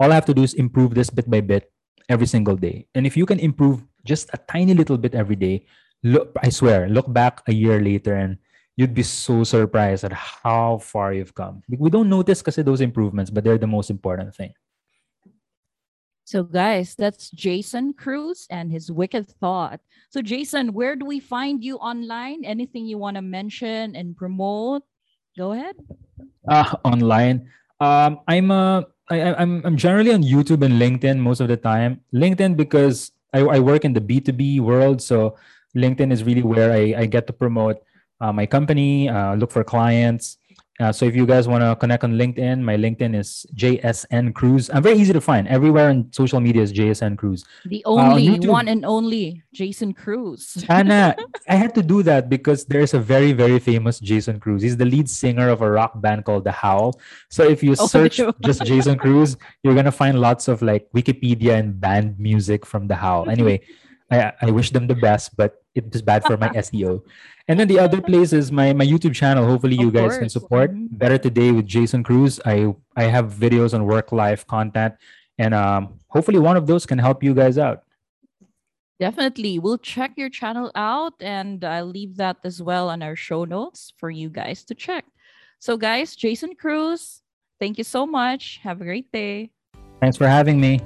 All 0.00 0.10
I 0.10 0.14
have 0.14 0.26
to 0.26 0.34
do 0.34 0.42
is 0.42 0.54
improve 0.54 0.94
this 0.94 1.08
bit 1.08 1.30
by 1.30 1.40
bit 1.40 1.72
every 2.08 2.26
single 2.26 2.56
day. 2.56 2.86
And 2.94 3.06
if 3.06 3.16
you 3.16 3.24
can 3.24 3.38
improve 3.38 3.86
just 4.04 4.28
a 4.34 4.38
tiny 4.50 4.74
little 4.74 4.98
bit 4.98 5.14
every 5.14 5.36
day, 5.36 5.64
look 6.02 6.34
I 6.42 6.50
swear, 6.50 6.88
look 6.88 7.06
back 7.12 7.42
a 7.46 7.54
year 7.54 7.80
later 7.80 8.14
and 8.14 8.36
you'd 8.76 8.94
be 8.94 9.02
so 9.02 9.44
surprised 9.44 10.04
at 10.04 10.12
how 10.12 10.78
far 10.78 11.14
you've 11.14 11.34
come. 11.34 11.62
We 11.70 11.88
don't 11.88 12.10
notice 12.10 12.42
because 12.42 12.56
those 12.56 12.82
improvements, 12.82 13.30
but 13.30 13.44
they're 13.44 13.58
the 13.58 13.66
most 13.66 13.90
important 13.90 14.34
thing. 14.34 14.52
So, 16.26 16.42
guys, 16.42 16.98
that's 16.98 17.30
Jason 17.30 17.94
Cruz 17.94 18.50
and 18.50 18.66
his 18.66 18.90
Wicked 18.90 19.30
Thought. 19.38 19.78
So, 20.10 20.18
Jason, 20.20 20.74
where 20.74 20.98
do 20.98 21.06
we 21.06 21.22
find 21.22 21.62
you 21.62 21.78
online? 21.78 22.44
Anything 22.44 22.82
you 22.84 22.98
want 22.98 23.14
to 23.14 23.22
mention 23.22 23.94
and 23.94 24.16
promote? 24.18 24.82
Go 25.38 25.52
ahead. 25.52 25.78
Uh, 26.50 26.74
online. 26.82 27.46
Um, 27.78 28.18
I'm 28.26 28.50
uh, 28.50 28.82
I, 29.06 29.38
I'm 29.38 29.62
I'm 29.62 29.76
generally 29.78 30.10
on 30.10 30.26
YouTube 30.26 30.66
and 30.66 30.82
LinkedIn 30.82 31.22
most 31.22 31.38
of 31.38 31.46
the 31.46 31.56
time. 31.56 32.02
LinkedIn 32.10 32.58
because 32.58 33.12
I, 33.32 33.46
I 33.46 33.58
work 33.62 33.86
in 33.86 33.94
the 33.94 34.02
B2B 34.02 34.58
world, 34.58 34.98
so 34.98 35.38
LinkedIn 35.78 36.10
is 36.10 36.24
really 36.24 36.42
where 36.42 36.74
I, 36.74 37.02
I 37.02 37.06
get 37.06 37.28
to 37.28 37.32
promote 37.32 37.78
uh, 38.20 38.32
my 38.32 38.46
company, 38.46 39.08
uh, 39.08 39.36
look 39.36 39.52
for 39.52 39.62
clients, 39.62 40.38
uh, 40.78 40.92
so 40.92 41.06
if 41.06 41.16
you 41.16 41.24
guys 41.24 41.48
want 41.48 41.62
to 41.62 41.74
connect 41.76 42.04
on 42.04 42.12
LinkedIn, 42.12 42.60
my 42.60 42.76
LinkedIn 42.76 43.16
is 43.16 43.46
JSN 43.54 44.34
Cruz. 44.34 44.68
I'm 44.72 44.82
very 44.82 44.98
easy 44.98 45.12
to 45.12 45.20
find. 45.20 45.48
Everywhere 45.48 45.88
on 45.88 46.12
social 46.12 46.38
media 46.38 46.62
is 46.62 46.72
JSN 46.72 47.16
Cruz. 47.16 47.44
The 47.64 47.82
only 47.86 48.28
uh, 48.28 48.50
one 48.50 48.68
and 48.68 48.84
only 48.84 49.42
Jason 49.54 49.94
Cruz. 49.94 50.64
Anna, 50.68 51.16
I 51.48 51.54
had 51.54 51.74
to 51.76 51.82
do 51.82 52.02
that 52.02 52.28
because 52.28 52.66
there's 52.66 52.92
a 52.92 52.98
very, 52.98 53.32
very 53.32 53.58
famous 53.58 53.98
Jason 54.00 54.38
Cruz. 54.38 54.62
He's 54.62 54.76
the 54.76 54.84
lead 54.84 55.08
singer 55.08 55.48
of 55.48 55.62
a 55.62 55.70
rock 55.70 55.98
band 56.00 56.26
called 56.26 56.44
The 56.44 56.52
Howl. 56.52 57.00
So 57.30 57.42
if 57.42 57.62
you 57.62 57.72
oh, 57.78 57.86
search 57.86 58.20
just 58.40 58.64
Jason 58.64 58.98
Cruz, 58.98 59.36
you're 59.62 59.74
gonna 59.74 59.92
find 59.92 60.20
lots 60.20 60.46
of 60.46 60.60
like 60.60 60.88
Wikipedia 60.94 61.58
and 61.58 61.80
band 61.80 62.18
music 62.18 62.66
from 62.66 62.86
The 62.86 62.96
Howl. 62.96 63.30
Anyway, 63.30 63.62
I, 64.10 64.32
I 64.40 64.50
wish 64.50 64.70
them 64.70 64.86
the 64.86 64.94
best, 64.94 65.36
but 65.36 65.62
it 65.74 65.94
is 65.94 66.02
bad 66.02 66.24
for 66.24 66.36
my 66.36 66.48
SEO. 66.64 67.02
And 67.48 67.58
then 67.58 67.68
the 67.68 67.78
other 67.78 68.00
place 68.00 68.32
is 68.32 68.50
my 68.50 68.72
my 68.72 68.84
YouTube 68.84 69.14
channel. 69.14 69.46
Hopefully, 69.46 69.76
you 69.76 69.88
of 69.88 69.94
guys 69.94 70.02
course. 70.02 70.18
can 70.18 70.28
support 70.28 70.70
mm-hmm. 70.72 70.96
Better 70.96 71.18
Today 71.18 71.52
with 71.52 71.66
Jason 71.66 72.02
Cruz. 72.02 72.40
I 72.44 72.74
I 72.96 73.04
have 73.04 73.32
videos 73.32 73.74
on 73.74 73.86
work 73.86 74.12
life 74.12 74.46
content, 74.46 74.94
and 75.38 75.54
um, 75.54 75.98
hopefully 76.08 76.38
one 76.38 76.56
of 76.56 76.66
those 76.66 76.86
can 76.86 76.98
help 76.98 77.22
you 77.22 77.34
guys 77.34 77.58
out. 77.58 77.82
Definitely, 78.98 79.58
we'll 79.58 79.78
check 79.78 80.12
your 80.16 80.30
channel 80.30 80.72
out, 80.74 81.14
and 81.20 81.62
I'll 81.62 81.86
leave 81.86 82.16
that 82.16 82.38
as 82.44 82.62
well 82.62 82.88
on 82.88 83.02
our 83.02 83.14
show 83.14 83.44
notes 83.44 83.92
for 83.98 84.08
you 84.10 84.30
guys 84.30 84.64
to 84.64 84.74
check. 84.74 85.04
So, 85.58 85.76
guys, 85.76 86.16
Jason 86.16 86.54
Cruz, 86.54 87.22
thank 87.60 87.78
you 87.78 87.84
so 87.84 88.06
much. 88.06 88.60
Have 88.62 88.80
a 88.80 88.84
great 88.84 89.12
day. 89.12 89.50
Thanks 90.00 90.16
for 90.16 90.26
having 90.26 90.60
me. 90.60 90.80